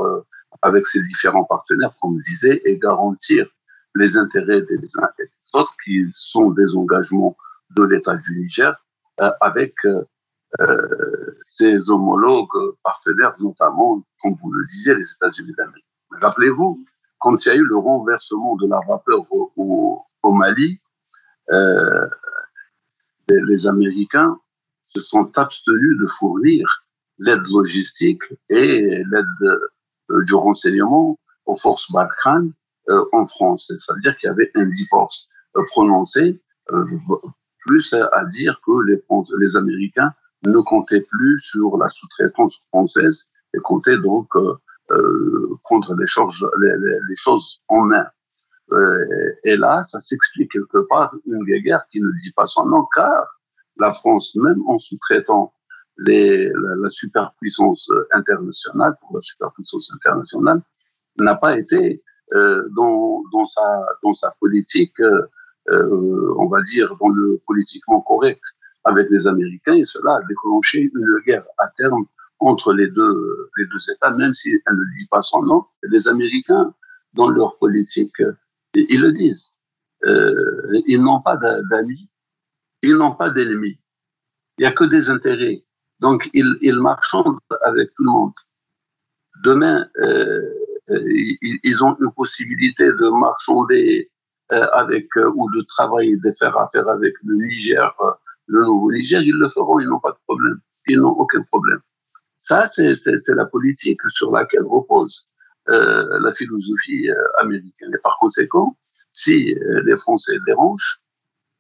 avec 0.62 0.86
ses 0.86 1.02
différents 1.02 1.44
partenaires, 1.46 1.96
comme 2.02 2.18
je 2.18 2.32
disais, 2.32 2.62
et 2.66 2.78
garantir 2.78 3.48
les 3.96 4.18
intérêts 4.18 4.62
des 4.62 4.98
uns 4.98 5.10
et 5.20 5.24
des 5.24 5.60
autres, 5.60 5.76
qui 5.84 6.06
sont 6.12 6.52
des 6.52 6.76
engagements 6.76 7.38
de 7.76 7.84
l'État 7.84 8.16
du 8.16 8.40
Niger, 8.40 8.76
euh, 9.22 9.30
avec 9.42 9.74
euh, 9.86 10.04
euh, 10.62 11.38
ses 11.42 11.90
homologues 11.90 12.76
partenaires, 12.84 13.34
notamment, 13.42 14.04
comme 14.22 14.36
vous 14.42 14.52
le 14.52 14.66
disiez, 14.66 14.96
les 14.96 15.12
États-Unis 15.12 15.54
d'Amérique. 15.58 15.86
Rappelez-vous, 16.22 16.84
quand 17.20 17.46
il 17.46 17.50
y 17.50 17.52
a 17.52 17.56
eu 17.56 17.66
le 17.66 17.78
renversement 17.78 18.56
de 18.56 18.68
la 18.68 18.80
vapeur 18.88 19.26
au, 19.32 20.06
Mali, 20.26 20.80
les, 23.30 23.42
les 23.48 23.68
Américains 23.68 24.38
se 24.82 25.00
sont 25.00 25.30
abstenus 25.38 25.98
de 26.00 26.06
fournir 26.18 26.86
l'aide 27.20 27.44
logistique 27.52 28.24
et 28.50 29.04
l'aide 29.12 29.60
du 30.22 30.36
renseignement 30.36 31.20
aux 31.46 31.56
forces 31.56 31.92
Barkhane 31.92 32.52
euh, 32.90 33.04
en 33.12 33.26
France. 33.26 33.66
C'est-à-dire 33.68 34.16
qu'il 34.16 34.28
y 34.28 34.32
avait 34.32 34.52
un 34.56 34.66
divorce 34.66 35.28
euh, 35.58 35.64
prononcé, 35.72 36.42
plus 37.66 37.94
à 37.94 38.26
dire 38.26 38.60
que 38.66 38.72
les, 39.40 39.58
Américains 39.58 40.12
ne 40.46 40.60
comptaient 40.60 41.02
plus 41.02 41.38
sur 41.38 41.78
la 41.78 41.88
sous-traitance 41.88 42.58
française 42.70 43.26
et 43.54 43.60
comptaient 43.60 43.98
donc 43.98 44.28
euh, 44.92 45.58
prendre 45.64 45.96
les 45.96 46.06
choses, 46.06 47.62
en 47.70 47.82
main. 47.82 48.06
Euh, 48.72 49.34
et 49.44 49.56
là, 49.56 49.82
ça 49.84 50.00
s'explique 50.00 50.52
quelque 50.52 50.80
part 50.90 51.16
une 51.26 51.44
guerre 51.46 51.86
qui 51.92 52.02
ne 52.02 52.10
dit 52.22 52.32
pas 52.36 52.46
son 52.46 52.66
nom, 52.66 52.86
car 52.94 53.40
la 53.78 53.92
France, 53.92 54.36
même 54.36 54.62
en 54.68 54.76
sous-traitant 54.76 55.54
la, 55.98 56.90
superpuissance 56.90 57.90
internationale, 58.12 58.96
pour 59.00 59.16
la 59.16 59.20
superpuissance 59.20 59.92
internationale, 59.94 60.62
n'a 61.20 61.36
pas 61.36 61.58
été 61.58 62.02
euh, 62.34 62.68
dans, 62.76 63.24
dans, 63.32 63.44
sa, 63.44 63.86
dans 64.02 64.12
sa 64.12 64.32
politique, 64.40 65.00
euh, 65.00 65.22
euh, 65.70 66.34
on 66.38 66.48
va 66.48 66.62
dire, 66.62 66.96
dans 67.00 67.10
le 67.10 67.40
politiquement 67.46 68.02
correct 68.02 68.44
avec 68.86 69.10
les 69.10 69.28
Américains, 69.28 69.76
et 69.76 69.84
cela 69.84 70.16
a 70.16 70.22
déclenché 70.28 70.92
une 70.94 71.20
guerre 71.26 71.46
à 71.58 71.68
terme 71.78 72.06
entre 72.40 72.74
les 72.74 72.88
deux, 72.88 73.50
les 73.58 73.66
deux 73.66 73.92
États, 73.94 74.12
même 74.12 74.34
si 74.34 74.50
elle 74.50 74.76
ne 74.76 74.98
dit 74.98 75.08
pas 75.08 75.22
son 75.22 75.42
nom. 75.44 75.64
Les 75.84 76.08
Américains, 76.08 76.74
dans 77.14 77.30
leur 77.30 77.58
politique, 77.58 78.22
ils 78.74 79.02
le 79.02 79.12
disent. 79.12 79.54
Euh, 80.06 80.82
ils 80.86 81.02
n'ont 81.02 81.22
pas 81.22 81.38
d'amis, 81.38 82.10
ils 82.82 82.96
n'ont 82.96 83.16
pas 83.16 83.30
d'ennemis. 83.30 83.80
Il 84.58 84.62
n'y 84.62 84.66
a 84.66 84.72
que 84.72 84.84
des 84.84 85.10
intérêts. 85.10 85.64
Donc, 86.04 86.30
ils 86.34 86.80
marchandent 86.80 87.40
avec 87.62 87.88
tout 87.94 88.04
le 88.04 88.12
monde. 88.12 88.34
Demain, 89.44 89.88
euh, 90.00 90.42
ils, 90.90 91.60
ils, 91.64 91.84
ont 91.84 91.96
une 92.02 92.12
possibilité 92.12 92.86
de 92.86 93.08
marchander 93.20 94.12
euh, 94.52 94.68
avec 94.74 95.08
euh, 95.16 95.32
ou 95.34 95.50
de 95.56 95.62
travailler, 95.62 96.18
de 96.18 96.32
faire 96.38 96.58
affaire 96.58 96.88
avec 96.90 97.14
le 97.24 97.36
Niger, 97.36 97.90
euh, 98.02 98.12
le 98.48 98.66
nouveau 98.66 98.92
Niger, 98.92 99.22
ils 99.22 99.40
le 99.44 99.48
feront, 99.48 99.80
ils 99.80 99.88
n'ont 99.88 100.02
pas 100.02 100.12
de 100.12 100.22
problème. 100.28 100.60
Ils 100.88 101.00
n'ont 101.00 101.18
aucun 101.24 101.42
problème. 101.44 101.80
Ça, 102.38 102.66
c'est 102.66 102.92
la 103.30 103.46
politique 103.46 104.02
sur 104.08 104.30
laquelle 104.32 104.66
repose 104.66 105.30
euh, 105.70 106.20
la 106.20 106.32
philosophie 106.34 107.10
euh, 107.10 107.42
américaine. 107.44 107.92
Et 107.96 108.02
par 108.04 108.18
conséquent, 108.20 108.78
si 109.12 109.56
euh, 109.56 109.82
les 109.86 109.96
Français 109.96 110.38
dérangent, 110.46 111.00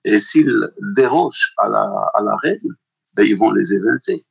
et 0.03 0.17
s'ils 0.17 0.69
dérogent 0.97 1.53
à 1.59 1.69
la, 1.69 1.83
à 2.13 2.21
la 2.21 2.35
règle, 2.35 2.75
ben, 3.13 3.25
ils 3.25 3.37
vont 3.37 3.51
les 3.51 3.73
évincer. 3.73 4.25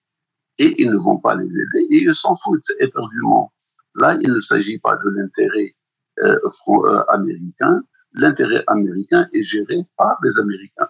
Et 0.59 0.74
ils 0.80 0.90
ne 0.90 0.96
vont 0.96 1.18
pas 1.18 1.34
les 1.34 1.46
aider, 1.46 1.86
et 1.90 2.03
ils 2.03 2.14
s'en 2.14 2.34
foutent 2.36 2.72
éperdument. 2.78 3.53
Là, 3.96 4.16
il 4.20 4.30
ne 4.30 4.38
s'agit 4.38 4.78
pas 4.78 4.96
de 4.96 5.11
l'intérêt 5.11 5.74
euh, 6.22 6.38
euh, 6.68 7.03
américain. 7.09 7.82
L'intérêt 8.14 8.62
américain 8.66 9.28
est 9.32 9.40
géré 9.40 9.86
par 9.96 10.18
les 10.22 10.38
Américains. 10.38 10.88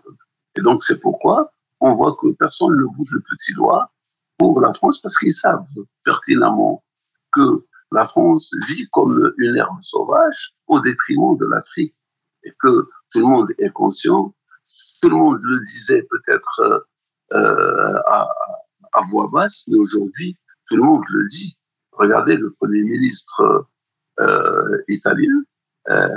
Et 0.56 0.60
donc, 0.60 0.82
c'est 0.82 0.98
pourquoi 0.98 1.52
on 1.80 1.94
voit 1.94 2.16
que 2.20 2.32
personne 2.32 2.76
ne 2.76 2.84
bouge 2.84 3.12
le 3.12 3.20
petit 3.20 3.52
doigt 3.54 3.92
pour 4.38 4.60
la 4.60 4.72
France 4.72 5.00
parce 5.00 5.16
qu'ils 5.16 5.32
savent 5.32 5.62
pertinemment 6.04 6.82
que 7.32 7.64
la 7.92 8.04
France 8.04 8.50
vit 8.68 8.88
comme 8.90 9.32
une 9.38 9.56
herbe 9.56 9.80
sauvage 9.80 10.54
au 10.66 10.80
détriment 10.80 11.36
de 11.36 11.46
l'Afrique 11.46 11.94
et 12.44 12.52
que 12.60 12.88
tout 13.12 13.20
le 13.20 13.26
monde 13.26 13.48
est 13.58 13.70
conscient. 13.70 14.34
Tout 15.00 15.10
le 15.10 15.16
monde 15.16 15.38
le 15.42 15.60
disait 15.60 16.04
peut-être 16.10 16.60
euh, 16.60 16.80
euh 17.34 17.98
à, 18.06 18.28
à, 18.92 19.02
voix 19.10 19.28
basse, 19.32 19.64
mais 19.68 19.78
aujourd'hui, 19.78 20.36
tout 20.68 20.76
le 20.76 20.82
monde 20.82 21.02
le 21.12 21.24
dit. 21.26 21.56
Regardez 21.92 22.36
le 22.36 22.52
Premier 22.52 22.82
ministre 22.82 23.66
euh, 24.20 24.82
italien, 24.88 25.42
euh, 25.88 26.08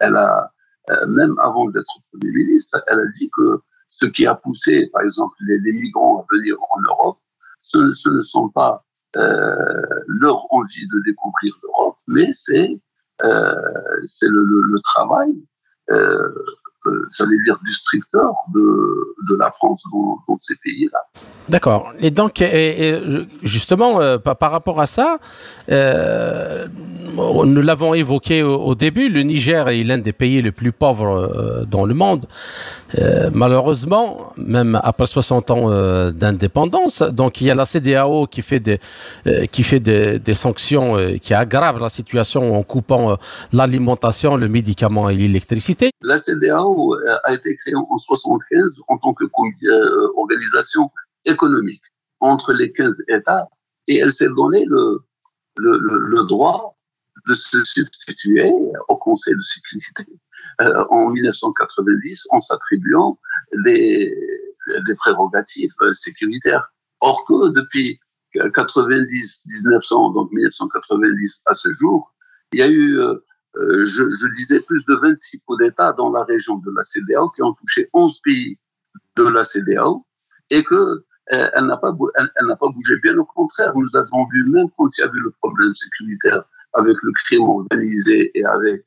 elle 0.00 0.16
a, 0.16 0.52
euh, 0.90 1.06
même 1.06 1.34
avant 1.38 1.66
d'être 1.70 1.88
Premier 2.12 2.32
ministre, 2.32 2.82
elle 2.88 3.00
a 3.00 3.06
dit 3.06 3.30
que 3.36 3.60
ce 3.86 4.06
qui 4.06 4.26
a 4.26 4.34
poussé, 4.34 4.88
par 4.92 5.02
exemple, 5.02 5.34
les, 5.46 5.58
les 5.60 5.72
migrants 5.72 6.20
à 6.20 6.34
venir 6.34 6.56
en 6.60 6.80
Europe, 6.82 7.18
ce, 7.58 7.78
ne 8.08 8.20
sont 8.20 8.48
pas 8.50 8.84
leur 9.14 10.52
envie 10.52 10.86
de 10.86 11.02
découvrir 11.06 11.54
l'Europe, 11.62 11.96
mais 12.06 12.30
c'est 12.30 12.78
le, 13.22 14.62
le, 14.70 14.80
travail, 14.80 15.34
j'allais 17.16 17.38
dire, 17.44 17.58
destructeur 17.64 18.32
de, 18.54 19.14
de 19.30 19.36
la 19.36 19.50
France 19.50 19.82
dans, 19.92 20.18
dans 20.28 20.34
ces 20.34 20.54
pays-là. 20.62 20.98
D'accord. 21.48 21.92
Et 22.00 22.10
donc, 22.10 22.42
et, 22.42 22.88
et 22.88 23.00
justement, 23.42 24.00
euh, 24.00 24.18
par, 24.18 24.36
par, 24.36 24.50
rapport 24.50 24.80
à 24.80 24.86
ça, 24.86 25.18
euh, 25.70 26.66
nous 27.16 27.62
l'avons 27.62 27.94
évoqué 27.94 28.42
au, 28.42 28.56
au, 28.56 28.74
début, 28.74 29.08
le 29.08 29.22
Niger 29.22 29.68
est 29.68 29.82
l'un 29.82 29.98
des 29.98 30.12
pays 30.12 30.42
les 30.42 30.52
plus 30.52 30.72
pauvres 30.72 31.08
euh, 31.08 31.64
dans 31.64 31.86
le 31.86 31.94
monde. 31.94 32.26
Euh, 32.98 33.30
malheureusement, 33.32 34.32
même 34.36 34.80
après 34.82 35.06
60 35.06 35.50
ans 35.50 35.70
euh, 35.70 36.10
d'indépendance, 36.10 37.02
donc 37.02 37.40
il 37.40 37.46
y 37.46 37.50
a 37.50 37.54
la 37.54 37.66
CDAO 37.66 38.26
qui 38.26 38.40
fait 38.40 38.60
des, 38.60 38.80
euh, 39.26 39.44
qui 39.46 39.62
fait 39.62 39.80
des, 39.80 40.18
des 40.18 40.34
sanctions 40.34 40.96
qui 41.20 41.34
aggravent 41.34 41.80
la 41.80 41.88
situation 41.88 42.56
en 42.58 42.62
coupant 42.62 43.16
l'alimentation, 43.52 44.36
le 44.36 44.48
médicament 44.48 45.08
et 45.10 45.14
l'électricité. 45.14 45.90
La 46.02 46.16
CDAO 46.16 46.74
a 47.24 47.32
été 47.32 47.54
créée 47.56 47.74
en 47.74 47.96
75 47.96 48.80
en 48.88 48.98
tant 48.98 49.14
que 49.14 49.24
organisation 50.16 50.90
économique 51.24 51.82
entre 52.20 52.52
les 52.52 52.72
15 52.72 53.04
États 53.08 53.48
et 53.86 53.96
elle 53.96 54.12
s'est 54.12 54.28
donné 54.28 54.64
le, 54.66 55.02
droit 56.28 56.76
de 57.26 57.34
se 57.34 57.64
substituer 57.64 58.50
au 58.88 58.96
Conseil 58.96 59.34
de 59.34 59.40
sécurité 59.40 60.06
euh, 60.60 60.84
en 60.90 61.10
1990 61.10 62.26
en 62.30 62.38
s'attribuant 62.38 63.18
des, 63.64 64.14
prérogatives 64.98 65.74
euh, 65.82 65.92
sécuritaires. 65.92 66.72
Or 67.00 67.24
que 67.26 67.48
depuis 67.50 67.98
90, 68.54 69.42
1900, 69.46 70.10
donc 70.12 70.30
1990 70.32 71.42
à 71.46 71.54
ce 71.54 71.70
jour, 71.70 72.14
il 72.52 72.60
y 72.60 72.62
a 72.62 72.68
eu, 72.68 72.98
euh, 72.98 73.14
je, 73.58 74.08
je, 74.08 74.36
disais, 74.36 74.60
plus 74.66 74.84
de 74.84 74.94
26 74.94 75.40
coups 75.46 75.58
d'État 75.60 75.92
dans 75.92 76.10
la 76.10 76.24
région 76.24 76.56
de 76.58 76.70
la 76.74 76.82
CDAO 76.82 77.30
qui 77.30 77.42
ont 77.42 77.54
touché 77.54 77.88
11 77.92 78.20
pays 78.20 78.58
de 79.16 79.24
la 79.24 79.42
CDAO 79.42 80.06
et 80.50 80.62
que 80.64 80.74
euh, 81.32 81.50
elle 81.54 81.66
n'a 81.66 81.76
pas, 81.76 81.92
elle, 82.16 82.30
elle 82.36 82.56
pas 82.58 82.68
bougé. 82.68 82.96
Bien 83.02 83.16
au 83.18 83.24
contraire, 83.24 83.72
nous 83.74 83.96
avons 83.96 84.26
vu, 84.32 84.48
même 84.50 84.68
quand 84.76 84.86
il 84.96 85.00
y 85.02 85.04
avait 85.04 85.18
le 85.18 85.30
problème 85.42 85.72
sécuritaire 85.72 86.42
avec 86.72 86.96
le 87.02 87.12
crime 87.24 87.42
organisé 87.42 88.30
et 88.34 88.44
avec 88.46 88.84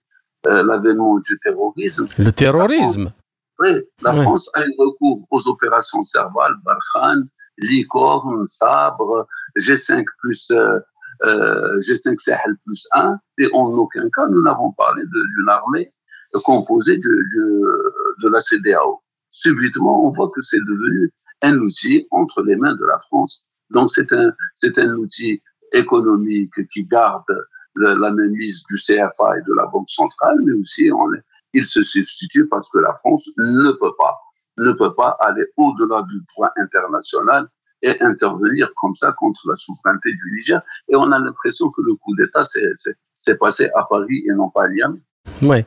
euh, 0.47 0.63
l'avènement 0.63 1.19
du 1.19 1.37
terrorisme. 1.37 2.07
Le 2.17 2.31
terrorisme 2.31 3.03
la 3.05 3.11
France, 3.11 3.19
Oui, 3.59 3.81
la 4.01 4.13
oui. 4.13 4.21
France 4.23 4.49
a 4.55 4.65
eu 4.65 4.73
recours 4.79 5.27
aux 5.29 5.47
opérations 5.47 6.01
Serval, 6.01 6.53
Barkhane, 6.65 7.27
Licorne, 7.59 8.47
Sabre, 8.47 9.27
G5 9.59 10.03
plus 10.19 10.49
euh, 10.49 10.79
euh, 11.23 11.77
G5 11.77 12.15
Sahel 12.15 12.55
plus 12.65 12.87
1, 12.93 13.17
et 13.39 13.47
en 13.53 13.67
aucun 13.73 14.09
cas 14.15 14.27
nous 14.27 14.41
n'avons 14.41 14.71
parlé 14.71 15.03
d'une 15.03 15.49
armée 15.49 15.93
composée 16.43 16.97
de, 16.97 17.09
de, 17.35 17.93
de 18.23 18.29
la 18.29 18.39
CDAO 18.39 19.01
subitement, 19.31 20.05
on 20.05 20.09
voit 20.09 20.29
que 20.29 20.41
c'est 20.41 20.59
devenu 20.59 21.11
un 21.41 21.57
outil 21.57 22.05
entre 22.11 22.43
les 22.43 22.55
mains 22.55 22.75
de 22.75 22.85
la 22.85 22.97
France. 23.07 23.45
Donc, 23.71 23.89
c'est 23.89 24.11
un, 24.13 24.31
un 24.77 24.93
outil 24.95 25.41
économique 25.71 26.53
qui 26.71 26.83
garde 26.83 27.23
le, 27.73 27.93
la 27.93 28.11
mainmise 28.11 28.61
du 28.69 28.75
CFA 28.75 29.37
et 29.37 29.41
de 29.47 29.53
la 29.55 29.65
Banque 29.67 29.89
centrale, 29.89 30.37
mais 30.43 30.51
aussi 30.53 30.89
il 31.53 31.63
se 31.63 31.81
substitue 31.81 32.47
parce 32.47 32.69
que 32.69 32.79
la 32.79 32.93
France 32.95 33.27
ne 33.37 33.71
peut 33.71 33.93
pas, 33.97 34.19
ne 34.57 34.71
peut 34.73 34.93
pas 34.93 35.15
aller 35.21 35.45
au-delà 35.57 36.03
du 36.03 36.21
droit 36.33 36.51
international 36.57 37.47
et 37.81 38.01
intervenir 38.01 38.71
comme 38.75 38.93
ça 38.93 39.13
contre 39.17 39.39
la 39.47 39.53
souveraineté 39.53 40.09
du 40.11 40.31
Niger. 40.35 40.61
Et 40.89 40.95
on 40.95 41.11
a 41.11 41.19
l'impression 41.19 41.69
que 41.69 41.81
le 41.81 41.95
coup 41.95 42.15
d'État 42.15 42.43
s'est 42.43 43.35
passé 43.35 43.69
à 43.75 43.83
Paris 43.89 44.23
et 44.27 44.33
non 44.33 44.49
pas 44.49 44.65
à 44.65 44.67
Niamey. 44.69 44.99
Ouais. 45.41 45.65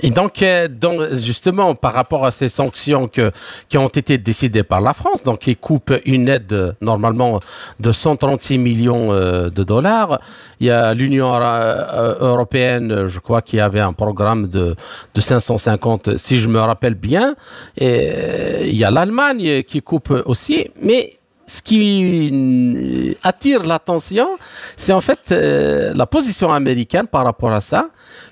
Et 0.00 0.10
donc, 0.10 0.42
euh, 0.42 0.68
donc, 0.68 1.14
justement, 1.14 1.74
par 1.74 1.94
rapport 1.94 2.26
à 2.26 2.30
ces 2.30 2.48
sanctions 2.48 3.08
que, 3.08 3.30
qui 3.68 3.78
ont 3.78 3.88
été 3.88 4.18
décidées 4.18 4.62
par 4.62 4.80
la 4.80 4.92
France, 4.92 5.22
donc 5.22 5.40
qui 5.40 5.56
coupent 5.56 5.94
une 6.04 6.28
aide 6.28 6.76
normalement 6.80 7.40
de 7.80 7.92
136 7.92 8.58
millions 8.58 9.12
euh, 9.12 9.50
de 9.50 9.62
dollars, 9.62 10.20
il 10.60 10.66
y 10.66 10.70
a 10.70 10.94
l'Union 10.94 11.34
euh, 11.34 12.14
européenne, 12.20 13.06
je 13.06 13.18
crois, 13.20 13.40
qui 13.40 13.60
avait 13.60 13.80
un 13.80 13.92
programme 13.92 14.48
de, 14.48 14.74
de 15.14 15.20
550, 15.20 16.16
si 16.16 16.38
je 16.38 16.48
me 16.48 16.58
rappelle 16.58 16.94
bien, 16.94 17.34
et 17.78 18.68
il 18.68 18.76
y 18.76 18.84
a 18.84 18.90
l'Allemagne 18.90 19.62
qui 19.62 19.80
coupe 19.80 20.12
aussi, 20.26 20.68
mais 20.82 21.18
ce 21.46 21.62
qui 21.62 23.16
attire 23.22 23.62
l'attention, 23.64 24.28
c'est 24.76 24.92
en 24.92 25.00
fait 25.00 25.30
euh, 25.32 25.92
la 25.94 26.06
position 26.06 26.52
américaine 26.52 27.06
par 27.06 27.24
rapport 27.24 27.52
à 27.52 27.60
ça, 27.60 27.88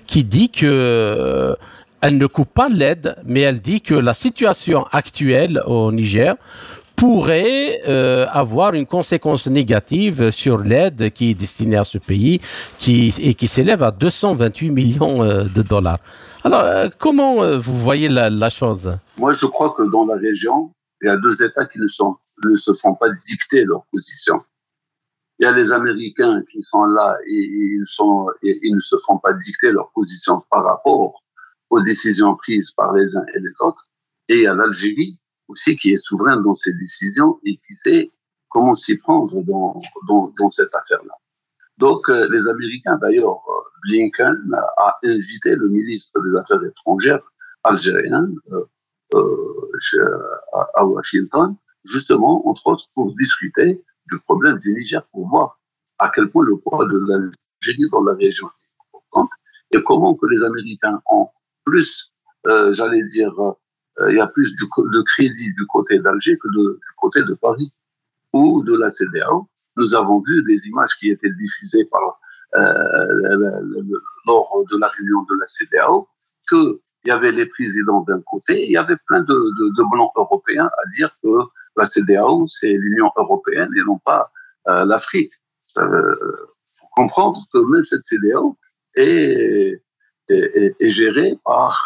qui 0.07 0.23
dit 0.23 0.49
que 0.49 0.65
euh, 0.65 1.55
elle 2.01 2.17
ne 2.17 2.27
coupe 2.27 2.53
pas 2.53 2.67
l'aide, 2.69 3.15
mais 3.25 3.41
elle 3.41 3.59
dit 3.59 3.81
que 3.81 3.93
la 3.93 4.13
situation 4.13 4.83
actuelle 4.91 5.61
au 5.65 5.91
Niger 5.91 6.35
pourrait 6.95 7.81
euh, 7.87 8.25
avoir 8.29 8.73
une 8.73 8.85
conséquence 8.85 9.47
négative 9.47 10.31
sur 10.31 10.57
l'aide 10.57 11.11
qui 11.11 11.31
est 11.31 11.33
destinée 11.33 11.77
à 11.77 11.83
ce 11.83 11.97
pays 11.97 12.39
qui, 12.77 13.13
et 13.21 13.33
qui 13.33 13.47
s'élève 13.47 13.83
à 13.83 13.91
228 13.91 14.69
millions 14.69 15.23
euh, 15.23 15.43
de 15.45 15.61
dollars. 15.61 15.99
Alors, 16.43 16.61
euh, 16.61 16.89
comment 16.97 17.57
vous 17.57 17.77
voyez 17.79 18.09
la 18.09 18.49
chose? 18.49 18.97
Moi, 19.17 19.31
je 19.31 19.45
crois 19.45 19.73
que 19.77 19.83
dans 19.89 20.05
la 20.05 20.15
région, 20.15 20.71
il 21.03 21.07
y 21.07 21.09
a 21.09 21.17
deux 21.17 21.43
États 21.43 21.65
qui 21.65 21.79
ne, 21.79 21.85
se 21.87 22.73
font 22.81 22.95
pas 22.95 23.09
dicter 23.27 23.65
leur 23.65 23.85
position. 23.91 24.41
Il 25.37 25.43
y 25.43 25.45
a 25.45 25.51
les 25.51 25.71
Américains 25.71 26.41
qui 26.49 26.61
sont 26.61 26.85
là 26.85 27.17
et 27.25 27.33
ils, 27.33 27.79
ne 27.79 28.79
se 28.79 28.95
font 29.05 29.17
pas 29.17 29.33
dicter 29.33 29.71
leur 29.71 29.91
position 29.91 30.43
par 30.49 30.63
rapport 30.63 31.21
aux 31.69 31.81
décisions 31.81 32.35
prises 32.35 32.71
par 32.71 32.93
les 32.93 33.17
uns 33.17 33.25
et 33.33 33.39
les 33.39 33.51
autres. 33.59 33.87
Et 34.29 34.35
il 34.35 34.41
y 34.43 34.47
a 34.47 34.55
l'Algérie 34.55 35.19
aussi 35.49 35.75
qui 35.75 35.91
est 35.91 35.97
souveraine 35.97 36.41
dans 36.41 36.53
ses 36.53 36.71
décisions 36.71 37.37
et 37.43 37.57
qui 37.57 37.73
sait 37.73 38.11
comment 38.47 38.73
s'y 38.73 38.95
prendre 38.97 39.43
dans, 39.43 40.47
cette 40.47 40.73
affaire-là. 40.73 41.13
Donc, 41.79 42.07
euh, 42.09 42.29
les 42.29 42.47
Américains, 42.47 42.97
d'ailleurs, 43.01 43.41
Blinken 43.83 44.55
a 44.77 44.95
invité 45.03 45.55
le 45.55 45.67
ministre 45.67 46.21
des 46.21 46.35
Affaires 46.37 46.63
étrangères 46.63 47.19
algérien 47.63 48.29
euh, 48.51 48.57
euh, 48.57 48.65
à 50.75 50.85
Washington, 50.85 51.55
justement, 51.85 52.47
entre 52.47 52.67
autres, 52.67 52.87
pour 52.93 53.13
discuter 53.15 53.83
du 54.11 54.19
problème 54.19 54.57
du 54.57 54.73
Niger, 54.73 55.05
pour 55.11 55.27
voir 55.27 55.59
à 55.99 56.09
quel 56.13 56.29
point 56.29 56.43
le 56.45 56.57
poids 56.57 56.85
de 56.85 56.97
l'Algérie 57.07 57.89
dans 57.91 58.03
la 58.03 58.13
région 58.13 58.47
est 58.47 58.97
important 58.97 59.29
et 59.71 59.81
comment 59.83 60.15
que 60.15 60.25
les 60.27 60.43
Américains 60.43 61.01
ont 61.11 61.29
plus, 61.65 62.11
euh, 62.47 62.71
j'allais 62.71 63.03
dire, 63.03 63.33
euh, 63.39 64.11
il 64.11 64.15
y 64.15 64.19
a 64.19 64.27
plus 64.27 64.51
de 64.51 65.01
crédit 65.01 65.51
du 65.51 65.65
côté 65.67 65.99
d'Alger 65.99 66.37
que 66.37 66.47
du 66.49 66.79
côté 66.97 67.21
de 67.23 67.33
Paris 67.35 67.71
ou 68.33 68.63
de 68.63 68.75
la 68.75 68.87
CDAO. 68.87 69.47
Nous 69.77 69.95
avons 69.95 70.19
vu 70.19 70.43
des 70.43 70.67
images 70.67 70.95
qui 70.99 71.09
étaient 71.09 71.31
diffusées 71.31 71.85
par, 71.85 72.19
euh, 72.55 73.61
lors 74.27 74.63
de 74.71 74.77
la 74.79 74.87
réunion 74.87 75.21
de 75.23 75.35
la 75.39 75.45
CDAO 75.45 76.07
que 76.49 76.79
il 77.05 77.09
y 77.09 77.11
avait 77.11 77.31
les 77.31 77.45
présidents 77.45 78.01
d'un 78.07 78.21
côté, 78.21 78.65
il 78.65 78.71
y 78.71 78.77
avait 78.77 78.97
plein 79.07 79.21
de, 79.21 79.89
blancs 79.91 80.11
européens 80.15 80.67
à 80.67 80.87
dire 80.97 81.15
que 81.23 81.29
la 81.75 81.85
CDAO, 81.85 82.45
c'est 82.45 82.73
l'Union 82.73 83.11
européenne 83.17 83.69
et 83.75 83.81
non 83.85 83.99
pas 83.99 84.31
l'Afrique. 84.65 85.33
Il 85.75 85.81
faut 86.79 86.87
comprendre 86.95 87.39
que 87.51 87.59
même 87.59 87.83
cette 87.83 88.03
CDAO 88.03 88.57
est, 88.95 89.81
gérée 90.79 91.35
par, 91.43 91.77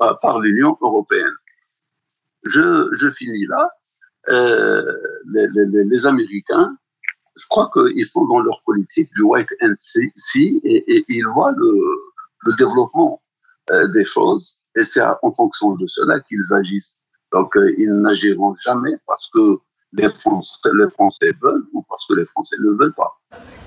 l'Union 0.40 0.76
européenne. 0.80 1.34
Je, 2.44 3.10
finis 3.16 3.46
là. 3.46 3.70
Euh, 4.28 4.82
les, 5.32 6.06
Américains, 6.06 6.76
je 7.36 7.42
crois 7.48 7.70
qu'ils 7.72 8.06
font 8.06 8.26
dans 8.26 8.40
leur 8.40 8.62
politique 8.64 9.10
du 9.14 9.22
white 9.22 9.48
and 9.62 9.72
et, 10.64 11.04
ils 11.08 11.26
voient 11.34 11.52
le, 11.56 12.52
développement 12.58 13.22
euh, 13.22 13.29
des 13.68 14.04
choses 14.04 14.60
et 14.76 14.82
c'est 14.82 15.00
en 15.00 15.32
fonction 15.32 15.74
de 15.74 15.86
cela 15.86 16.20
qu'ils 16.20 16.52
agissent. 16.52 16.96
Donc 17.32 17.56
euh, 17.56 17.72
ils 17.78 17.92
n'agiront 17.92 18.52
jamais 18.52 18.96
parce 19.06 19.28
que 19.32 19.58
les 19.92 20.08
Français, 20.08 20.70
les 20.78 20.90
Français 20.90 21.32
veulent 21.42 21.66
ou 21.72 21.82
parce 21.88 22.06
que 22.06 22.14
les 22.14 22.24
Français 22.26 22.56
ne 22.60 22.70
veulent 22.78 22.94
pas. 22.94 23.19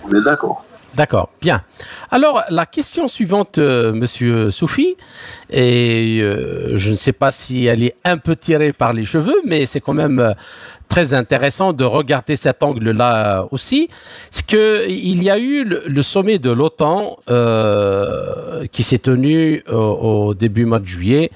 On 0.03 0.13
est 0.13 0.21
d'accord. 0.21 0.65
D'accord, 0.95 1.29
bien. 1.41 1.63
Alors, 2.11 2.43
la 2.49 2.67
question 2.67 3.07
suivante, 3.07 3.57
euh, 3.57 3.93
Monsieur 3.93 4.51
Soufi, 4.51 4.95
et 5.49 6.19
euh, 6.21 6.77
je 6.77 6.91
ne 6.91 6.95
sais 6.95 7.13
pas 7.13 7.31
si 7.31 7.65
elle 7.65 7.81
est 7.81 7.95
un 8.05 8.17
peu 8.17 8.35
tirée 8.35 8.73
par 8.73 8.93
les 8.93 9.03
cheveux, 9.03 9.41
mais 9.43 9.65
c'est 9.65 9.79
quand 9.79 9.95
même 9.95 10.19
euh, 10.19 10.33
très 10.89 11.15
intéressant 11.15 11.73
de 11.73 11.83
regarder 11.83 12.35
cet 12.35 12.61
angle-là 12.61 13.47
aussi. 13.49 13.89
C'est 14.29 14.45
que 14.45 14.87
il 14.87 15.23
y 15.23 15.31
a 15.31 15.39
eu 15.39 15.63
le, 15.63 16.01
sommet 16.03 16.37
de 16.37 16.51
l'OTAN 16.51 17.17
qui 18.71 18.83
s'est 18.83 18.99
tenu 18.99 19.63
au, 19.71 20.35
début 20.35 20.65
mois 20.65 20.79
de 20.79 20.85
juillet 20.85 21.31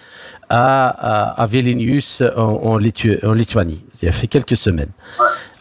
à, 0.50 1.46
Vilnius 1.50 2.24
en, 2.36 2.78
Lituanie. 2.78 3.82
Il 4.02 4.06
y 4.06 4.10
a 4.10 4.12
fait 4.12 4.28
quelques 4.28 4.58
semaines. 4.58 4.92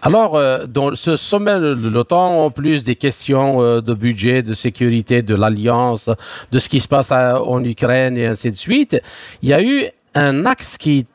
Alors, 0.02 0.36
euh, 0.36 0.66
dans 0.66 0.94
ce 0.94 1.16
sommet 1.16 1.58
de 1.58 1.88
l'OTAN, 1.88 2.44
en 2.44 2.50
plus 2.50 2.84
des 2.84 2.94
questions 2.94 3.60
euh, 3.60 3.80
de 3.80 3.94
budget, 3.94 4.42
de 4.42 4.54
sécurité, 4.54 5.22
de 5.22 5.34
l'alliance, 5.34 6.10
de 6.52 6.58
ce 6.58 6.68
qui 6.68 6.78
se 6.78 6.86
passe 6.86 7.10
en 7.10 7.64
Ukraine 7.64 8.16
et 8.16 8.26
ainsi 8.26 8.50
de 8.50 8.54
suite, 8.54 9.00
il 9.42 9.48
y 9.48 9.52
a 9.52 9.62
eu 9.62 9.86
un 10.14 10.46
axe 10.46 10.78
qui 10.78 11.06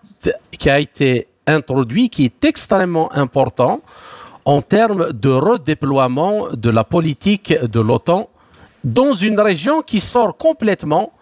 a 0.65 0.79
été 0.79 1.27
introduit 1.47 2.09
qui 2.09 2.25
est 2.25 2.45
extrêmement 2.45 3.11
important 3.13 3.81
en 4.45 4.61
termes 4.61 5.11
de 5.13 5.29
redéploiement 5.29 6.47
de 6.53 6.69
la 6.69 6.83
politique 6.83 7.53
de 7.61 7.79
l'OTAN 7.79 8.29
dans 8.83 9.13
une 9.13 9.39
région 9.39 9.81
qui 9.81 9.99
sort 9.99 10.37
complètement 10.37 11.13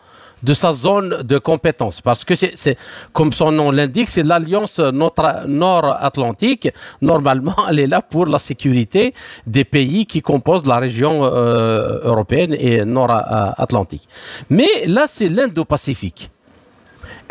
de 0.43 0.53
sa 0.53 0.71
zone 0.73 1.23
de 1.23 1.37
compétence. 1.37 2.01
Parce 2.01 2.23
que 2.23 2.35
c'est, 2.35 2.77
comme 3.13 3.31
son 3.33 3.51
nom 3.51 3.71
l'indique, 3.71 4.09
c'est 4.09 4.23
l'alliance 4.23 4.79
nord-atlantique. 4.79 6.69
Normalement, 7.01 7.55
elle 7.69 7.79
est 7.79 7.87
là 7.87 8.01
pour 8.01 8.25
la 8.25 8.39
sécurité 8.39 9.13
des 9.45 9.63
pays 9.63 10.05
qui 10.05 10.21
composent 10.21 10.65
la 10.65 10.79
région 10.79 11.25
euh, 11.25 11.99
européenne 12.03 12.55
et 12.57 12.85
nord-atlantique. 12.85 14.07
Mais 14.49 14.85
là, 14.85 15.05
c'est 15.07 15.29
l'Indo-Pacifique. 15.29 16.29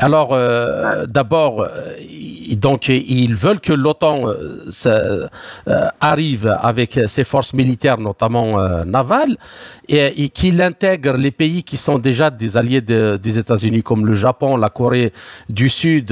Alors, 0.00 0.32
euh, 0.32 1.06
d'abord, 1.06 1.60
euh, 1.60 1.94
donc 2.54 2.86
ils 2.88 3.34
veulent 3.34 3.58
que 3.58 3.72
l'OTAN 3.72 4.28
euh, 4.28 5.28
arrive 6.00 6.56
avec 6.60 7.00
ses 7.08 7.24
forces 7.24 7.52
militaires, 7.52 7.98
notamment 7.98 8.58
navales, 8.84 9.36
et, 9.88 10.28
qu'il 10.28 10.62
intègre 10.62 11.16
les 11.16 11.32
pays 11.32 11.64
qui 11.64 11.76
sont 11.76 11.98
déjà 11.98 12.30
des 12.30 12.56
alliés 12.56 12.80
des 12.80 13.38
États-Unis, 13.38 13.82
comme 13.82 14.06
le 14.06 14.14
Japon, 14.14 14.56
la 14.56 14.70
Corée 14.70 15.12
du 15.48 15.68
Sud, 15.68 16.10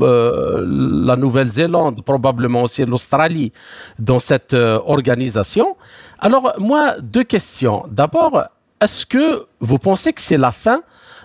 la 0.00 1.16
Nouvelle-Zélande, 1.16 2.02
probablement 2.04 2.62
aussi 2.64 2.84
l'Australie, 2.84 3.52
dans 4.00 4.18
cette 4.18 4.54
organisation. 4.54 5.76
Alors, 6.18 6.52
moi, 6.58 6.96
deux 7.00 7.24
questions. 7.24 7.84
D'abord, 7.88 8.42
est-ce 8.80 9.06
que 9.06 9.46
vous 9.60 9.78
pensez 9.78 10.12
que 10.12 10.20
c'est 10.20 10.36
la 10.36 10.50
fin 10.50 10.82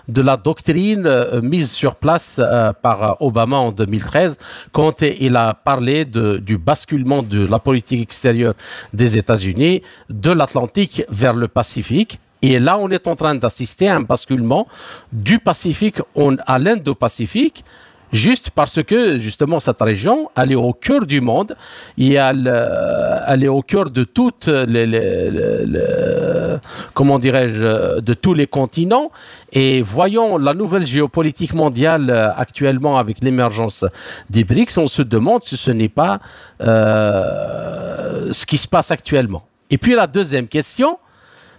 de 0.08 0.22
la 0.22 0.36
doctrine 0.36 1.06
euh, 1.06 1.40
mise 1.42 1.70
sur 1.70 1.96
place 1.96 2.36
euh, 2.38 2.72
par 2.72 3.20
Obama 3.20 3.56
en 3.56 3.72
2013 3.72 4.38
quand 4.72 5.02
il 5.02 5.36
a 5.36 5.54
parlé 5.54 6.04
du 6.04 6.58
basculement 6.58 7.22
de 7.22 7.46
la 7.46 7.58
politique 7.58 8.02
extérieure 8.02 8.54
des 8.92 9.16
États-Unis 9.16 9.82
de 10.08 10.30
l'Atlantique 10.30 11.04
vers 11.08 11.34
le 11.34 11.48
Pacifique. 11.48 12.18
Et 12.42 12.58
là, 12.58 12.78
on 12.78 12.88
est 12.90 13.06
en 13.06 13.16
train 13.16 13.34
d'assister 13.34 13.88
à 13.88 13.96
un 13.96 14.00
basculement 14.00 14.66
du 15.12 15.38
Pacifique 15.38 16.00
à 16.46 16.58
l'Indo-Pacifique 16.58 17.64
juste 18.12 18.50
parce 18.50 18.82
que 18.82 19.18
justement 19.18 19.60
cette 19.60 19.80
région, 19.80 20.30
elle 20.36 20.52
est 20.52 20.56
au 20.56 20.72
cœur 20.72 21.06
du 21.06 21.20
monde 21.20 21.56
et 21.98 22.14
elle, 22.14 22.48
euh, 22.48 23.18
elle 23.28 23.44
est 23.44 23.48
au 23.48 23.62
cœur 23.62 23.90
de 23.90 24.04
toutes 24.04 24.46
les, 24.46 24.86
les, 24.86 26.56
comment 26.94 27.18
dirais-je, 27.18 28.00
de 28.00 28.14
tous 28.14 28.34
les 28.34 28.46
continents. 28.46 29.10
Et 29.52 29.82
voyons 29.82 30.38
la 30.38 30.54
nouvelle 30.54 30.86
géopolitique 30.86 31.54
mondiale 31.54 32.10
euh, 32.10 32.32
actuellement 32.34 32.98
avec 32.98 33.22
l'émergence 33.22 33.84
des 34.28 34.44
BRICS, 34.44 34.78
on 34.78 34.86
se 34.86 35.02
demande 35.02 35.42
si 35.42 35.56
ce 35.56 35.70
n'est 35.70 35.88
pas 35.88 36.20
euh, 36.60 38.32
ce 38.32 38.46
qui 38.46 38.58
se 38.58 38.68
passe 38.68 38.90
actuellement. 38.90 39.44
Et 39.70 39.78
puis 39.78 39.94
la 39.94 40.06
deuxième 40.06 40.48
question, 40.48 40.98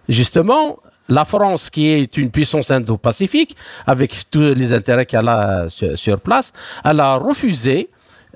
justement, 0.09 0.77
la 1.09 1.25
France, 1.25 1.69
qui 1.69 1.89
est 1.89 2.17
une 2.17 2.31
puissance 2.31 2.71
indo-pacifique, 2.71 3.55
avec 3.85 4.15
tous 4.29 4.53
les 4.53 4.73
intérêts 4.73 5.05
qu'elle 5.05 5.27
a 5.27 5.67
sur, 5.69 6.19
place, 6.19 6.53
elle 6.83 6.99
a 6.99 7.15
refusé 7.15 7.89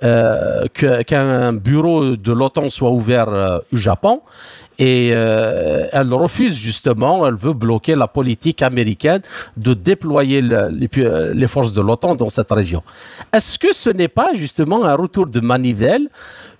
euh, 0.03 0.67
qu'un 0.73 1.53
bureau 1.53 2.17
de 2.17 2.33
l'OTAN 2.33 2.69
soit 2.69 2.91
ouvert 2.91 3.29
euh, 3.29 3.59
au 3.71 3.77
Japon. 3.77 4.21
Et 4.77 5.11
euh, 5.13 5.87
elle 5.93 6.13
refuse 6.13 6.57
justement, 6.57 7.25
elle 7.25 7.35
veut 7.35 7.53
bloquer 7.53 7.95
la 7.95 8.09
politique 8.09 8.61
américaine 8.61 9.21
de 9.55 9.73
déployer 9.73 10.41
les, 10.41 11.47
forces 11.47 11.71
de 11.71 11.79
l'OTAN 11.79 12.15
dans 12.15 12.27
cette 12.27 12.51
région. 12.51 12.83
Est-ce 13.31 13.57
que 13.57 13.73
ce 13.73 13.89
n'est 13.89 14.09
pas 14.09 14.33
justement 14.33 14.83
un 14.83 14.95
retour 14.95 15.27
de 15.27 15.39
manivelle 15.39 16.09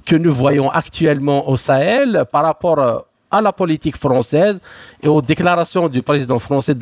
que 0.06 0.16
nous 0.16 0.32
voyons 0.32 0.70
actuellement 0.72 1.50
au 1.50 1.58
Sahel 1.58 2.24
par 2.32 2.44
rapport 2.44 3.06
à 3.32 3.42
la 3.42 3.52
politique 3.52 3.98
française 3.98 4.60
et 5.02 5.08
aux 5.08 5.22
déclarations 5.22 5.88
du 5.90 6.02
président 6.02 6.40
français 6.40 6.74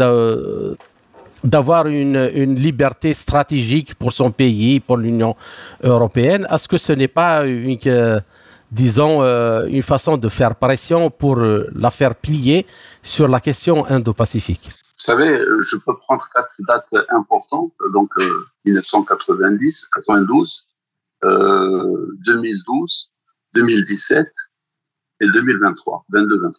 d'avoir 1.44 1.88
une, 1.88 2.56
liberté 2.56 3.14
stratégique 3.14 3.96
pour 3.96 4.12
son 4.12 4.32
pays, 4.32 4.80
pour 4.80 4.98
l'Union 4.98 5.36
européenne. 5.84 6.48
Est-ce 6.50 6.68
que 6.68 6.78
ce 6.78 6.94
n'est 6.94 7.08
pas 7.08 7.46
une, 7.46 7.78
disons, 8.72 9.22
euh, 9.24 9.66
une 9.68 9.84
façon 9.84 10.18
de 10.18 10.30
faire 10.30 10.56
pression 10.56 11.10
pour 11.10 11.39
euh, 11.39 11.70
la 11.76 11.91
faire 11.91 12.16
plier 12.16 12.66
sur 13.02 13.28
la 13.28 13.39
question 13.39 13.86
indo-pacifique? 13.86 14.70
Vous 14.70 15.12
savez, 15.12 15.38
je 15.70 15.76
peux 15.78 15.98
prendre 15.98 16.26
quatre 16.34 16.54
dates 16.68 16.96
importantes, 17.10 17.74
donc 17.94 18.10
1990, 18.64 19.88
92, 19.94 20.68
2012, 21.24 23.10
2017 23.54 24.28
et 25.22 25.28
2023, 25.28 26.05
22-23. 26.11 26.51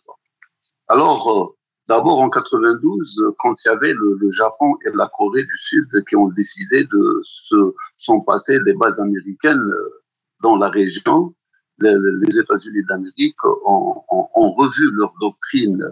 Alors, 0.88 1.30
euh, 1.30 1.56
d'abord 1.88 2.20
en 2.20 2.28
92, 2.28 3.22
quand 3.38 3.54
il 3.64 3.68
y 3.68 3.70
avait 3.70 3.92
le, 3.92 4.18
Japon 4.28 4.74
et 4.86 4.90
la 4.94 5.10
Corée 5.16 5.42
du 5.42 5.56
Sud 5.56 5.88
qui 6.08 6.16
ont 6.16 6.28
décidé 6.28 6.84
de 6.84 7.18
se 7.20 7.56
sont 7.94 8.20
passer 8.20 8.58
des 8.64 8.74
bases 8.74 9.00
américaines 9.00 9.58
euh, 9.58 10.02
dans 10.42 10.56
la 10.56 10.68
région, 10.68 11.34
les, 11.78 12.38
États-Unis 12.38 12.84
d'Amérique 12.88 13.44
ont, 13.66 14.02
ont, 14.10 14.52
revu 14.52 14.90
leur 14.92 15.12
doctrine. 15.20 15.84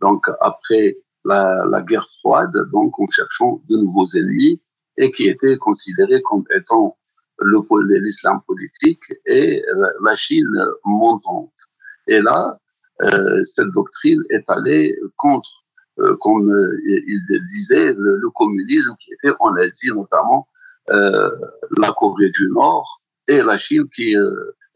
Donc 0.00 0.24
après 0.40 0.96
la, 1.24 1.64
la, 1.70 1.82
guerre 1.82 2.06
froide, 2.20 2.56
donc 2.72 2.98
en 2.98 3.06
cherchant 3.08 3.60
de 3.68 3.76
nouveaux 3.76 4.06
ennemis 4.14 4.60
et 4.96 5.10
qui 5.10 5.28
étaient 5.28 5.56
considérés 5.58 6.22
comme 6.22 6.44
étant 6.54 6.96
l'islam 7.42 8.40
politique 8.46 9.02
et 9.26 9.62
la 10.02 10.14
Chine 10.14 10.48
montante. 10.84 11.52
Et 12.06 12.20
là, 12.20 12.58
euh, 13.02 13.42
cette 13.42 13.68
doctrine 13.68 14.22
est 14.30 14.48
allée 14.48 14.98
contre, 15.16 15.48
euh, 15.98 16.16
comme 16.20 16.50
euh, 16.50 16.80
il 16.86 17.44
disait, 17.46 17.94
le, 17.94 18.30
communisme 18.34 18.94
qui 19.00 19.12
était 19.12 19.34
en 19.40 19.54
Asie, 19.56 19.88
notamment 19.88 20.48
euh, 20.90 21.30
la 21.78 21.92
Corée 21.92 22.28
du 22.28 22.48
Nord 22.48 23.02
et 23.28 23.42
la 23.42 23.56
Chine 23.56 23.88
qui 23.94 24.14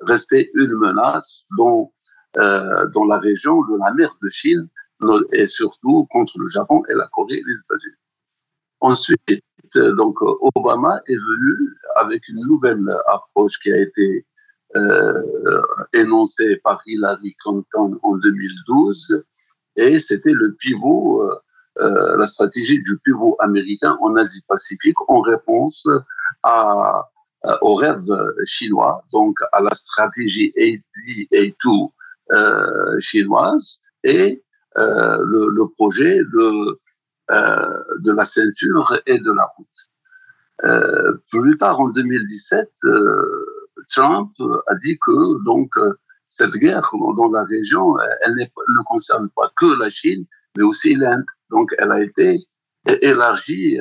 restait 0.01 0.51
une 0.55 0.75
menace 0.75 1.45
dans, 1.57 1.93
dans 2.35 3.05
la 3.05 3.19
région 3.19 3.61
de 3.63 3.79
la 3.79 3.93
mer 3.93 4.17
de 4.21 4.29
Chine 4.29 4.69
et 5.33 5.47
surtout 5.47 6.07
contre 6.11 6.33
le 6.39 6.47
Japon 6.47 6.83
et 6.89 6.95
la 6.95 7.07
Corée 7.13 7.35
et 7.35 7.43
les 7.47 7.59
États-Unis. 7.61 7.97
Ensuite, 8.81 9.45
donc 9.97 10.17
Obama 10.23 11.01
est 11.07 11.15
venu 11.15 11.77
avec 11.97 12.27
une 12.29 12.45
nouvelle 12.47 12.85
approche 13.07 13.59
qui 13.63 13.71
a 13.73 13.79
été 13.79 14.27
euh, 14.77 15.23
énoncé 15.95 16.61
par 16.63 16.81
Hillary 16.87 17.35
Clinton 17.43 17.99
en 18.05 18.17
2012, 18.17 19.25
et 19.75 19.99
c'était 19.99 20.33
le 20.33 20.55
pivot, 20.55 21.25
euh, 21.25 21.35
euh, 21.81 22.17
la 22.17 22.25
stratégie 22.25 22.79
du 22.81 22.97
pivot 22.99 23.35
américain 23.41 23.97
en 24.01 24.15
Asie-Pacifique 24.15 24.95
en 25.09 25.23
réponse 25.23 25.89
au 27.63 27.75
rêve 27.75 27.99
chinois, 28.45 29.03
donc 29.13 29.39
à 29.51 29.61
la 29.61 29.75
stratégie 29.75 30.53
AD, 30.57 30.83
A2 31.33 33.01
chinoise 33.01 33.81
et 34.05 34.45
le, 34.77 35.67
projet 35.75 36.21
de 36.33 38.13
la 38.13 38.23
ceinture 38.23 39.01
et 39.07 39.19
de 39.19 39.33
la 39.33 39.49
route. 39.57 41.19
plus 41.33 41.57
tard, 41.57 41.81
en 41.81 41.89
2017, 41.89 42.71
Trump 43.91 44.33
a 44.67 44.75
dit 44.77 44.99
que 45.05 45.45
donc 45.45 45.71
cette 46.27 46.55
guerre 46.55 46.89
dans 47.17 47.31
la 47.31 47.45
région, 47.45 47.97
elle 48.23 48.35
ne 48.35 48.83
concerne 48.85 49.29
pas 49.37 49.51
que 49.57 49.79
la 49.79 49.89
Chine, 49.89 50.25
mais 50.57 50.63
aussi 50.63 50.95
l'Inde. 50.95 51.25
Donc, 51.51 51.71
elle 51.79 51.91
a 51.91 52.01
été 52.01 52.39
élargie 53.03 53.79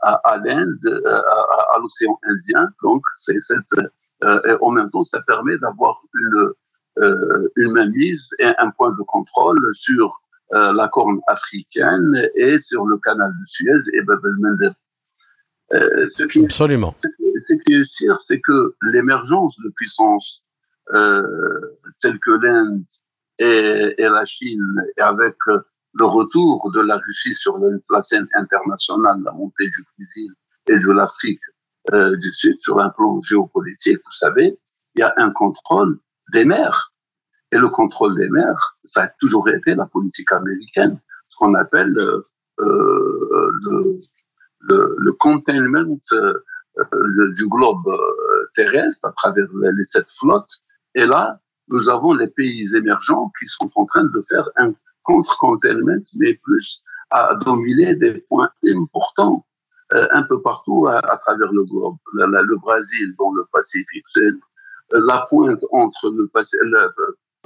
à, 0.00 0.36
l'Inde, 0.44 1.02
à, 1.04 1.78
l'océan 1.80 2.18
Indien. 2.30 2.68
Donc, 2.82 3.02
c'est 3.14 3.38
cette, 3.38 3.90
euh, 4.24 4.40
et 4.44 4.56
en 4.60 4.70
même 4.70 4.90
temps, 4.90 5.00
ça 5.00 5.20
permet 5.26 5.58
d'avoir 5.58 6.00
une, 6.14 6.52
euh, 7.00 7.48
une 7.56 7.72
mainmise 7.72 8.28
et 8.38 8.46
un 8.58 8.70
point 8.70 8.90
de 8.90 9.02
contrôle 9.02 9.60
sur 9.72 10.20
euh, 10.54 10.72
la 10.72 10.88
corne 10.88 11.20
africaine 11.26 12.28
et 12.34 12.58
sur 12.58 12.86
le 12.86 12.98
canal 12.98 13.28
de 13.28 13.44
Suez 13.44 13.90
et 13.92 14.02
Bab 14.02 14.24
el-Mandeb. 14.24 14.72
Euh, 15.74 16.06
ce 16.06 16.24
qui, 16.24 16.44
Absolument. 16.44 16.94
Ce 17.46 17.52
qui 17.52 17.74
est 17.74 17.82
sûr, 17.82 18.18
c'est 18.18 18.40
que 18.40 18.74
l'émergence 18.92 19.56
de 19.58 19.70
puissances 19.76 20.44
euh, 20.92 21.22
telles 22.00 22.18
que 22.20 22.30
l'Inde 22.42 22.84
et, 23.38 23.94
et, 23.98 24.08
la 24.08 24.24
Chine, 24.24 24.82
et 24.96 25.00
avec 25.00 25.36
le 25.46 26.04
retour 26.04 26.70
de 26.72 26.80
la 26.80 26.96
Russie 26.96 27.34
sur 27.34 27.58
la 27.90 28.00
scène 28.00 28.26
internationale, 28.34 29.20
la 29.24 29.32
montée 29.32 29.66
du 29.68 29.84
Brésil 29.96 30.32
et 30.68 30.76
de 30.76 30.90
l'Afrique 30.92 31.40
euh, 31.92 32.14
du 32.16 32.30
Sud 32.30 32.56
sur 32.58 32.78
un 32.80 32.90
plan 32.90 33.18
géopolitique, 33.18 33.96
vous 34.04 34.12
savez, 34.12 34.58
il 34.94 35.00
y 35.00 35.02
a 35.02 35.12
un 35.16 35.30
contrôle 35.30 35.98
des 36.32 36.44
mers. 36.44 36.92
Et 37.50 37.56
le 37.56 37.68
contrôle 37.68 38.14
des 38.16 38.28
mers, 38.28 38.76
ça 38.82 39.04
a 39.04 39.08
toujours 39.18 39.48
été 39.48 39.74
la 39.74 39.86
politique 39.86 40.30
américaine, 40.32 41.00
ce 41.24 41.34
qu'on 41.36 41.54
appelle 41.54 41.94
euh, 41.96 42.20
euh 42.60 43.50
le, 43.64 43.98
le, 44.60 44.94
le, 44.98 45.12
containment 45.12 45.98
euh, 46.12 47.30
du 47.32 47.46
globe 47.48 47.86
euh, 47.86 48.46
terrestre 48.54 49.06
à 49.06 49.12
travers 49.12 49.46
les 49.52 49.82
sept 49.82 50.08
flottes. 50.18 50.62
Et 50.94 51.06
là, 51.06 51.40
nous 51.68 51.88
avons 51.88 52.14
les 52.14 52.28
pays 52.28 52.66
émergents 52.74 53.30
qui 53.38 53.46
sont 53.46 53.70
en 53.74 53.84
train 53.84 54.04
de 54.04 54.20
faire 54.28 54.48
un 54.56 54.70
contre-containment, 55.02 56.02
mais 56.14 56.34
plus 56.42 56.82
à 57.10 57.34
dominer 57.44 57.94
des 57.94 58.22
points 58.28 58.50
importants 58.64 59.46
euh, 59.94 60.06
un 60.12 60.22
peu 60.22 60.40
partout 60.42 60.86
à, 60.86 61.00
travers 61.16 61.50
le 61.50 61.64
globe. 61.64 61.96
le 62.12 62.56
Brésil 62.56 63.14
dans 63.18 63.32
le 63.32 63.44
Pacifique, 63.52 64.04
la 64.90 65.24
pointe 65.28 65.64
entre 65.72 66.10
le, 66.10 66.30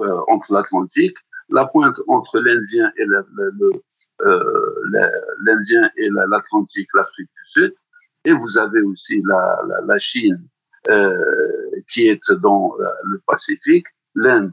euh, 0.01 0.37
l'Atlantique, 0.49 1.15
la 1.49 1.65
pointe 1.65 1.95
entre 2.07 2.39
l'Indien 2.39 2.91
et 2.97 3.03
euh, 3.03 3.71
l'Indien 5.45 5.89
et 5.97 6.09
l'Atlantique, 6.09 6.87
l'Afrique 6.93 7.29
du 7.29 7.45
Sud, 7.61 7.73
et 8.25 8.31
vous 8.31 8.57
avez 8.57 8.81
aussi 8.81 9.21
la, 9.25 9.97
Chine 9.97 10.47
qui 11.89 12.07
est 12.07 12.31
dans 12.41 12.73
le 13.03 13.21
Pacifique, 13.25 13.87
l'Inde 14.15 14.51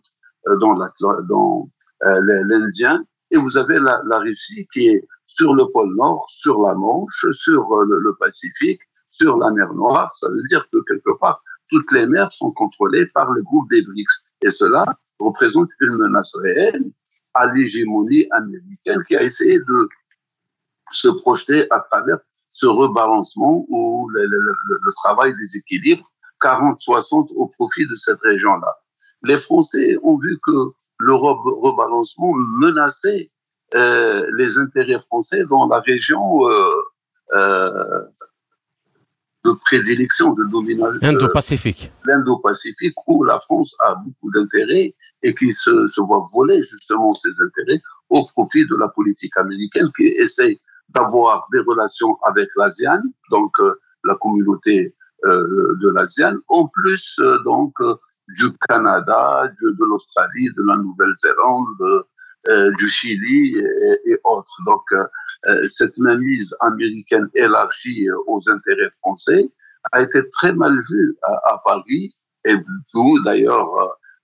dans, 0.59 1.71
euh, 2.05 2.21
l'Indien, 2.47 3.05
et 3.31 3.37
vous 3.37 3.57
avez 3.57 3.79
la, 3.79 4.19
Russie 4.19 4.67
qui 4.73 4.89
est 4.89 5.07
sur 5.25 5.55
le 5.55 5.65
pôle 5.73 5.95
Nord, 5.97 6.27
sur 6.29 6.63
la 6.63 6.75
Manche, 6.75 7.27
sur 7.31 7.73
euh, 7.73 7.85
le, 7.85 8.15
Pacifique, 8.15 8.81
sur 9.07 9.37
la 9.37 9.51
mer 9.51 9.73
Noire. 9.75 10.13
Ça 10.15 10.29
veut 10.29 10.43
dire 10.49 10.67
que 10.73 10.79
quelque 10.89 11.17
part, 11.19 11.43
toutes 11.69 11.93
les 11.93 12.07
mers 12.07 12.31
sont 12.31 12.51
contrôlées 12.53 13.07
par 13.07 13.31
le 13.31 13.43
groupe 13.43 13.69
des 13.71 13.83
BRICS. 13.83 14.35
Et 14.43 14.49
cela 14.49 14.85
représente 15.19 15.69
une 15.81 15.97
menace 15.97 16.35
réelle 16.37 16.91
à 17.35 17.47
l'hégémonie 17.53 18.27
américaine 18.33 19.03
qui 19.07 19.17
a 19.17 19.23
essayé 19.23 19.59
de 19.59 19.89
se 20.91 21.09
projeter 21.21 21.67
à 21.71 21.81
travers 21.91 22.19
ce 22.49 22.67
rebalancement 22.67 23.65
ou 23.69 24.09
le, 24.11 24.93
travail 25.05 25.35
des 25.37 25.57
équilibres 25.57 26.11
40-60 26.43 27.33
au 27.37 27.47
profit 27.47 27.87
de 27.87 27.95
cette 27.95 28.21
région-là. 28.21 28.75
Les 29.23 29.37
Français 29.37 29.99
ont 30.03 30.17
vu 30.19 30.39
que 30.45 30.73
le 30.99 31.15
rebalancement 31.15 32.33
menaçait 32.35 33.31
euh, 33.75 34.27
les 34.37 34.59
intérêts 34.59 34.99
français 35.07 35.45
dans 35.45 35.69
la 35.69 35.79
région 35.81 36.49
euh, 36.49 36.71
euh, 37.35 38.05
de 39.45 39.53
prédilection, 39.65 40.33
de 40.33 40.45
domination. 40.51 41.09
Indo-Pacifique. 41.09 41.93
L'Indo-Pacifique, 42.07 42.95
où 43.07 43.25
la 43.25 43.39
France 43.39 43.75
a 43.81 43.95
beaucoup 43.95 44.31
d'intérêts 44.35 44.95
et 45.23 45.35
qui 45.35 45.51
se, 45.51 45.87
se 45.87 46.01
voit 46.01 46.25
voler 46.33 46.61
justement 46.61 47.11
ses 47.11 47.31
intérêts 47.43 47.81
au 48.11 48.27
profit 48.27 48.67
de 48.67 48.77
la 48.77 48.89
politique 48.89 49.37
américaine 49.37 49.89
qui 49.97 50.07
essaie 50.07 50.61
d'avoir 50.91 51.47
des 51.53 51.61
relations 51.61 52.17
avec 52.25 52.49
l'ASEAN, 52.57 53.03
donc 53.31 53.53
la 54.05 54.15
communauté 54.17 54.95
de 55.25 55.95
l'ASEAN, 55.95 56.37
en 56.49 56.67
plus 56.67 57.21
donc 57.45 57.75
du 58.37 58.51
Canada, 58.69 59.51
de 59.63 59.85
l'Australie, 59.85 60.49
de 60.57 60.63
la 60.63 60.77
Nouvelle-Zélande, 60.77 61.81
euh, 61.81 62.03
du 62.47 62.87
Chili 62.89 63.57
et, 64.07 64.17
autres. 64.25 64.57
Donc, 64.67 64.83
euh, 64.93 65.67
cette 65.67 65.97
mainmise 65.99 66.55
américaine 66.61 67.29
élargie 67.35 68.07
aux 68.27 68.39
intérêts 68.51 68.91
français 69.01 69.51
a 69.93 70.03
été 70.03 70.21
très 70.29 70.53
mal 70.53 70.79
vue 70.91 71.17
à, 71.23 71.61
Paris. 71.65 72.15
Et 72.45 72.55
nous, 72.95 73.23
d'ailleurs, 73.23 73.69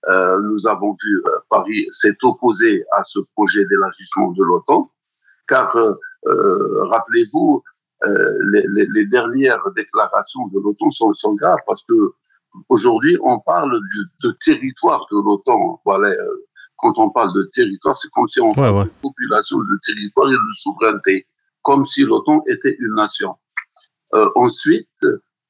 euh, 0.09 0.37
nous 0.41 0.67
avons 0.67 0.91
vu 0.91 1.23
Paris 1.49 1.85
s'est 1.89 2.15
opposé 2.23 2.83
à 2.93 3.03
ce 3.03 3.19
projet 3.35 3.65
d'élargissement 3.65 4.31
de 4.31 4.43
l'OTAN, 4.43 4.91
car 5.47 5.75
rappelez-vous, 6.25 7.63
les, 8.03 8.65
les, 8.69 9.05
dernières 9.05 9.63
déclarations 9.75 10.47
de 10.47 10.59
l'OTAN 10.59 10.89
sont, 10.89 11.11
sont 11.11 11.33
graves 11.35 11.59
parce 11.65 11.83
que 11.83 12.13
Aujourd'hui, 12.69 13.17
on 13.21 13.39
parle 13.39 13.79
du, 13.79 14.27
de 14.27 14.35
territoire 14.43 15.05
de 15.11 15.17
l'OTAN. 15.17 15.81
Voilà, 15.85 16.09
euh, 16.09 16.46
quand 16.77 16.97
on 16.97 17.09
parle 17.09 17.33
de 17.33 17.43
territoire, 17.53 17.93
c'est 17.93 18.09
comme 18.11 18.25
si 18.25 18.39
on 18.39 18.53
parle 18.53 18.85
de 18.85 18.89
population, 19.01 19.57
de 19.57 19.77
territoire 19.85 20.29
et 20.29 20.33
de 20.33 20.53
souveraineté, 20.57 21.27
comme 21.63 21.83
si 21.83 22.03
l'OTAN 22.03 22.41
était 22.47 22.75
une 22.79 22.93
nation. 22.93 23.35
Euh, 24.13 24.29
ensuite, 24.35 25.05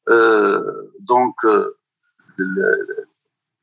euh, 0.09 0.63
donc, 1.01 1.35
euh, 1.43 1.69
le, 2.37 2.87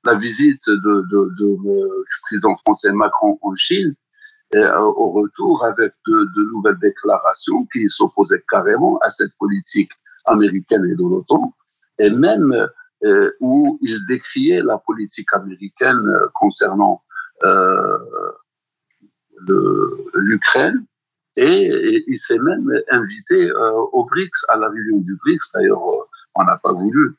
la 0.05 0.15
visite 0.15 0.61
de, 0.69 0.75
de, 1.11 1.31
de, 1.41 1.57
du 1.57 2.17
président 2.23 2.55
français 2.57 2.93
Macron 2.93 3.39
en 3.43 3.55
Chine, 3.55 3.95
et, 4.53 4.63
au 4.63 5.11
retour 5.11 5.65
avec 5.65 5.93
de, 6.07 6.51
nouvelles 6.53 6.79
déclarations 6.81 7.67
qui 7.73 7.89
s'opposaient 7.89 8.45
carrément 8.51 8.99
à 8.99 9.09
cette 9.09 9.35
politique 9.39 9.91
américaine 10.27 10.85
et 10.85 10.95
de 10.95 11.03
l'OTAN, 11.03 11.55
et 11.99 12.11
même 12.11 12.69
où 13.41 13.79
il 13.83 13.99
décriait 14.07 14.63
la 14.63 14.79
politique 14.79 15.33
américaine 15.33 16.03
concernant 16.35 17.03
l'Ukraine. 20.15 20.85
Et, 21.37 22.05
il 22.07 22.17
s'est 22.17 22.39
même 22.39 22.71
invité 22.91 23.51
au 23.93 24.05
BRICS, 24.05 24.45
à 24.49 24.57
la 24.57 24.69
réunion 24.69 24.99
du 24.99 25.17
BRICS. 25.25 25.51
D'ailleurs, 25.55 25.83
on 26.35 26.45
n'a 26.45 26.57
pas 26.63 26.73
voulu 26.73 27.17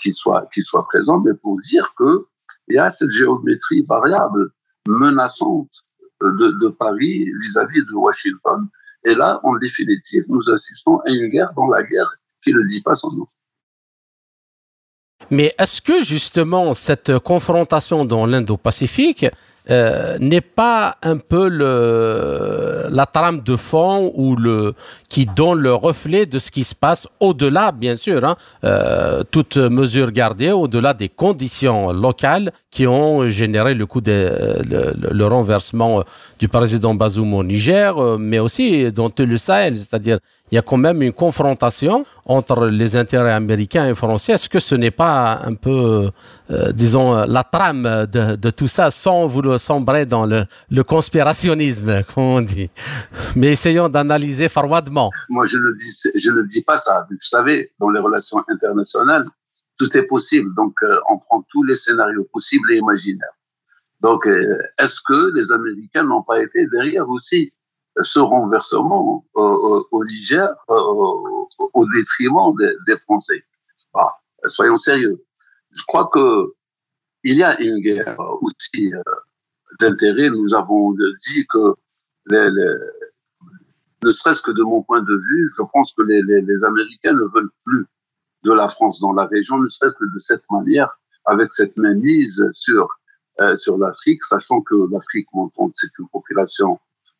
qu'il 0.00 0.14
soit, 0.14 0.48
qu'il 0.52 0.62
soit 0.62 0.84
présent, 0.86 1.20
mais 1.20 1.34
pour 1.34 1.56
dire 1.58 1.92
qu'il 1.96 2.76
y 2.76 2.78
a 2.78 2.90
cette 2.90 3.10
géométrie 3.10 3.82
variable 3.88 4.50
menaçante 4.88 5.70
de, 6.20 6.68
Paris 6.68 7.30
vis-à-vis 7.40 7.80
-vis 7.80 7.88
de 7.88 7.94
Washington. 7.94 8.68
Et 9.04 9.14
là, 9.14 9.40
en 9.44 9.54
définitive, 9.56 10.24
nous 10.28 10.50
assistons 10.50 10.98
à 11.06 11.10
une 11.10 11.28
guerre 11.28 11.52
dans 11.54 11.68
la 11.68 11.82
guerre 11.82 12.12
qui 12.42 12.52
ne 12.52 12.62
dit 12.62 12.82
pas 12.82 12.94
son 12.94 13.12
nom. 13.12 13.26
Mais 15.30 15.52
est-ce 15.58 15.82
que 15.82 16.02
justement 16.02 16.74
cette 16.74 17.18
confrontation 17.18 18.04
dans 18.04 18.26
l'Indo-Pacifique 18.26 19.26
euh, 19.70 20.16
n'est 20.20 20.40
pas 20.40 20.96
un 21.02 21.16
peu 21.16 21.48
le, 21.48 22.86
la 22.88 23.06
trame 23.06 23.40
de 23.40 23.56
fond 23.56 24.12
ou 24.14 24.36
le 24.36 24.74
qui 25.08 25.26
donne 25.26 25.58
le 25.58 25.74
reflet 25.74 26.26
de 26.26 26.38
ce 26.38 26.50
qui 26.50 26.62
se 26.64 26.74
passe 26.74 27.08
au-delà, 27.20 27.72
bien 27.72 27.96
sûr, 27.96 28.24
hein, 28.24 28.36
euh, 28.64 29.22
toute 29.30 29.56
mesure 29.56 30.12
gardée, 30.12 30.52
au-delà 30.52 30.94
des 30.94 31.08
conditions 31.08 31.92
locales 31.92 32.52
qui 32.70 32.86
ont 32.86 33.28
généré 33.28 33.74
le 33.74 33.86
coup 33.86 34.00
de 34.00 34.62
le, 34.68 34.94
le, 35.12 35.26
renversement 35.26 36.02
du 36.38 36.48
président 36.48 36.94
Bazoum 36.94 37.34
au 37.34 37.42
Niger, 37.42 37.96
euh, 37.98 38.16
mais 38.18 38.38
aussi 38.38 38.92
dans 38.92 39.10
tout 39.10 39.26
le 39.26 39.36
Sahel, 39.36 39.76
c'est-à-dire 39.76 40.18
il 40.52 40.54
y 40.54 40.58
a 40.58 40.62
quand 40.62 40.76
même 40.76 41.02
une 41.02 41.12
confrontation 41.12 42.04
entre 42.24 42.66
les 42.66 42.96
intérêts 42.96 43.32
américains 43.32 43.88
et 43.88 43.94
français. 43.94 44.32
Est-ce 44.32 44.48
que 44.48 44.60
ce 44.60 44.74
n'est 44.76 44.92
pas 44.92 45.40
un 45.44 45.54
peu, 45.54 46.10
euh, 46.50 46.72
disons, 46.72 47.26
la 47.26 47.42
trame 47.44 48.06
de, 48.06 48.50
tout 48.50 48.68
ça 48.68 48.90
sans 48.90 49.26
vouloir 49.26 49.58
sombrer 49.58 50.06
dans 50.06 50.26
le, 50.26 50.46
conspirationnisme, 50.84 52.02
comme 52.14 52.24
on 52.24 52.40
dit 52.40 52.70
Mais 53.34 53.48
essayons 53.52 53.88
d'analyser 53.88 54.48
froidement. 54.48 55.10
Moi, 55.28 55.44
je 55.44 55.56
ne 55.56 55.72
dis, 55.72 56.52
dis 56.54 56.62
pas 56.62 56.76
ça. 56.76 57.06
Vous 57.10 57.16
savez, 57.18 57.72
dans 57.80 57.90
les 57.90 58.00
relations 58.00 58.42
internationales, 58.48 59.26
tout 59.78 59.94
est 59.96 60.04
possible. 60.04 60.54
Donc, 60.54 60.74
euh, 60.82 60.98
on 61.10 61.18
prend 61.18 61.44
tous 61.50 61.62
les 61.64 61.74
scénarios 61.74 62.26
possibles 62.32 62.72
et 62.72 62.76
imaginaires. 62.76 63.36
Donc, 64.00 64.26
est-ce 64.78 65.00
que 65.08 65.34
les 65.34 65.50
Américains 65.50 66.04
n'ont 66.04 66.22
pas 66.22 66.40
été 66.42 66.66
derrière 66.70 67.08
aussi 67.08 67.52
ce 67.98 68.18
renversement 68.18 69.24
au 69.34 70.04
Niger 70.04 70.48
au 70.68 71.86
détriment 71.94 72.54
des, 72.86 72.96
Français? 73.04 73.42
Bah, 73.94 74.12
Soyons 74.44 74.76
sérieux. 74.76 75.25
Je 75.76 75.82
crois 75.86 76.08
que 76.12 76.52
il 77.24 77.36
y 77.36 77.42
a 77.42 77.60
une 77.60 77.80
guerre 77.80 78.16
aussi 78.40 78.92
d'intérêt. 79.80 80.30
Nous 80.30 80.54
avons 80.54 80.92
dit 80.92 81.46
que 81.48 81.74
ne 82.30 84.10
serait-ce 84.10 84.40
que 84.40 84.52
de 84.52 84.62
mon 84.62 84.82
point 84.82 85.02
de 85.02 85.14
vue, 85.14 85.48
je 85.56 85.62
pense 85.72 85.92
que 85.92 86.02
les, 86.02 86.64
Américains 86.64 87.12
ne 87.12 87.34
veulent 87.34 87.50
plus 87.64 87.86
de 88.44 88.52
la 88.52 88.68
France 88.68 89.00
dans 89.00 89.12
la 89.12 89.26
région, 89.26 89.58
ne 89.58 89.66
serait-ce 89.66 89.94
que 89.94 90.04
de 90.04 90.18
cette 90.18 90.44
manière, 90.50 90.88
avec 91.24 91.48
cette 91.48 91.76
mainmise 91.76 92.46
sur, 92.50 92.88
euh, 93.40 93.54
sur 93.54 93.76
l'Afrique, 93.76 94.22
sachant 94.22 94.60
que 94.60 94.74
l'Afrique, 94.92 95.26
c'est 95.72 95.90
une 95.98 96.08
population 96.08 96.78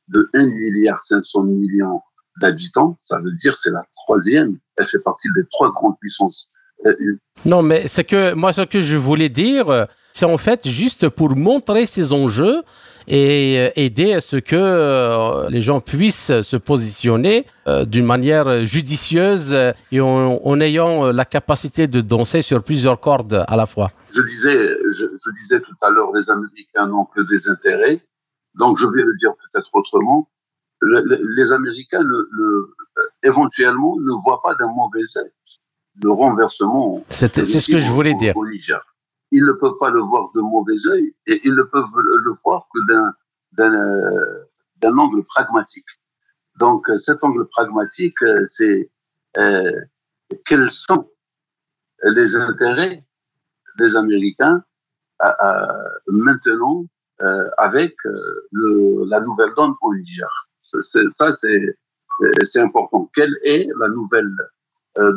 de 0.08 0.28
1 0.34 0.46
milliard 0.46 1.00
500 1.00 1.42
millions 1.42 2.00
d'habitants, 2.40 2.96
ça 3.00 3.18
veut 3.18 3.32
dire 3.32 3.56
c'est 3.56 3.70
la 3.70 3.82
troisième, 4.04 4.58
elle 4.76 4.86
fait 4.86 5.00
partie 5.00 5.28
des 5.34 5.44
trois 5.46 5.72
grandes 5.72 5.98
puissances. 5.98 6.52
Euh, 6.84 6.92
non, 7.44 7.62
mais 7.62 7.86
c'est 7.88 8.04
que 8.04 8.34
moi, 8.34 8.52
ce 8.52 8.62
que 8.62 8.80
je 8.80 8.96
voulais 8.96 9.28
dire, 9.28 9.86
c'est 10.12 10.26
en 10.26 10.38
fait 10.38 10.68
juste 10.68 11.08
pour 11.08 11.36
montrer 11.36 11.86
ces 11.86 12.12
enjeux 12.12 12.62
et 13.08 13.58
euh, 13.58 13.70
aider 13.76 14.14
à 14.14 14.20
ce 14.20 14.36
que 14.36 14.56
euh, 14.56 15.48
les 15.48 15.62
gens 15.62 15.80
puissent 15.80 16.40
se 16.42 16.56
positionner 16.56 17.46
d'une 17.86 18.06
manière 18.06 18.64
judicieuse 18.66 19.54
et 19.92 20.00
en, 20.00 20.60
ayant 20.60 21.12
la 21.12 21.24
capacité 21.24 21.86
de 21.86 22.00
danser 22.00 22.42
sur 22.42 22.62
plusieurs 22.62 23.00
cordes 23.00 23.44
à 23.46 23.56
la 23.56 23.66
fois. 23.66 23.90
Je 24.14 24.22
disais, 24.22 24.76
je, 24.90 25.30
disais 25.32 25.60
tout 25.60 25.74
à 25.82 25.90
l'heure, 25.90 26.12
les 26.14 26.30
Américains 26.30 26.86
n'ont 26.86 27.04
que 27.04 27.20
des 27.28 27.48
intérêts. 27.48 28.00
Donc 28.54 28.76
je 28.78 28.86
vais 28.86 29.02
le 29.02 29.14
dire 29.16 29.32
peut-être 29.34 29.68
autrement. 29.74 30.28
les 30.82 31.52
Américains, 31.52 32.02
éventuellement, 33.22 33.96
ne 33.98 34.22
voient 34.24 34.40
pas 34.42 34.54
d'un 34.54 34.68
mauvais 34.68 35.02
œil 35.18 35.30
le 36.02 36.10
renversement. 36.10 37.02
C'est 37.10 37.34
ce 37.46 37.70
que 37.70 37.78
je 37.78 37.90
voulais 37.90 38.14
dire 38.14 38.34
ils 39.32 39.44
ne 39.44 39.52
peuvent 39.52 39.76
pas 39.78 39.90
le 39.90 40.00
voir 40.00 40.30
de 40.34 40.40
mauvais 40.40 40.74
œil 40.92 41.14
et 41.26 41.40
ils 41.44 41.54
ne 41.54 41.62
peuvent 41.62 41.84
le 41.96 42.32
voir 42.44 42.66
que 42.72 42.78
d'un 43.56 44.98
angle 44.98 45.24
pragmatique. 45.24 45.86
Donc 46.58 46.88
cet 46.96 47.22
angle 47.24 47.46
pragmatique, 47.48 48.16
c'est 48.44 48.90
euh, 49.36 49.72
quels 50.46 50.70
sont 50.70 51.10
les 52.04 52.36
intérêts 52.36 53.04
des 53.78 53.96
Américains 53.96 54.62
maintenant 56.08 56.86
euh, 57.22 57.48
avec 57.56 57.94
euh, 58.04 58.12
le, 58.52 59.04
la 59.08 59.20
nouvelle 59.20 59.50
donne 59.56 59.74
au 59.80 59.94
Niger. 59.94 60.28
Ça, 60.58 61.32
c'est 61.32 62.60
important. 62.60 63.10
Quelle 63.14 63.34
est 63.42 63.66
la 63.78 63.88
nouvelle 63.88 64.30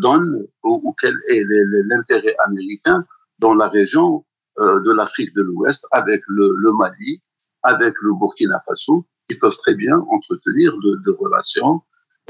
donne 0.02 0.46
ou, 0.64 0.94
quel 1.00 1.16
est 1.30 1.44
l'intérêt 1.86 2.36
américain 2.46 3.06
dans 3.40 3.54
la 3.54 3.68
région 3.68 4.26
euh, 4.60 4.80
de 4.82 4.92
l'Afrique 4.92 5.34
de 5.36 5.42
l'Ouest 5.42 5.86
avec 5.92 6.22
le, 6.28 6.74
Mali, 6.74 7.22
avec 7.64 7.94
le 8.02 8.12
Burkina 8.14 8.60
Faso, 8.66 9.06
qui 9.28 9.36
peuvent 9.36 9.56
très 9.56 9.74
bien 9.74 9.98
entretenir 9.98 10.74
de, 10.78 11.12
relations 11.12 11.82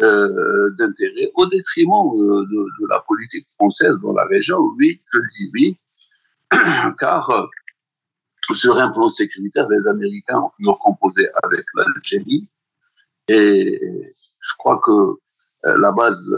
euh, 0.01 0.69
d'intérêt 0.77 1.31
au 1.35 1.45
détriment 1.47 2.07
euh, 2.13 2.45
de, 2.45 2.65
de, 2.81 2.87
la 2.87 3.03
politique 3.07 3.47
française 3.55 3.95
dans 4.03 4.13
la 4.13 4.25
région. 4.25 4.59
Oui, 4.77 5.01
je 5.11 5.19
dis 5.19 5.49
oui, 5.53 5.79
car 6.99 7.29
euh, 7.31 7.47
sur 8.51 8.77
un 8.77 8.91
plan 8.91 9.07
sécuritaire, 9.07 9.67
les 9.67 9.87
Américains 9.87 10.39
ont 10.39 10.51
toujours 10.57 10.79
composé 10.79 11.27
avec 11.43 11.65
l'Algérie 11.75 12.47
et 13.27 13.79
je 13.81 14.51
crois 14.57 14.79
que 14.85 15.15
la 15.79 15.91
base 15.91 16.31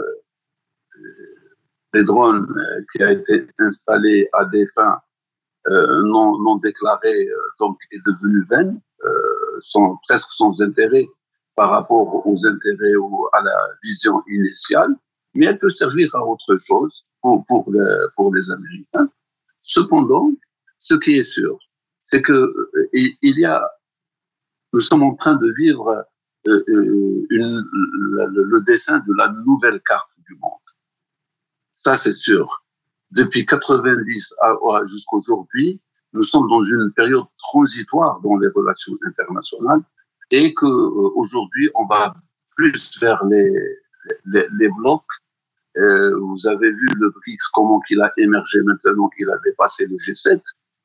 des 1.92 2.02
drones 2.02 2.46
euh, 2.56 2.82
qui 2.92 3.02
a 3.02 3.12
été 3.12 3.46
installé 3.58 4.28
à 4.32 4.44
des 4.46 4.64
fins 4.74 4.98
euh, 5.68 6.02
non, 6.04 6.56
déclarées, 6.56 7.28
euh, 7.28 7.36
donc 7.60 7.78
est 7.92 8.04
devenu 8.04 8.44
vaine, 8.50 8.80
sont 9.58 9.98
presque 10.08 10.28
sans 10.28 10.62
intérêt 10.62 11.06
par 11.56 11.70
rapport 11.70 12.26
aux 12.26 12.46
intérêts 12.46 12.94
ou 12.94 13.26
à 13.32 13.42
la 13.42 13.56
vision 13.82 14.22
initiale, 14.28 14.94
mais 15.34 15.46
elle 15.46 15.58
peut 15.58 15.68
servir 15.68 16.14
à 16.14 16.24
autre 16.24 16.54
chose 16.56 17.04
pour, 17.20 17.42
pour, 17.48 18.34
les 18.34 18.50
Américains. 18.50 19.10
Cependant, 19.58 20.30
ce 20.78 20.94
qui 20.94 21.18
est 21.18 21.22
sûr, 21.22 21.58
c'est 21.98 22.22
que 22.22 22.54
y 22.94 23.44
a, 23.44 23.68
nous 24.72 24.80
sommes 24.80 25.02
en 25.02 25.14
train 25.14 25.34
de 25.34 25.52
vivre 25.58 26.06
le 26.44 28.64
dessin 28.64 29.00
de 29.00 29.12
la 29.14 29.28
nouvelle 29.44 29.80
carte 29.80 30.10
du 30.18 30.36
monde. 30.36 30.71
Ça, 31.84 31.96
c'est 31.96 32.12
sûr. 32.12 32.62
Depuis 33.10 33.44
90 33.44 34.34
jusqu'à 34.84 35.12
aujourd'hui, 35.12 35.80
nous 36.12 36.22
sommes 36.22 36.48
dans 36.48 36.62
une 36.62 36.92
période 36.94 37.24
transitoire 37.38 38.20
dans 38.20 38.36
les 38.36 38.48
relations 38.54 38.96
internationales 39.04 39.80
et 40.30 40.54
que 40.54 40.64
euh, 40.66 41.10
aujourd'hui, 41.16 41.70
on 41.74 41.84
va 41.86 42.14
plus 42.56 42.96
vers 43.00 43.24
les, 43.24 43.50
les, 44.24 44.68
blocs. 44.68 45.02
Euh, 45.78 46.16
vous 46.20 46.46
avez 46.46 46.70
vu 46.70 46.86
le 47.00 47.10
BRICS, 47.10 47.48
comment 47.52 47.80
qu'il 47.80 48.00
a 48.00 48.12
émergé 48.16 48.62
maintenant 48.62 49.08
qu'il 49.08 49.28
a 49.30 49.38
dépassé 49.44 49.86
le 49.86 49.96
G7. 49.96 50.40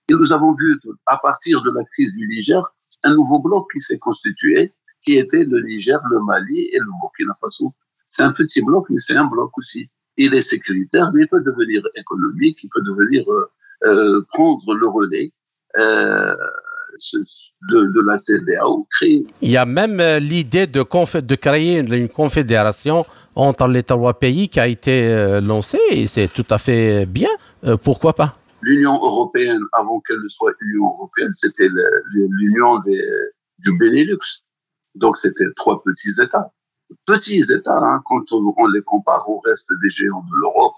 Et 0.10 0.14
nous 0.14 0.34
avons 0.34 0.54
vu, 0.54 0.80
à 1.06 1.18
partir 1.18 1.62
de 1.62 1.72
la 1.72 1.84
crise 1.84 2.12
du 2.16 2.28
Niger, 2.28 2.64
un 3.04 3.14
nouveau 3.14 3.40
bloc 3.40 3.68
qui 3.72 3.80
s'est 3.82 4.00
constitué, 4.00 4.74
qui 5.02 5.18
était 5.18 5.44
le 5.44 5.62
Niger, 5.62 6.00
le 6.10 6.20
Mali 6.26 6.70
et 6.72 6.80
le 6.80 6.90
Burkina 7.02 7.34
Faso. 7.40 7.76
C'est 8.08 8.24
un 8.24 8.32
petit 8.32 8.64
bloc, 8.64 8.88
mais 8.90 8.98
c'est 8.98 9.16
un 9.16 9.26
bloc 9.28 9.56
aussi 9.58 9.90
il 10.18 10.34
est 10.34 10.40
sécuritaire, 10.42 11.12
mais 11.14 11.22
il 11.22 11.28
peut 11.28 11.42
devenir 11.42 11.82
économique, 11.96 12.60
il 12.64 12.70
peut 12.74 12.82
devenir 12.82 13.24
euh, 13.32 13.50
euh 13.86 14.22
prendre 14.34 14.74
le 14.74 14.88
relais. 14.88 15.32
Euh, 15.78 16.34
de, 17.70 17.86
de, 17.94 18.08
la 18.08 18.18
CDAO 18.18 18.88
créer. 18.90 19.28
Il 19.44 19.52
y 19.52 19.58
a 19.58 19.68
même 19.68 20.00
euh, 20.00 20.18
l'idée 20.18 20.66
de, 20.66 20.80
de 20.82 21.36
créer 21.36 21.78
une, 21.78 22.10
confédération 22.10 23.06
entre 23.36 23.68
les 23.68 23.84
trois 23.84 24.18
pays 24.18 24.50
qui 24.50 24.60
a 24.60 24.66
été 24.66 25.40
lancée 25.44 25.78
et 25.92 26.08
c'est 26.08 26.28
tout 26.28 26.48
à 26.50 26.58
fait 26.58 27.06
bien. 27.06 27.30
pourquoi 27.84 28.14
pas? 28.14 28.36
L'Union 28.64 28.96
européenne, 28.96 29.62
avant 29.74 30.00
qu'elle 30.00 30.22
ne 30.22 30.26
soit 30.26 30.54
Union 30.60 30.86
européenne, 30.86 31.30
c'était 31.30 31.70
l'Union 32.16 32.80
du 32.80 33.78
Benelux. 33.78 34.42
Donc 34.96 35.16
c'était 35.18 35.46
trois 35.56 35.84
petits 35.84 36.20
États 36.20 36.52
petits 37.06 37.44
États 37.52 37.78
hein, 37.78 38.02
quand 38.06 38.24
on, 38.32 38.68
les 38.68 38.82
compare 38.82 39.30
au 39.30 39.40
reste 39.40 39.70
des 39.82 39.90
géants 39.90 40.24
de 40.24 40.36
l'Europe. 40.42 40.76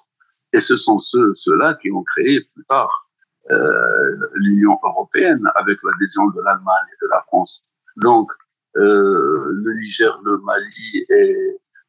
Et 0.54 0.60
ce 0.60 0.76
sont 0.76 0.98
ceux, 0.98 1.32
ceux-là 1.34 1.76
qui 1.76 1.92
ont 1.92 2.04
créé 2.04 2.42
plus 2.54 2.66
tard 2.66 3.10
euh, 3.52 4.16
l'Union 4.36 4.78
européenne 4.84 5.44
avec 5.56 5.78
l'adhésion 5.84 6.28
de 6.28 6.42
l'Allemagne 6.42 6.88
et 6.94 7.06
de 7.06 7.10
la 7.12 7.22
France. 7.28 7.66
Donc, 7.98 8.32
euh, 8.78 9.52
le 9.52 9.74
Niger, 9.74 10.20
le 10.24 10.38
Mali 10.40 11.06
et 11.10 11.36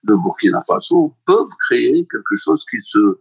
le 0.04 0.16
Burkina 0.16 0.60
Faso 0.66 1.14
peuvent 1.26 1.52
créer 1.68 2.06
quelque 2.10 2.34
chose 2.34 2.64
qui 2.70 2.78
se 2.78 3.18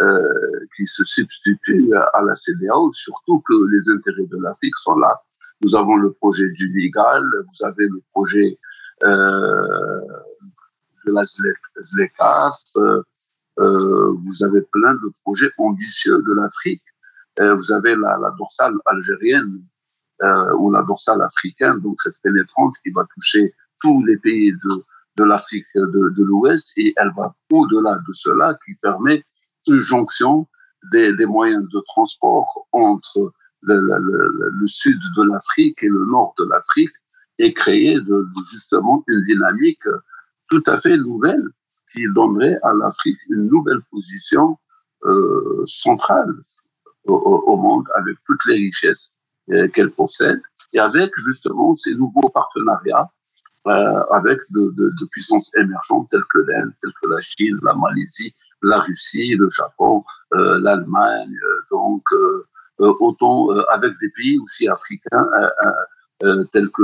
euh, 0.00 0.66
qui 0.76 0.84
se 0.84 1.02
substitue 1.02 1.92
à 1.94 2.22
la 2.22 2.32
CDAO, 2.32 2.90
surtout 2.90 3.40
que 3.40 3.52
les 3.70 3.90
intérêts 3.90 4.28
de 4.30 4.38
l'Afrique 4.40 4.74
sont 4.76 4.94
là. 4.96 5.20
Nous 5.62 5.74
avons 5.74 5.96
le 5.96 6.10
projet 6.12 6.48
du 6.48 6.72
Nigal, 6.74 7.22
vous 7.22 7.66
avez 7.66 7.86
le 7.86 8.00
projet 8.12 8.58
de 11.06 11.12
la 11.12 11.24
ZLECAF, 11.24 12.54
euh, 12.76 13.02
euh, 13.58 14.12
vous 14.12 14.44
avez 14.44 14.62
plein 14.72 14.94
de 14.94 15.10
projets 15.22 15.50
ambitieux 15.58 16.22
de 16.26 16.34
l'Afrique. 16.40 16.82
vous 17.38 17.72
avez 17.72 17.94
la, 17.96 18.34
dorsale 18.38 18.74
algérienne 18.86 19.62
ou 20.58 20.70
la 20.70 20.82
dorsale 20.82 21.22
africaine, 21.22 21.78
donc 21.80 21.96
cette 22.02 22.18
pénétrante 22.22 22.74
qui 22.84 22.90
va 22.92 23.06
toucher 23.14 23.54
tous 23.80 24.04
les 24.04 24.18
pays 24.18 24.52
de, 24.52 24.84
de 25.16 25.24
l'Afrique 25.24 25.66
de, 25.74 26.10
de 26.18 26.24
l'Ouest 26.24 26.72
et 26.76 26.92
elle 26.96 27.10
va 27.16 27.34
au-delà 27.50 27.94
de 27.96 28.12
cela 28.12 28.58
qui 28.64 28.74
permet 28.74 29.24
une 29.66 29.78
jonction 29.78 30.46
des, 30.92 31.14
des 31.14 31.26
moyens 31.26 31.66
de 31.72 31.80
transport 31.80 32.66
entre 32.72 33.32
le 33.62 34.66
sud 34.66 34.98
de 35.16 35.22
l'Afrique 35.24 35.82
et 35.82 35.88
le 35.88 36.04
nord 36.06 36.34
de 36.38 36.44
l'Afrique 36.44 36.92
et 37.40 37.52
créer 37.52 37.98
justement 38.52 39.02
une 39.08 39.22
dynamique 39.22 39.82
tout 40.48 40.60
à 40.66 40.76
fait 40.76 40.96
nouvelle 40.96 41.42
qui 41.92 42.04
donnerait 42.14 42.58
à 42.62 42.72
l'Afrique 42.74 43.18
une 43.30 43.46
nouvelle 43.48 43.80
position 43.90 44.58
euh, 45.04 45.60
centrale 45.64 46.34
au, 47.06 47.56
monde 47.56 47.86
avec 47.96 48.16
toutes 48.26 48.44
les 48.46 48.56
richesses 48.56 49.14
euh, 49.50 49.66
qu'elle 49.68 49.90
possède. 49.90 50.40
Et 50.72 50.78
avec 50.78 51.10
justement 51.16 51.72
ces 51.72 51.94
nouveaux 51.94 52.28
partenariats 52.28 53.08
euh, 53.66 54.02
avec 54.12 54.38
de, 54.50 54.72
de, 54.76 55.06
puissances 55.10 55.50
émergentes 55.56 56.08
telles 56.10 56.28
que 56.32 56.38
l'Inde, 56.38 56.72
telles 56.80 56.92
que 57.02 57.08
la 57.08 57.18
Chine, 57.20 57.58
la 57.62 57.74
Malaisie, 57.74 58.32
la 58.62 58.80
Russie, 58.80 59.34
le 59.34 59.46
Japon, 59.48 60.04
euh, 60.34 60.60
l'Allemagne, 60.60 61.36
donc 61.70 62.02
autant 62.78 63.50
avec 63.68 63.92
des 64.00 64.10
pays 64.16 64.38
aussi 64.38 64.66
africains 64.66 65.26
tels 66.52 66.68
que 66.70 66.82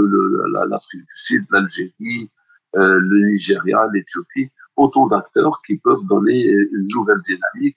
l'Afrique 0.69 1.01
du 1.01 1.15
Sud, 1.15 1.45
l'Algérie, 1.51 2.31
le 2.75 3.29
Nigeria, 3.29 3.87
l'Éthiopie, 3.93 4.51
autant 4.77 5.07
d'acteurs 5.07 5.61
qui 5.67 5.77
peuvent 5.79 6.05
donner 6.09 6.45
une 6.45 6.87
nouvelle 6.95 7.21
dynamique 7.21 7.77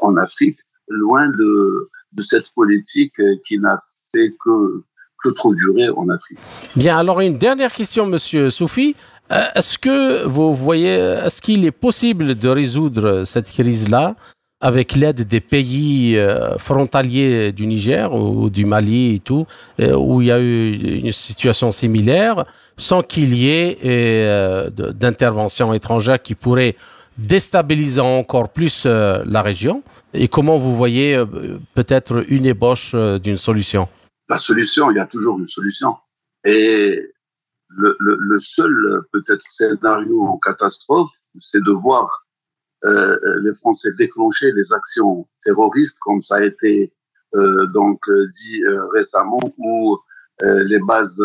en 0.00 0.16
Afrique, 0.16 0.58
loin 0.88 1.28
de, 1.28 1.90
de 2.16 2.22
cette 2.22 2.50
politique 2.54 3.20
qui 3.46 3.58
n'a 3.58 3.78
fait 4.12 4.34
que 4.44 4.82
que 5.22 5.28
trop 5.30 5.54
durer 5.54 5.88
en 5.90 6.08
Afrique. 6.08 6.38
Bien, 6.76 6.98
alors 6.98 7.20
une 7.20 7.38
dernière 7.38 7.72
question, 7.72 8.06
Monsieur 8.06 8.50
Soufi. 8.50 8.94
Euh, 9.30 9.42
est-ce 9.54 9.78
que 9.78 10.24
vous 10.24 10.54
voyez, 10.54 10.94
est-ce 10.94 11.42
qu'il 11.42 11.64
est 11.64 11.70
possible 11.72 12.34
de 12.34 12.48
résoudre 12.48 13.24
cette 13.24 13.50
crise-là? 13.50 14.14
Avec 14.60 14.94
l'aide 14.94 15.22
des 15.22 15.40
pays 15.40 16.16
euh, 16.16 16.58
frontaliers 16.58 17.52
du 17.52 17.66
Niger 17.66 18.12
ou 18.12 18.50
du 18.50 18.64
Mali 18.64 19.14
et 19.14 19.18
tout, 19.20 19.46
euh, 19.80 19.94
où 19.96 20.20
il 20.20 20.28
y 20.28 20.32
a 20.32 20.40
eu 20.40 20.72
une 20.72 21.12
situation 21.12 21.70
similaire, 21.70 22.44
sans 22.76 23.02
qu'il 23.02 23.34
y 23.34 23.48
ait 23.50 24.70
d'intervention 24.70 25.72
étrangère 25.74 26.22
qui 26.22 26.34
pourrait 26.34 26.76
déstabiliser 27.16 28.00
encore 28.00 28.50
plus 28.50 28.86
la 28.86 29.42
région 29.42 29.82
Et 30.14 30.28
comment 30.28 30.56
vous 30.56 30.76
voyez 30.76 31.20
peut-être 31.74 32.24
une 32.28 32.46
ébauche 32.46 32.94
d'une 32.94 33.36
solution? 33.36 33.88
La 34.28 34.36
solution, 34.36 34.92
il 34.92 34.96
y 34.96 35.00
a 35.00 35.06
toujours 35.06 35.38
une 35.40 35.46
solution. 35.46 35.96
Et 36.44 37.02
le, 37.68 38.36
seul 38.36 38.72
peut-être 39.12 39.42
scénario 39.46 40.38
catastrophe, 40.44 41.10
c'est 41.38 41.62
de 41.62 41.72
voir 41.72 42.27
euh, 42.84 43.40
les 43.42 43.52
Français 43.54 43.90
déclencher 43.98 44.52
les 44.52 44.72
actions 44.72 45.26
terroristes, 45.44 45.96
comme 46.00 46.20
ça 46.20 46.36
a 46.36 46.44
été 46.44 46.92
euh, 47.34 47.66
donc 47.66 48.00
dit 48.08 48.64
euh, 48.64 48.86
récemment, 48.94 49.40
où 49.58 49.98
euh, 50.42 50.64
les 50.64 50.78
bases 50.80 51.22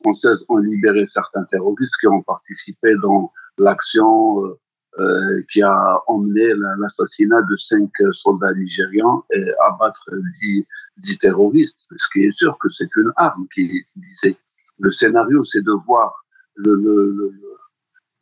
françaises 0.00 0.44
ont 0.48 0.58
libéré 0.58 1.04
certains 1.04 1.44
terroristes 1.44 1.96
qui 2.00 2.06
ont 2.06 2.22
participé 2.22 2.94
dans 3.02 3.32
l'action 3.58 4.46
euh, 4.46 4.58
euh, 5.00 5.42
qui 5.50 5.62
a 5.62 5.98
emmené 6.06 6.52
l'assassinat 6.78 7.40
de 7.48 7.54
cinq 7.54 7.90
soldats 8.10 8.52
nigérians 8.54 9.24
et 9.32 9.42
abattre 9.64 10.04
dix, 10.40 10.66
dix 10.98 11.16
terroristes. 11.18 11.78
Ce 11.96 12.06
qui 12.12 12.24
est 12.24 12.30
sûr 12.30 12.56
que 12.58 12.68
c'est 12.68 12.94
une 12.96 13.10
arme 13.16 13.46
qui 13.54 13.62
est 13.62 13.72
utilisée. 13.72 14.36
Le 14.78 14.90
scénario, 14.90 15.40
c'est 15.42 15.62
de 15.62 15.72
voir 15.86 16.12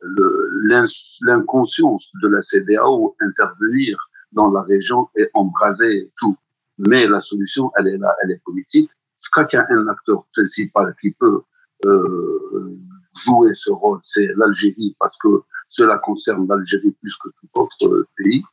l'inconscience 0.01 2.11
de 2.21 2.27
la 2.27 2.39
CDAO 2.39 3.15
intervenir 3.21 3.97
dans 4.31 4.49
la 4.49 4.61
région 4.61 5.09
et 5.15 5.29
embraser 5.33 6.11
tout. 6.17 6.37
Mais 6.77 7.07
la 7.07 7.19
solution, 7.19 7.71
elle 7.77 7.87
est 7.87 7.97
là, 7.97 8.15
elle 8.23 8.31
est 8.31 8.41
politique. 8.43 8.89
Quand 9.31 9.45
il 9.51 9.57
y 9.57 9.59
a 9.59 9.67
un 9.69 9.87
acteur 9.87 10.25
principal 10.33 10.95
qui 10.99 11.11
peut 11.11 11.41
euh, 11.85 12.79
jouer 13.25 13.53
ce 13.53 13.71
rôle, 13.71 13.99
c'est 14.01 14.29
l'Algérie, 14.35 14.95
parce 14.99 15.17
que 15.17 15.43
cela 15.65 15.97
concerne 15.97 16.47
l'Algérie 16.47 16.91
plus 16.91 17.15
que 17.17 17.29
tout 17.29 17.59
autre 17.59 18.07
pays 18.17 18.43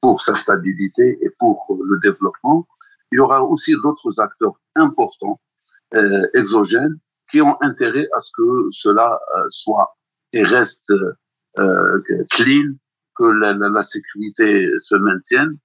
pour 0.00 0.20
sa 0.20 0.32
stabilité 0.32 1.18
et 1.20 1.30
pour 1.38 1.78
le 1.84 1.98
développement. 1.98 2.66
Il 3.12 3.16
y 3.16 3.20
aura 3.20 3.42
aussi 3.42 3.74
d'autres 3.82 4.20
acteurs 4.20 4.60
importants, 4.74 5.40
euh, 5.94 6.26
exogènes, 6.34 6.98
qui 7.30 7.40
ont 7.40 7.56
intérêt 7.60 8.06
à 8.14 8.18
ce 8.18 8.30
que 8.36 8.66
cela 8.70 9.18
euh, 9.36 9.44
soit 9.48 9.96
et 10.32 10.44
reste 10.44 10.92
euh, 11.58 12.02
clean, 12.30 12.74
que 13.16 13.24
la, 13.24 13.52
la, 13.52 13.68
la, 13.68 13.82
sécurité 13.82 14.70
se 14.76 14.94
maintienne. 14.96 15.58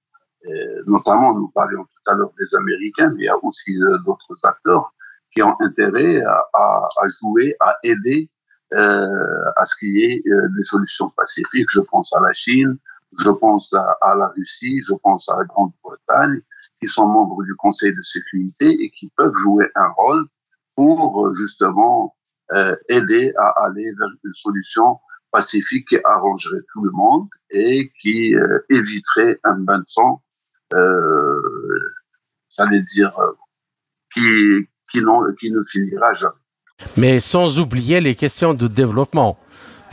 Et 0.45 0.65
notamment, 0.87 1.37
nous 1.37 1.49
parlions 1.49 1.83
tout 1.83 2.11
à 2.11 2.15
l'heure 2.15 2.33
des 2.37 2.55
Américains, 2.55 3.09
mais 3.09 3.23
il 3.23 3.25
y 3.25 3.29
a 3.29 3.43
aussi 3.43 3.81
euh, 3.81 3.97
d'autres 4.05 4.35
acteurs 4.43 4.93
qui 5.31 5.41
ont 5.41 5.55
intérêt 5.61 6.21
à, 6.21 6.45
à, 6.53 6.87
à 7.01 7.05
jouer, 7.07 7.55
à 7.59 7.75
aider 7.83 8.29
euh, 8.73 9.51
à 9.55 9.63
ce 9.63 9.75
qu'il 9.77 9.95
y 9.95 10.03
ait 10.03 10.23
euh, 10.27 10.47
des 10.55 10.63
solutions 10.63 11.09
pacifiques. 11.15 11.67
Je 11.71 11.81
pense 11.81 12.11
à 12.13 12.19
la 12.21 12.31
Chine, 12.31 12.77
je 13.19 13.29
pense 13.29 13.71
à, 13.73 13.97
à 14.01 14.15
la 14.15 14.27
Russie, 14.27 14.79
je 14.81 14.95
pense 14.95 15.29
à 15.29 15.37
la 15.37 15.45
Grande-Bretagne, 15.45 16.41
qui 16.81 16.87
sont 16.87 17.07
membres 17.07 17.43
du 17.43 17.55
Conseil 17.55 17.93
de 17.93 18.01
sécurité 18.01 18.69
et 18.83 18.89
qui 18.89 19.11
peuvent 19.15 19.33
jouer 19.43 19.69
un 19.75 19.89
rôle 19.89 20.25
pour 20.75 21.31
justement 21.33 22.15
euh, 22.53 22.75
aider 22.89 23.33
à 23.37 23.65
aller 23.65 23.91
vers 23.99 24.09
une 24.23 24.31
solution 24.31 24.99
pacifique 25.31 25.87
qui 25.87 25.97
arrangerait 26.03 26.61
tout 26.71 26.83
le 26.83 26.91
monde 26.91 27.27
et 27.49 27.91
qui 28.01 28.35
euh, 28.35 28.59
éviterait 28.69 29.39
un 29.43 29.55
bain 29.59 29.79
de 29.79 29.85
sang, 29.85 30.21
euh, 30.73 31.41
j'allais 32.57 32.81
dire, 32.81 33.13
qui, 34.13 34.21
qui, 34.91 35.01
qui 35.39 35.51
ne 35.51 35.61
finira 35.71 36.11
jamais. 36.13 36.33
Mais 36.97 37.19
sans 37.19 37.59
oublier 37.59 38.01
les 38.01 38.15
questions 38.15 38.53
de 38.53 38.67
développement. 38.67 39.37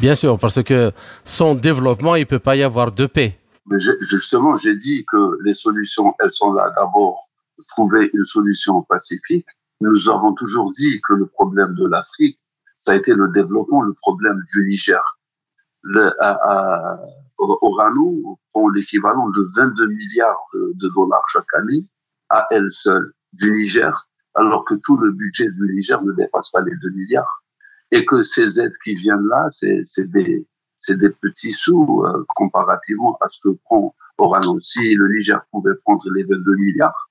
Bien 0.01 0.15
sûr, 0.15 0.39
parce 0.39 0.63
que 0.63 0.93
sans 1.25 1.55
développement, 1.55 2.17
il 2.17 2.21
ne 2.21 2.25
peut 2.25 2.39
pas 2.39 2.57
y 2.57 2.63
avoir 2.63 2.91
de 2.93 3.07
paix. 3.07 3.39
Mais 3.67 3.79
justement, 4.01 4.57
j'ai 4.57 4.75
dit 4.75 5.05
que 5.07 5.39
les 5.45 5.53
solutions, 5.53 6.15
elles 6.19 6.31
sont 6.31 6.53
là. 6.53 6.73
D'abord, 6.75 7.31
trouver 7.69 8.11
une 8.15 8.23
solution 8.23 8.83
pacifique. 8.83 9.47
Nous 9.81 10.09
avons 10.09 10.33
toujours 10.35 10.71
dit 10.71 11.01
que 11.07 11.15
le 11.15 11.27
problème 11.27 11.75
de 11.75 11.87
l'Afrique, 11.87 12.40
ça 12.85 12.93
a 12.93 12.97
été 12.97 13.13
le 13.13 13.29
développement, 13.29 13.83
le 13.83 13.93
problème 13.93 14.41
du 14.55 14.65
Niger. 14.65 15.19
Le, 15.83 16.11
Orano 17.39 18.39
prend 18.53 18.69
l'équivalent 18.71 19.29
de 19.31 19.47
22 19.57 19.87
milliards 19.87 20.47
de, 20.55 20.73
de 20.83 20.89
dollars 20.95 21.23
chaque 21.33 21.53
année 21.55 21.87
à 22.31 22.47
elle 22.51 22.71
seule 22.71 23.13
du 23.35 23.51
Niger 23.51 24.09
alors 24.35 24.65
que 24.65 24.75
tout 24.75 24.97
le 24.97 25.13
budget 25.13 25.51
du 25.51 25.75
Niger 25.75 26.03
ne 26.03 26.13
dépasse 26.13 26.51
pas 26.51 26.63
les 26.63 26.75
2 26.77 26.91
milliards. 26.91 27.43
Et 27.91 28.05
que 28.07 28.21
ces 28.21 28.61
aides 28.61 28.77
qui 28.85 28.95
viennent 28.95 29.27
là, 29.27 29.47
c'est 29.49 30.11
des, 30.13 30.47
des 30.89 31.11
petits 31.11 31.51
sous 31.51 32.05
euh, 32.07 32.25
comparativement 32.29 33.19
à 33.21 33.27
ce 33.27 33.39
que 33.43 33.49
prend 33.65 33.95
Orano. 34.19 34.57
Si 34.59 34.95
le 34.95 35.09
Niger 35.09 35.41
pouvait 35.51 35.75
prendre 35.85 36.03
les 36.15 36.23
22 36.23 36.55
milliards, 36.57 37.11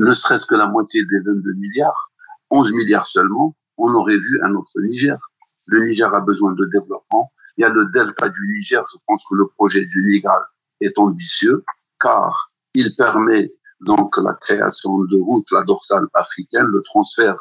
ne 0.00 0.10
serait-ce 0.10 0.46
que 0.46 0.54
la 0.54 0.66
moitié 0.66 1.04
des 1.04 1.20
22 1.20 1.52
milliards, 1.52 2.10
11 2.50 2.72
milliards 2.72 3.04
seulement, 3.04 3.54
on 3.76 3.92
aurait 3.94 4.16
vu 4.16 4.40
un 4.42 4.54
autre 4.54 4.70
Niger. 4.80 5.18
Le 5.66 5.84
Niger 5.86 6.12
a 6.14 6.20
besoin 6.20 6.52
de 6.52 6.64
développement. 6.66 7.32
Il 7.56 7.62
y 7.62 7.64
a 7.64 7.68
le 7.68 7.86
delta 7.86 8.28
du 8.28 8.40
Niger. 8.54 8.82
Je 8.92 8.98
pense 9.06 9.22
que 9.28 9.34
le 9.34 9.46
projet 9.56 9.84
du 9.86 10.04
Niger 10.06 10.38
est 10.80 10.98
ambitieux 10.98 11.64
car 12.00 12.50
il 12.74 12.94
permet 12.96 13.52
donc 13.80 14.16
la 14.18 14.34
création 14.34 15.04
de 15.04 15.16
routes, 15.18 15.50
la 15.52 15.62
dorsale 15.62 16.06
africaine, 16.14 16.66
le 16.66 16.80
transfert 16.82 17.36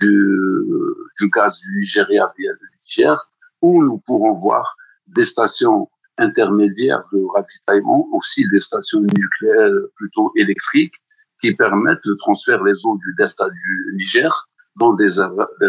du, 0.00 0.40
du 1.20 1.28
gaz 1.30 1.58
du 1.60 1.74
Nigeria 1.76 2.32
via 2.38 2.50
le 2.52 2.66
Niger, 2.82 3.30
où 3.62 3.82
nous 3.82 4.00
pourrons 4.06 4.34
voir 4.34 4.76
des 5.06 5.24
stations 5.24 5.88
intermédiaires 6.18 7.02
de 7.12 7.20
ravitaillement, 7.34 8.08
aussi 8.12 8.44
des 8.52 8.58
stations 8.58 9.00
nucléaires 9.00 9.70
plutôt 9.96 10.32
électriques, 10.36 10.94
qui 11.40 11.54
permettent 11.54 12.04
le 12.04 12.16
transfert 12.16 12.62
des 12.64 12.84
eaux 12.84 12.96
du 12.96 13.14
delta 13.16 13.48
du 13.48 13.92
Niger 13.94 14.47
dans 14.78 14.92
des, 14.94 15.08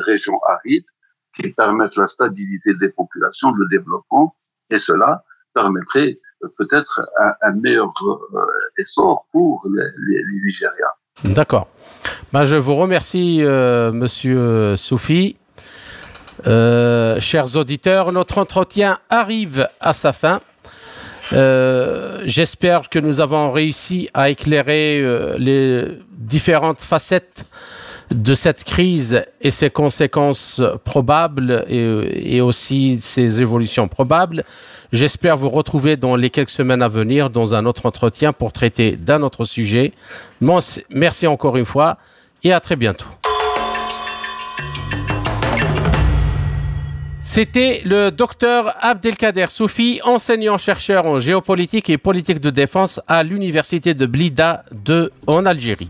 régions 0.05 0.39
arides, 0.47 0.85
qui 1.35 1.49
permettent 1.49 1.95
la 1.95 2.05
stabilité 2.05 2.73
des 2.75 2.89
populations, 2.89 3.51
le 3.53 3.65
développement, 3.67 4.35
et 4.69 4.77
cela 4.77 5.23
permettrait 5.53 6.19
peut-être 6.57 7.09
un, 7.41 7.51
meilleur 7.53 7.91
euh, 8.03 8.39
essor 8.77 9.25
pour 9.31 9.65
les, 9.73 9.83
les, 9.83 10.23
Nigériens. 10.45 11.35
D'accord. 11.35 11.67
Ben, 12.31 12.45
je 12.45 12.55
vous 12.55 12.75
remercie, 12.75 13.39
euh, 13.41 13.91
Monsieur 13.91 14.75
Soufi. 14.75 15.35
Euh, 16.47 17.19
chers 17.19 17.57
auditeurs, 17.57 18.11
notre 18.11 18.37
entretien 18.37 18.99
arrive 19.09 19.67
à 19.81 19.93
sa 19.93 20.13
fin. 20.13 20.39
Euh, 21.33 22.21
J'espère 22.25 22.89
que 22.89 22.99
nous 22.99 23.19
avons 23.19 23.51
réussi 23.51 24.09
à 24.13 24.29
éclairer 24.29 25.03
les 25.37 25.99
différentes 26.11 26.81
facettes 26.81 27.45
de 28.11 28.33
cette 28.33 28.63
crise 28.63 29.23
et 29.41 29.51
ses 29.51 29.69
conséquences 29.69 30.61
probables 30.83 31.65
et, 31.67 32.41
aussi 32.41 32.99
ses 32.99 33.41
évolutions 33.41 33.87
probables. 33.87 34.43
J'espère 34.91 35.37
vous 35.37 35.49
retrouver 35.49 35.97
dans 35.97 36.15
les 36.15 36.29
quelques 36.29 36.49
semaines 36.49 36.81
à 36.81 36.87
venir 36.87 37.29
dans 37.29 37.53
un 37.55 37.65
autre 37.65 37.85
entretien 37.85 38.33
pour 38.33 38.51
traiter 38.51 38.91
d'un 38.91 39.21
autre 39.21 39.43
sujet. 39.43 39.93
Merci 40.89 41.27
encore 41.27 41.57
une 41.57 41.65
fois 41.65 41.97
et 42.43 42.53
à 42.53 42.59
très 42.59 42.75
bientôt. 42.75 43.05
C'était 47.21 47.81
le 47.85 48.09
docteur 48.09 48.73
Abdelkader 48.81 49.47
Soufi, 49.49 49.99
enseignant-chercheur 50.03 51.05
en 51.05 51.19
géopolitique 51.19 51.89
et 51.91 51.99
politique 51.99 52.39
de 52.39 52.49
défense 52.49 53.01
à 53.07 53.23
l'université 53.23 53.93
de 53.93 54.05
Blida 54.07 54.63
de, 54.71 55.11
en 55.27 55.45
Algérie. 55.45 55.89